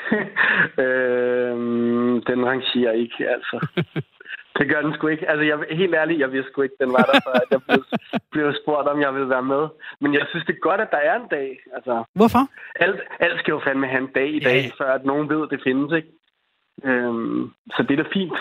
øhm, 0.83 2.21
den 2.29 2.45
rangerer 2.45 2.91
ikke, 2.91 3.29
altså. 3.29 3.67
det 4.57 4.69
gør 4.69 4.81
den 4.81 4.93
sgu 4.93 5.07
ikke. 5.07 5.29
Altså, 5.29 5.43
jeg, 5.43 5.77
helt 5.77 5.95
ærligt, 5.95 6.19
jeg 6.19 6.31
vidste 6.31 6.51
sgu 6.51 6.61
ikke, 6.61 6.75
den 6.79 6.91
var 6.91 7.03
der, 7.11 7.19
før 7.25 7.33
jeg 7.51 7.61
blev, 7.67 7.83
blev 8.33 8.53
spurgt, 8.61 8.87
om 8.87 9.01
jeg 9.01 9.13
ville 9.13 9.29
være 9.29 9.43
med. 9.43 9.67
Men 10.01 10.13
jeg 10.13 10.25
synes, 10.29 10.45
det 10.45 10.55
er 10.55 10.67
godt, 10.69 10.81
at 10.81 10.91
der 10.91 10.97
er 10.97 11.15
en 11.15 11.27
dag. 11.31 11.59
Altså, 11.75 12.03
Hvorfor? 12.13 12.43
Alt, 12.75 12.99
alt 13.19 13.39
skal 13.39 13.51
jo 13.51 13.61
fandme 13.67 13.87
have 13.87 14.03
en 14.03 14.13
dag 14.15 14.29
i 14.35 14.39
dag, 14.39 14.61
ja. 14.63 14.83
før 14.83 14.93
at 14.93 15.05
nogen 15.05 15.29
ved, 15.29 15.43
at 15.43 15.49
det 15.51 15.61
findes, 15.63 15.93
ikke? 15.93 16.11
Øhm, 16.83 17.51
så 17.75 17.83
det 17.87 17.99
er 17.99 18.03
da 18.03 18.09
fint. 18.13 18.37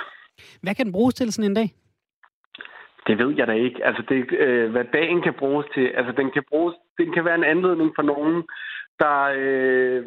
Hvad 0.63 0.75
kan 0.75 0.87
den 0.87 0.93
bruges 0.93 1.15
til 1.15 1.33
sådan 1.33 1.51
en 1.51 1.55
dag? 1.55 1.69
Det 3.07 3.19
ved 3.19 3.35
jeg 3.37 3.47
da 3.47 3.53
ikke. 3.53 3.85
Altså, 3.85 4.03
det, 4.09 4.33
øh, 4.33 4.71
hvad 4.71 4.85
dagen 4.93 5.23
kan 5.23 5.35
bruges 5.35 5.67
til. 5.75 5.87
Altså, 5.87 6.13
den 6.13 6.31
kan, 6.31 6.43
bruges, 6.49 6.75
den 6.99 7.13
kan 7.13 7.25
være 7.25 7.35
en 7.35 7.45
anledning 7.45 7.93
for 7.97 8.03
nogen 8.03 8.45
der 8.99 9.21
øh, 9.37 10.07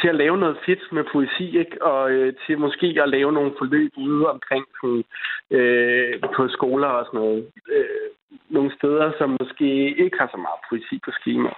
til 0.00 0.08
at 0.08 0.14
lave 0.14 0.36
noget 0.38 0.56
fedt 0.66 0.92
med 0.92 1.04
poesi, 1.12 1.58
ikke? 1.58 1.82
og 1.82 2.10
øh, 2.10 2.34
til 2.46 2.58
måske 2.58 2.86
at 3.02 3.08
lave 3.08 3.32
nogle 3.32 3.52
forløb 3.58 3.92
ude 3.96 4.30
omkring 4.30 4.64
på, 4.80 5.02
øh, 5.50 6.20
på 6.36 6.48
skoler 6.48 6.88
og 6.88 7.06
sådan 7.06 7.20
noget. 7.20 7.50
Øh, 7.72 8.08
nogle 8.48 8.70
steder, 8.78 9.12
som 9.18 9.36
måske 9.40 9.68
ikke 10.04 10.16
har 10.20 10.28
så 10.30 10.36
meget 10.36 10.60
poesi 10.68 11.00
på 11.04 11.10
skema. 11.20 11.50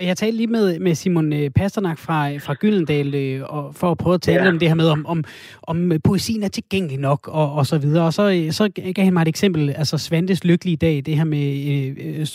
Jeg 0.00 0.16
talte 0.16 0.36
lige 0.36 0.46
med, 0.46 0.78
med 0.78 0.94
Simon 0.94 1.32
øh, 1.32 1.50
Pasternak 1.50 1.98
fra, 1.98 2.36
fra 2.36 2.54
Gyldendal, 2.54 3.14
øh, 3.14 3.42
og 3.48 3.74
for 3.74 3.90
at 3.90 3.98
prøve 3.98 4.14
at 4.14 4.22
tale 4.22 4.42
ja. 4.42 4.48
om 4.48 4.58
det 4.58 4.68
her 4.68 4.74
med, 4.74 4.88
om, 4.88 5.06
om, 5.06 5.24
om 5.62 5.92
poesien 6.04 6.42
er 6.42 6.48
tilgængelig 6.48 6.98
nok, 6.98 7.28
og, 7.28 7.52
og 7.52 7.66
så 7.66 7.78
videre. 7.78 8.04
Og 8.04 8.12
så, 8.12 8.30
øh, 8.30 8.52
så 8.52 8.68
gav 8.94 9.04
han 9.04 9.12
mig 9.12 9.22
et 9.22 9.28
eksempel, 9.28 9.74
altså 9.76 9.98
Svantes 9.98 10.44
lykkelige 10.44 10.76
dag, 10.76 11.02
det 11.06 11.16
her 11.16 11.24
med, 11.24 11.54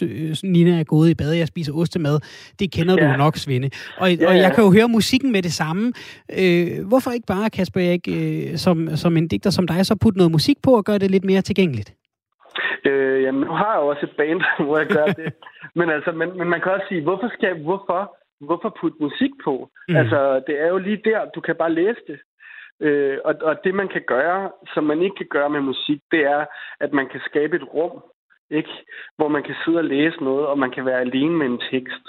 øh, 0.02 0.36
Nina 0.44 0.80
er 0.80 0.84
gået 0.84 1.10
i 1.10 1.14
bad, 1.14 1.34
jeg 1.34 1.48
spiser 1.48 1.74
ostemad, 1.74 2.20
det 2.60 2.72
kender 2.72 2.96
ja. 3.04 3.12
du 3.12 3.18
nok, 3.18 3.38
Svende. 3.38 3.70
Og, 3.98 4.14
ja, 4.14 4.28
og 4.28 4.38
jeg 4.38 4.52
kan 4.56 4.64
jo 4.64 4.72
høre 4.72 4.88
musikken 4.88 5.32
med 5.32 5.42
det 5.42 5.54
samme. 5.54 5.94
Øh, 6.38 6.88
hvorfor 6.88 7.12
ikke 7.12 7.28
bare, 7.28 7.50
Kasper 7.50 7.80
ikke 7.80 8.12
øh, 8.12 8.58
som, 8.58 8.98
som 8.98 9.18
en 9.18 9.28
digter 9.28 9.50
som 9.50 9.68
dig, 9.68 9.86
så 9.86 9.96
putte 9.96 10.18
noget 10.18 10.32
musik 10.32 10.58
på 10.64 10.78
og 10.78 10.86
gøre 10.86 10.98
det 10.98 11.12
lidt 11.12 11.24
mere 11.24 11.42
tilgængeligt? 11.42 11.94
Øh, 12.86 13.24
jamen, 13.24 13.42
nu 13.42 13.52
har 13.52 13.74
jeg 13.74 13.82
jo 13.82 13.88
også 13.88 14.06
et 14.06 14.18
band, 14.18 14.42
hvor 14.66 14.78
jeg 14.78 14.88
gør 14.88 15.06
det. 15.06 15.34
men, 15.76 15.90
altså, 15.90 16.12
men, 16.12 16.38
men 16.38 16.48
man 16.50 16.62
kan 16.62 16.72
også 16.72 16.86
sige, 16.90 17.04
hvorfor 17.04 17.30
skal 17.34 17.64
hvorfor, 17.64 18.18
hvorfor 18.40 18.78
putte 18.82 18.98
musik 19.00 19.32
på? 19.44 19.70
Mm. 19.90 19.96
Altså, 19.96 20.44
det 20.48 20.62
er 20.62 20.68
jo 20.68 20.78
lige 20.78 21.02
der, 21.06 21.30
du 21.36 21.42
kan 21.42 21.56
bare 21.56 21.74
læse 21.74 22.02
det. 22.08 22.20
Øh, 22.82 23.18
og, 23.26 23.36
og 23.42 23.64
det, 23.64 23.76
man 23.76 23.88
kan 23.88 24.02
gøre, 24.08 24.52
som 24.74 24.84
man 24.84 25.02
ikke 25.02 25.16
kan 25.16 25.28
gøre 25.30 25.50
med 25.50 25.62
musik, 25.62 26.02
det 26.12 26.22
er, 26.26 26.46
at 26.80 26.94
man 26.94 27.08
kan 27.08 27.22
skabe 27.26 27.56
et 27.56 27.74
rum, 27.74 28.04
ikke? 28.50 28.70
hvor 29.18 29.28
man 29.28 29.44
kan 29.44 29.56
sidde 29.66 29.78
og 29.78 29.84
læse 29.84 30.24
noget, 30.24 30.48
og 30.48 30.60
man 30.60 30.72
kan 30.72 30.86
være 30.86 31.00
alene 31.00 31.38
med 31.38 31.46
en 31.46 31.62
tekst. 31.72 32.06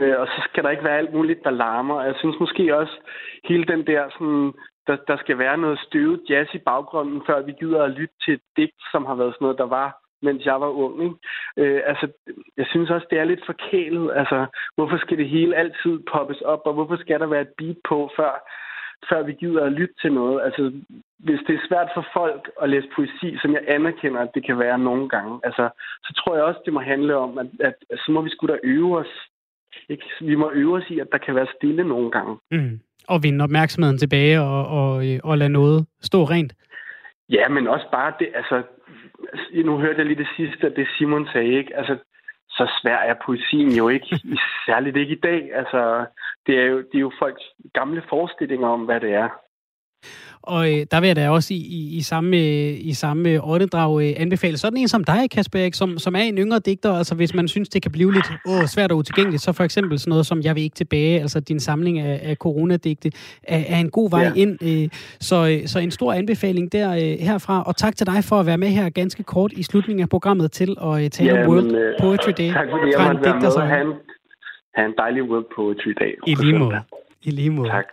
Øh, 0.00 0.20
og 0.20 0.26
så 0.26 0.48
skal 0.48 0.64
der 0.64 0.70
ikke 0.70 0.84
være 0.84 0.98
alt 0.98 1.14
muligt, 1.14 1.44
der 1.44 1.50
larmer. 1.50 2.02
Jeg 2.02 2.14
synes 2.18 2.36
måske 2.40 2.76
også, 2.76 2.96
hele 3.44 3.64
den 3.64 3.86
der 3.86 4.08
sådan, 4.10 4.52
der, 4.86 4.96
der 5.08 5.16
skal 5.16 5.38
være 5.38 5.58
noget 5.58 5.78
støvet 5.86 6.20
jazz 6.30 6.48
i 6.54 6.58
baggrunden, 6.58 7.22
før 7.26 7.42
vi 7.42 7.52
gider 7.60 7.82
at 7.82 7.90
lytte 7.90 8.14
til 8.24 8.34
et 8.34 8.40
digt, 8.56 8.80
som 8.92 9.04
har 9.04 9.14
været 9.14 9.34
sådan 9.34 9.44
noget, 9.44 9.58
der 9.58 9.66
var, 9.78 9.88
mens 10.22 10.44
jeg 10.44 10.60
var 10.60 10.68
ung. 10.84 11.02
Ikke? 11.02 11.16
Øh, 11.56 11.82
altså, 11.86 12.06
jeg 12.56 12.66
synes 12.68 12.90
også, 12.90 13.06
det 13.10 13.18
er 13.18 13.24
lidt 13.24 13.46
forkælet. 13.46 14.12
Altså, 14.14 14.46
hvorfor 14.74 14.96
skal 14.96 15.18
det 15.18 15.28
hele 15.28 15.56
altid 15.56 15.94
poppes 16.12 16.40
op, 16.40 16.62
og 16.64 16.72
hvorfor 16.74 16.96
skal 16.96 17.20
der 17.20 17.26
være 17.26 17.42
et 17.48 17.54
beat 17.58 17.76
på, 17.88 18.10
før, 18.16 18.32
før 19.08 19.22
vi 19.22 19.32
gider 19.32 19.64
at 19.64 19.72
lytte 19.72 19.94
til 20.02 20.12
noget? 20.12 20.42
Altså, 20.42 20.62
hvis 21.18 21.40
det 21.46 21.54
er 21.54 21.66
svært 21.68 21.90
for 21.94 22.06
folk 22.12 22.50
at 22.62 22.70
læse 22.70 22.88
poesi, 22.96 23.38
som 23.42 23.52
jeg 23.52 23.64
anerkender, 23.68 24.20
at 24.20 24.34
det 24.34 24.46
kan 24.46 24.58
være 24.58 24.78
nogle 24.78 25.08
gange, 25.08 25.40
altså, 25.44 25.68
så 26.04 26.12
tror 26.18 26.34
jeg 26.34 26.44
også, 26.44 26.60
det 26.64 26.72
må 26.72 26.80
handle 26.80 27.16
om, 27.16 27.38
at, 27.38 27.46
at, 27.60 27.74
at 27.90 27.98
så 27.98 28.12
må 28.12 28.20
vi 28.22 28.30
skulle 28.30 28.54
da 28.54 28.60
øve 28.64 28.98
os. 28.98 29.12
Ikke? 29.88 30.04
Vi 30.20 30.34
må 30.34 30.50
øve 30.54 30.76
os 30.76 30.90
i, 30.90 30.98
at 30.98 31.08
der 31.12 31.18
kan 31.18 31.34
være 31.34 31.54
stille 31.56 31.84
nogle 31.84 32.10
gange. 32.10 32.38
Mm 32.50 32.80
at 33.10 33.22
vinde 33.22 33.44
opmærksomheden 33.44 33.98
tilbage 33.98 34.40
og, 34.40 34.66
og, 34.66 35.04
og 35.24 35.38
lade 35.38 35.52
noget 35.52 35.86
stå 36.02 36.24
rent. 36.24 36.52
Ja, 37.28 37.48
men 37.48 37.68
også 37.68 37.86
bare 37.92 38.12
det, 38.18 38.28
altså, 38.34 38.62
nu 39.64 39.78
hørte 39.78 39.98
jeg 39.98 40.06
lige 40.06 40.22
det 40.24 40.28
sidste, 40.36 40.74
det 40.76 40.86
Simon 40.98 41.28
sagde, 41.32 41.52
ikke? 41.52 41.76
Altså, 41.76 41.96
så 42.48 42.70
svær 42.82 42.96
er 42.96 43.14
poesien 43.26 43.70
jo 43.70 43.88
ikke, 43.88 44.20
særligt 44.66 44.96
ikke 44.96 45.12
i 45.12 45.20
dag. 45.20 45.54
Altså, 45.54 46.06
det 46.46 46.58
er 46.58 46.66
jo, 46.66 46.78
det 46.78 46.94
er 46.94 47.06
jo 47.08 47.12
folks 47.18 47.42
gamle 47.74 48.02
forestillinger 48.08 48.68
om, 48.68 48.80
hvad 48.80 49.00
det 49.00 49.12
er. 49.14 49.28
Og 50.46 50.72
øh, 50.72 50.86
der 50.90 51.00
vil 51.00 51.06
jeg 51.06 51.16
da 51.16 51.30
også 51.30 51.54
i, 51.54 51.56
i, 51.56 51.96
i 51.96 52.02
samme, 52.02 52.38
i 52.72 52.92
samme 52.92 53.44
åndedrag 53.44 54.02
øh, 54.02 54.12
anbefale 54.16 54.56
sådan 54.56 54.76
en 54.76 54.88
som 54.88 55.04
dig, 55.04 55.30
Kasper 55.30 55.58
Erik, 55.58 55.74
som, 55.74 55.98
som 55.98 56.14
er 56.14 56.20
en 56.20 56.38
yngre 56.38 56.58
digter. 56.58 56.92
Altså 56.92 57.14
hvis 57.14 57.34
man 57.34 57.48
synes, 57.48 57.68
det 57.68 57.82
kan 57.82 57.92
blive 57.92 58.12
lidt 58.12 58.26
åh, 58.46 58.66
svært 58.66 58.92
og 58.92 58.98
utilgængeligt, 58.98 59.42
så 59.42 59.52
for 59.52 59.64
eksempel 59.64 59.98
sådan 59.98 60.10
noget 60.10 60.26
som 60.26 60.40
Jeg 60.42 60.54
vil 60.54 60.62
ikke 60.62 60.74
tilbage, 60.74 61.20
altså 61.20 61.40
din 61.40 61.60
samling 61.60 61.98
af, 61.98 62.20
af 62.22 62.36
coronadigte, 62.36 63.10
er, 63.42 63.62
er 63.68 63.78
en 63.78 63.90
god 63.90 64.10
vej 64.10 64.22
ja. 64.22 64.32
ind. 64.36 64.58
Øh, 64.62 64.88
så, 65.20 65.46
øh, 65.46 65.66
så 65.66 65.78
en 65.78 65.90
stor 65.90 66.12
anbefaling 66.12 66.72
der 66.72 66.92
øh, 66.92 67.18
herfra. 67.26 67.62
Og 67.62 67.76
tak 67.76 67.96
til 67.96 68.06
dig 68.06 68.24
for 68.24 68.40
at 68.40 68.46
være 68.46 68.58
med 68.58 68.68
her 68.68 68.90
ganske 68.90 69.22
kort 69.22 69.52
i 69.52 69.62
slutningen 69.62 70.02
af 70.02 70.08
programmet 70.08 70.52
til 70.52 70.76
at 70.82 71.04
øh, 71.04 71.10
tale 71.10 71.34
ja, 71.34 71.44
om 71.44 71.50
World 71.50 71.64
men, 71.64 71.74
øh, 71.74 71.94
Poetry 72.00 72.32
Day. 72.38 72.52
Tak 72.52 72.66
fordi 72.70 72.92
jeg 72.96 73.06
måtte 73.06 73.24
være 73.24 73.84
med. 73.84 73.92
En, 73.92 73.92
ha' 74.74 74.84
en 74.84 74.94
dejlig 74.98 75.22
World 75.22 75.46
Poetry 75.56 75.90
Day. 76.00 76.12
I 76.26 76.34
lige 76.34 76.58
måde. 76.58 76.80
I 77.22 77.30
lige 77.30 77.50
måde. 77.50 77.68
Tak. 77.68 77.84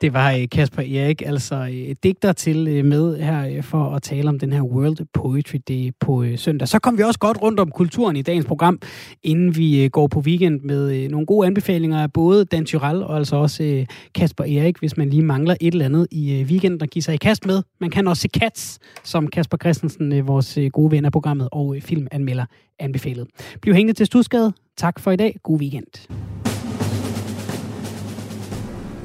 Det 0.00 0.12
var 0.12 0.32
øh, 0.32 0.48
Kasper 0.52 0.82
Erik, 0.82 1.22
altså 1.26 1.54
øh, 1.54 1.96
digter 2.02 2.32
til 2.32 2.68
øh, 2.68 2.84
med 2.84 3.16
her 3.16 3.62
for 3.62 3.84
at 3.84 4.02
tale 4.02 4.28
om 4.28 4.38
den 4.38 4.52
her 4.52 4.62
World 4.62 5.06
Poetry 5.12 5.56
Day 5.68 5.92
på 6.00 6.24
søndag. 6.36 6.68
Så 6.68 6.78
kom 6.78 6.98
vi 6.98 7.02
også 7.02 7.18
godt 7.18 7.42
rundt 7.42 7.60
om 7.60 7.70
kulturen 7.70 8.16
i 8.16 8.22
dagens 8.22 8.46
program, 8.46 8.80
inden 9.22 9.56
vi 9.56 9.88
går 9.92 10.06
på 10.06 10.20
weekend 10.20 10.60
med 10.60 11.08
nogle 11.08 11.26
gode 11.26 11.46
anbefalinger 11.46 12.02
af 12.02 12.12
både 12.12 12.44
Dan 12.44 12.64
Tyrell 12.64 13.02
og 13.02 13.16
altså 13.16 13.36
også 13.36 13.86
Kasper 14.14 14.44
Erik, 14.44 14.78
hvis 14.78 14.96
man 14.96 15.10
lige 15.10 15.22
mangler 15.22 15.56
et 15.60 15.72
eller 15.72 15.84
andet 15.84 16.06
i 16.10 16.44
weekenden 16.48 16.82
at 16.82 16.90
give 16.90 17.02
sig 17.02 17.14
i 17.14 17.16
kast 17.16 17.46
med. 17.46 17.62
Man 17.80 17.90
kan 17.90 18.08
også 18.08 18.20
se 18.20 18.28
Cats, 18.28 18.78
som 19.04 19.26
Kasper 19.26 19.56
Christensen, 19.56 20.26
vores 20.26 20.58
gode 20.72 20.90
ven 20.90 21.04
af 21.04 21.12
programmet 21.12 21.48
og 21.52 21.76
filmanmelder, 21.80 22.44
anbefalede. 22.78 23.26
Bliv 23.62 23.74
hængende 23.74 23.98
til 23.98 24.06
Stusgade. 24.06 24.52
Tak 24.76 25.00
for 25.00 25.10
i 25.10 25.16
dag. 25.16 25.36
God 25.42 25.60
weekend. 25.60 26.27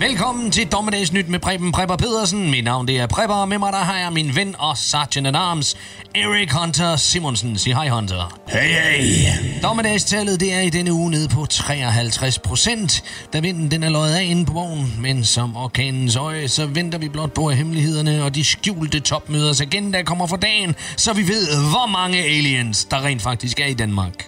Velkommen 0.07 0.51
til 0.51 0.71
Dommedagsnyt 0.71 1.29
med 1.29 1.39
Preben 1.39 1.71
Prepper 1.71 1.95
Pedersen. 1.95 2.51
Mit 2.51 2.63
navn 2.63 2.87
det 2.87 2.99
er 2.99 3.07
Prepper, 3.07 3.35
og 3.35 3.49
med 3.49 3.57
mig 3.57 3.73
der 3.73 3.79
har 3.79 3.99
jeg 3.99 4.13
min 4.13 4.35
ven 4.35 4.55
og 4.59 4.77
Sergeant 4.77 5.27
at 5.27 5.35
Arms, 5.35 5.75
Erik 6.15 6.51
Hunter 6.51 6.95
Simonsen. 6.95 7.57
Sig 7.57 7.75
hej, 7.75 7.89
Hunter. 7.89 8.39
Hey, 8.47 8.59
hey. 8.59 9.61
Dommedagstallet 9.63 10.39
det 10.39 10.53
er 10.53 10.59
i 10.59 10.69
denne 10.69 10.93
uge 10.93 11.11
nede 11.11 11.27
på 11.27 11.45
53 11.45 12.39
procent, 12.39 13.03
da 13.33 13.39
vinden 13.39 13.71
den 13.71 13.83
er 13.83 13.89
løjet 13.89 14.15
af 14.15 14.23
inde 14.23 14.45
på 14.45 14.53
vognen. 14.53 14.95
Men 14.99 15.25
som 15.25 15.57
orkanens 15.57 16.15
øje, 16.15 16.47
så 16.47 16.65
venter 16.65 16.97
vi 16.97 17.09
blot 17.09 17.33
på, 17.33 17.47
at 17.47 17.57
hemmelighederne 17.57 18.23
og 18.23 18.35
de 18.35 18.43
skjulte 18.43 18.99
topmøders 18.99 19.61
agenda 19.61 20.03
kommer 20.03 20.27
for 20.27 20.37
dagen, 20.37 20.75
så 20.97 21.13
vi 21.13 21.27
ved, 21.27 21.47
hvor 21.47 21.87
mange 21.87 22.17
aliens 22.23 22.85
der 22.85 23.05
rent 23.05 23.21
faktisk 23.21 23.59
er 23.59 23.65
i 23.65 23.73
Danmark. 23.73 24.27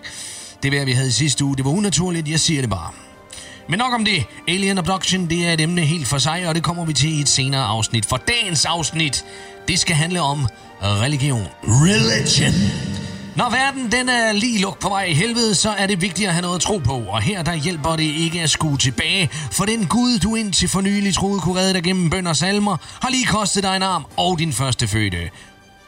Det 0.64 0.72
vejr, 0.72 0.86
vi 0.86 0.92
havde 0.92 1.08
i 1.08 1.12
sidste 1.12 1.46
uge, 1.46 1.56
det 1.56 1.66
var 1.66 1.72
unaturligt, 1.72 2.30
jeg 2.30 2.40
siger 2.40 2.62
det 2.62 2.70
bare. 2.70 2.92
Men 3.70 3.80
nok 3.80 3.94
om 3.94 4.06
det. 4.06 4.26
Alien 4.48 4.78
Abduction, 4.78 5.30
det 5.30 5.48
er 5.48 5.54
et 5.54 5.62
emne 5.62 5.82
helt 5.82 6.08
for 6.08 6.18
sig, 6.18 6.48
og 6.48 6.56
det 6.56 6.64
kommer 6.64 6.86
vi 6.86 6.94
til 6.94 7.18
i 7.18 7.22
et 7.22 7.30
senere 7.30 7.64
afsnit. 7.64 8.06
For 8.06 8.18
dagens 8.18 8.66
afsnit, 8.66 9.26
det 9.68 9.80
skal 9.80 9.96
handle 9.96 10.22
om 10.22 10.48
religion. 10.82 11.48
Religion. 11.64 12.54
Når 13.36 13.50
verden 13.50 13.92
den 13.92 14.10
er 14.10 14.32
lige 14.32 14.62
luk 14.62 14.80
på 14.80 14.90
vej 14.90 15.04
i 15.04 15.14
helvede, 15.14 15.56
så 15.56 15.70
er 15.70 15.88
det 15.88 16.02
vigtigt 16.02 16.28
at 16.28 16.34
have 16.34 16.42
noget 16.42 16.56
at 16.56 16.62
tro 16.62 16.78
på. 16.78 16.94
Og 16.94 17.22
her 17.22 17.44
der 17.44 17.54
hjælper 17.54 17.96
det 17.96 18.04
ikke 18.04 18.42
at 18.42 18.50
skue 18.50 18.78
tilbage, 18.78 19.30
for 19.52 19.66
den 19.66 19.86
Gud, 19.86 20.20
du 20.20 20.36
indtil 20.36 20.70
for 20.70 20.82
nylig 20.82 21.14
troede 21.14 21.40
kunne 21.40 21.60
redde 21.60 21.74
dig 21.74 21.84
gennem 21.84 22.10
bønder 22.10 22.30
og 22.30 22.36
salmer, 22.36 22.78
har 23.02 23.10
lige 23.10 23.26
kostet 23.26 23.64
dig 23.64 23.76
en 23.76 23.84
arm 23.84 24.06
og 24.18 24.40
din 24.40 24.54
første 24.54 24.88
fødte. 24.88 25.30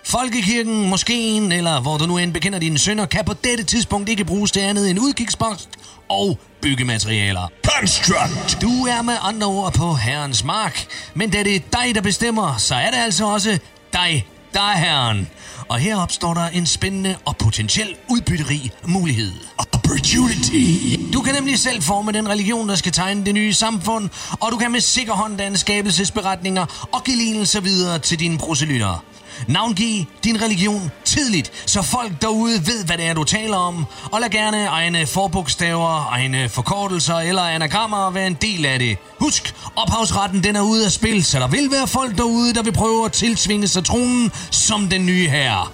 Folkekirken, 0.10 0.90
moskeen 0.90 1.52
eller 1.52 1.82
hvor 1.82 1.98
du 1.98 2.06
nu 2.06 2.18
end 2.18 2.34
bekender 2.34 2.60
dine 2.60 2.80
sønder, 2.80 3.06
kan 3.06 3.26
på 3.26 3.34
dette 3.34 3.64
tidspunkt 3.64 4.10
ikke 4.10 4.26
bruges 4.26 4.52
til 4.52 4.60
andet 4.60 4.90
end 4.90 5.00
udkigspost 5.00 5.70
og 6.10 6.40
byggematerialer. 6.62 7.48
Construct! 7.64 8.62
Du 8.62 8.86
er 8.86 9.02
med 9.02 9.14
andre 9.22 9.48
ord 9.48 9.74
på 9.74 9.94
herrens 9.94 10.44
mark, 10.44 10.88
men 11.14 11.30
da 11.30 11.44
det 11.44 11.56
er 11.56 11.60
dig, 11.60 11.96
der 11.96 12.02
bestemmer, 12.02 12.58
så 12.58 12.76
er 12.76 12.92
det 12.92 12.98
altså 12.98 13.26
også 13.26 13.60
dig, 13.94 14.28
der 14.54 14.62
er 14.62 14.78
herren. 14.78 15.28
Og 15.68 15.80
her 15.80 15.98
opstår 15.98 16.34
der 16.34 16.48
en 16.48 16.66
spændende 16.66 17.16
og 17.26 17.38
potentiel 17.38 17.96
udbytterig 18.10 18.72
mulighed. 18.86 19.32
Opportunity. 19.58 21.00
Du 21.14 21.22
kan 21.22 21.36
nemlig 21.36 21.60
selv 21.60 21.82
forme 21.82 22.12
den 22.12 22.30
religion, 22.30 22.70
der 22.70 22.76
skal 22.76 22.92
tegne 22.92 23.26
det 23.26 23.34
nye 23.34 23.54
samfund, 23.54 24.10
og 24.32 24.52
du 24.52 24.58
kan 24.58 24.72
med 24.72 24.82
sikker 24.82 25.14
hånd 25.14 25.38
danne 25.38 25.58
skabelsesberetninger 25.58 26.88
og 26.92 27.04
give 27.04 27.18
lignelser 27.18 27.62
videre 27.62 28.00
til 28.00 28.20
dine 28.20 28.38
proselytter. 28.38 29.04
Navngiv 29.48 30.06
din 30.24 30.42
religion 30.42 30.92
tidligt, 31.06 31.52
så 31.66 31.82
folk 31.82 32.22
derude 32.22 32.68
ved, 32.68 32.86
hvad 32.86 32.98
det 32.98 33.06
er, 33.06 33.14
du 33.14 33.24
taler 33.24 33.58
om. 33.58 33.86
Og 34.12 34.22
lad 34.22 34.30
gerne 34.30 34.66
egne 34.66 35.06
forbogstaver, 35.08 36.08
egne 36.12 36.50
forkortelser 36.50 37.16
eller 37.16 37.42
anagrammer 37.42 38.12
være 38.12 38.28
en 38.28 38.38
del 38.42 38.66
af 38.66 38.80
det. 38.80 38.98
Husk, 39.20 39.56
ophavsretten 39.76 40.44
den 40.44 40.56
er 40.56 40.62
ude 40.62 40.86
af 40.86 40.92
spil, 40.92 41.24
så 41.24 41.40
der 41.40 41.48
vil 41.48 41.72
være 41.72 41.88
folk 41.88 42.18
derude, 42.18 42.54
der 42.54 42.64
vil 42.64 42.74
prøve 42.74 43.06
at 43.06 43.12
tilsvinge 43.12 43.68
sig 43.68 43.86
tronen 43.86 44.32
som 44.52 44.88
den 44.88 45.06
nye 45.06 45.30
herre. 45.30 45.68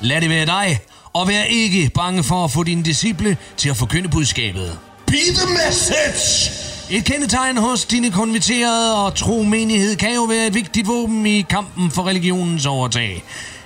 Lad 0.00 0.20
det 0.20 0.30
være 0.30 0.46
dig, 0.46 0.80
og 1.12 1.28
vær 1.28 1.42
ikke 1.42 1.90
bange 1.94 2.24
for 2.24 2.44
at 2.44 2.50
få 2.50 2.62
dine 2.62 2.82
disciple 2.82 3.36
til 3.56 3.68
at 3.68 3.76
forkynde 3.76 4.08
budskabet. 4.08 4.78
Be 5.06 5.16
the 5.34 5.46
message! 5.66 6.69
Et 6.92 7.04
kendetegn 7.04 7.56
hos 7.56 7.84
dine 7.84 8.10
konverterede 8.10 9.04
og 9.04 9.14
tro 9.14 9.42
menighed 9.42 9.96
kan 9.96 10.14
jo 10.14 10.22
være 10.22 10.46
et 10.46 10.54
vigtigt 10.54 10.88
våben 10.88 11.26
i 11.26 11.42
kampen 11.42 11.90
for 11.90 12.06
religionens 12.06 12.66
overtag. 12.66 13.24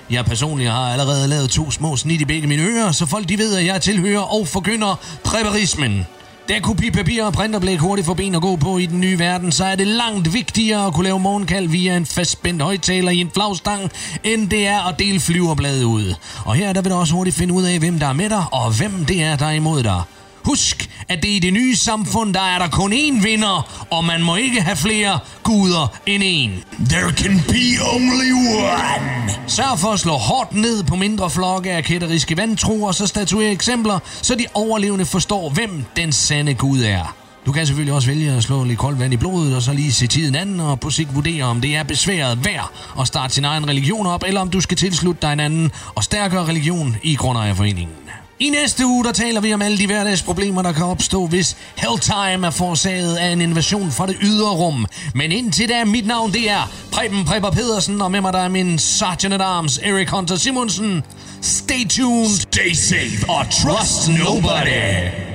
Jeg 0.09 0.25
personligt 0.25 0.71
har 0.71 0.91
allerede 0.91 1.27
lavet 1.27 1.49
to 1.49 1.71
små 1.71 1.97
snit 1.97 2.21
i 2.21 2.25
begge 2.25 2.47
mine 2.47 2.63
ører, 2.63 2.91
så 2.91 3.05
folk 3.05 3.29
de 3.29 3.37
ved, 3.37 3.55
at 3.55 3.65
jeg 3.65 3.81
tilhører 3.81 4.19
og 4.19 4.47
forkynder 4.47 4.95
præparismen. 5.23 6.07
Da 6.49 6.59
kopipapir 6.59 7.23
og 7.23 7.33
printerblæk 7.33 7.79
hurtigt 7.79 8.05
for 8.05 8.13
ben 8.13 8.35
at 8.35 8.41
gå 8.41 8.55
på 8.55 8.77
i 8.77 8.85
den 8.85 9.01
nye 9.01 9.19
verden, 9.19 9.51
så 9.51 9.65
er 9.65 9.75
det 9.75 9.87
langt 9.87 10.33
vigtigere 10.33 10.87
at 10.87 10.93
kunne 10.93 11.03
lave 11.03 11.19
morgenkald 11.19 11.67
via 11.67 11.97
en 11.97 12.05
fastspændt 12.05 12.61
højtaler 12.61 13.11
i 13.11 13.17
en 13.17 13.31
flagstang, 13.33 13.91
end 14.23 14.49
det 14.49 14.67
er 14.67 14.81
at 14.81 14.99
dele 14.99 15.19
flyverbladet 15.19 15.83
ud. 15.83 16.15
Og 16.45 16.55
her 16.55 16.73
der 16.73 16.81
vil 16.81 16.91
du 16.91 16.97
også 16.97 17.13
hurtigt 17.13 17.35
finde 17.35 17.53
ud 17.53 17.63
af, 17.63 17.79
hvem 17.79 17.99
der 17.99 18.07
er 18.07 18.13
med 18.13 18.29
dig, 18.29 18.43
og 18.51 18.77
hvem 18.77 19.05
det 19.05 19.23
er, 19.23 19.35
der 19.35 19.45
er 19.45 19.51
imod 19.51 19.83
dig. 19.83 20.01
Husk, 20.45 20.89
at 21.09 21.23
det 21.23 21.29
i 21.29 21.39
det 21.39 21.53
nye 21.53 21.75
samfund, 21.75 22.33
der 22.33 22.41
er 22.41 22.59
der 22.59 22.67
kun 22.67 22.93
én 22.93 23.23
vinder, 23.23 23.85
og 23.91 24.05
man 24.05 24.23
må 24.23 24.35
ikke 24.35 24.61
have 24.61 24.75
flere 24.77 25.19
guder 25.43 25.87
end 26.05 26.23
én. 26.23 26.85
There 26.89 27.11
can 27.11 27.43
be 27.47 27.83
only 27.93 28.31
one. 28.31 29.31
Sørg 29.47 29.79
for 29.79 29.87
at 29.87 29.99
slå 29.99 30.13
hårdt 30.13 30.53
ned 30.53 30.83
på 30.83 30.95
mindre 30.95 31.29
flokke 31.29 31.71
af 31.71 31.83
kætteriske 31.83 32.37
vantro, 32.37 32.83
og 32.83 32.95
så 32.95 33.07
statuere 33.07 33.51
eksempler, 33.51 33.99
så 34.21 34.35
de 34.35 34.45
overlevende 34.53 35.05
forstår, 35.05 35.49
hvem 35.49 35.85
den 35.95 36.11
sande 36.11 36.53
Gud 36.53 36.81
er. 36.81 37.15
Du 37.45 37.51
kan 37.51 37.65
selvfølgelig 37.65 37.93
også 37.93 38.07
vælge 38.07 38.31
at 38.31 38.43
slå 38.43 38.63
lidt 38.63 38.79
koldt 38.79 38.99
vand 38.99 39.13
i 39.13 39.17
blodet, 39.17 39.55
og 39.55 39.61
så 39.61 39.73
lige 39.73 39.93
se 39.93 40.07
tiden 40.07 40.35
anden, 40.35 40.59
og 40.59 40.79
på 40.79 40.89
sigt 40.89 41.15
vurdere, 41.15 41.43
om 41.43 41.61
det 41.61 41.75
er 41.75 41.83
besværet 41.83 42.45
værd 42.45 42.71
at 42.99 43.07
starte 43.07 43.33
sin 43.33 43.45
egen 43.45 43.67
religion 43.67 44.07
op, 44.07 44.23
eller 44.27 44.41
om 44.41 44.49
du 44.49 44.61
skal 44.61 44.77
tilslutte 44.77 45.21
dig 45.21 45.33
en 45.33 45.39
anden 45.39 45.71
og 45.95 46.03
stærkere 46.03 46.45
religion 46.45 46.95
i 47.03 47.15
Grundejerforeningen. 47.15 47.95
I 48.39 48.49
næste 48.49 48.85
uge, 48.85 49.03
der 49.03 49.11
taler 49.11 49.41
vi 49.41 49.53
om 49.53 49.61
alle 49.61 49.77
de 49.77 49.85
hverdagsproblemer, 49.85 50.61
der 50.61 50.71
kan 50.71 50.85
opstå, 50.85 51.27
hvis 51.27 51.57
Helltime 51.75 52.47
er 52.47 52.49
forårsaget 52.49 53.15
af 53.15 53.27
en 53.27 53.41
invasion 53.41 53.91
fra 53.91 54.07
det 54.07 54.15
ydre 54.21 54.49
rum. 54.49 54.85
Men 55.13 55.31
indtil 55.31 55.69
da, 55.69 55.85
mit 55.85 56.07
navn 56.07 56.33
det 56.33 56.49
er 56.49 56.71
Preben 56.91 57.25
Prepper 57.25 57.51
Pedersen, 57.51 58.01
og 58.01 58.11
med 58.11 58.21
mig 58.21 58.33
der 58.33 58.39
er 58.39 58.49
min 58.49 58.79
Sergeant 58.79 59.33
at 59.33 59.41
Arms, 59.41 59.77
Erik 59.77 60.09
Hunter 60.09 60.35
Simonsen. 60.35 61.03
Stay 61.41 61.87
tuned. 61.89 62.29
Stay 62.29 62.73
safe 62.73 63.29
or 63.29 63.43
trust 63.43 64.09
nobody. 64.09 65.34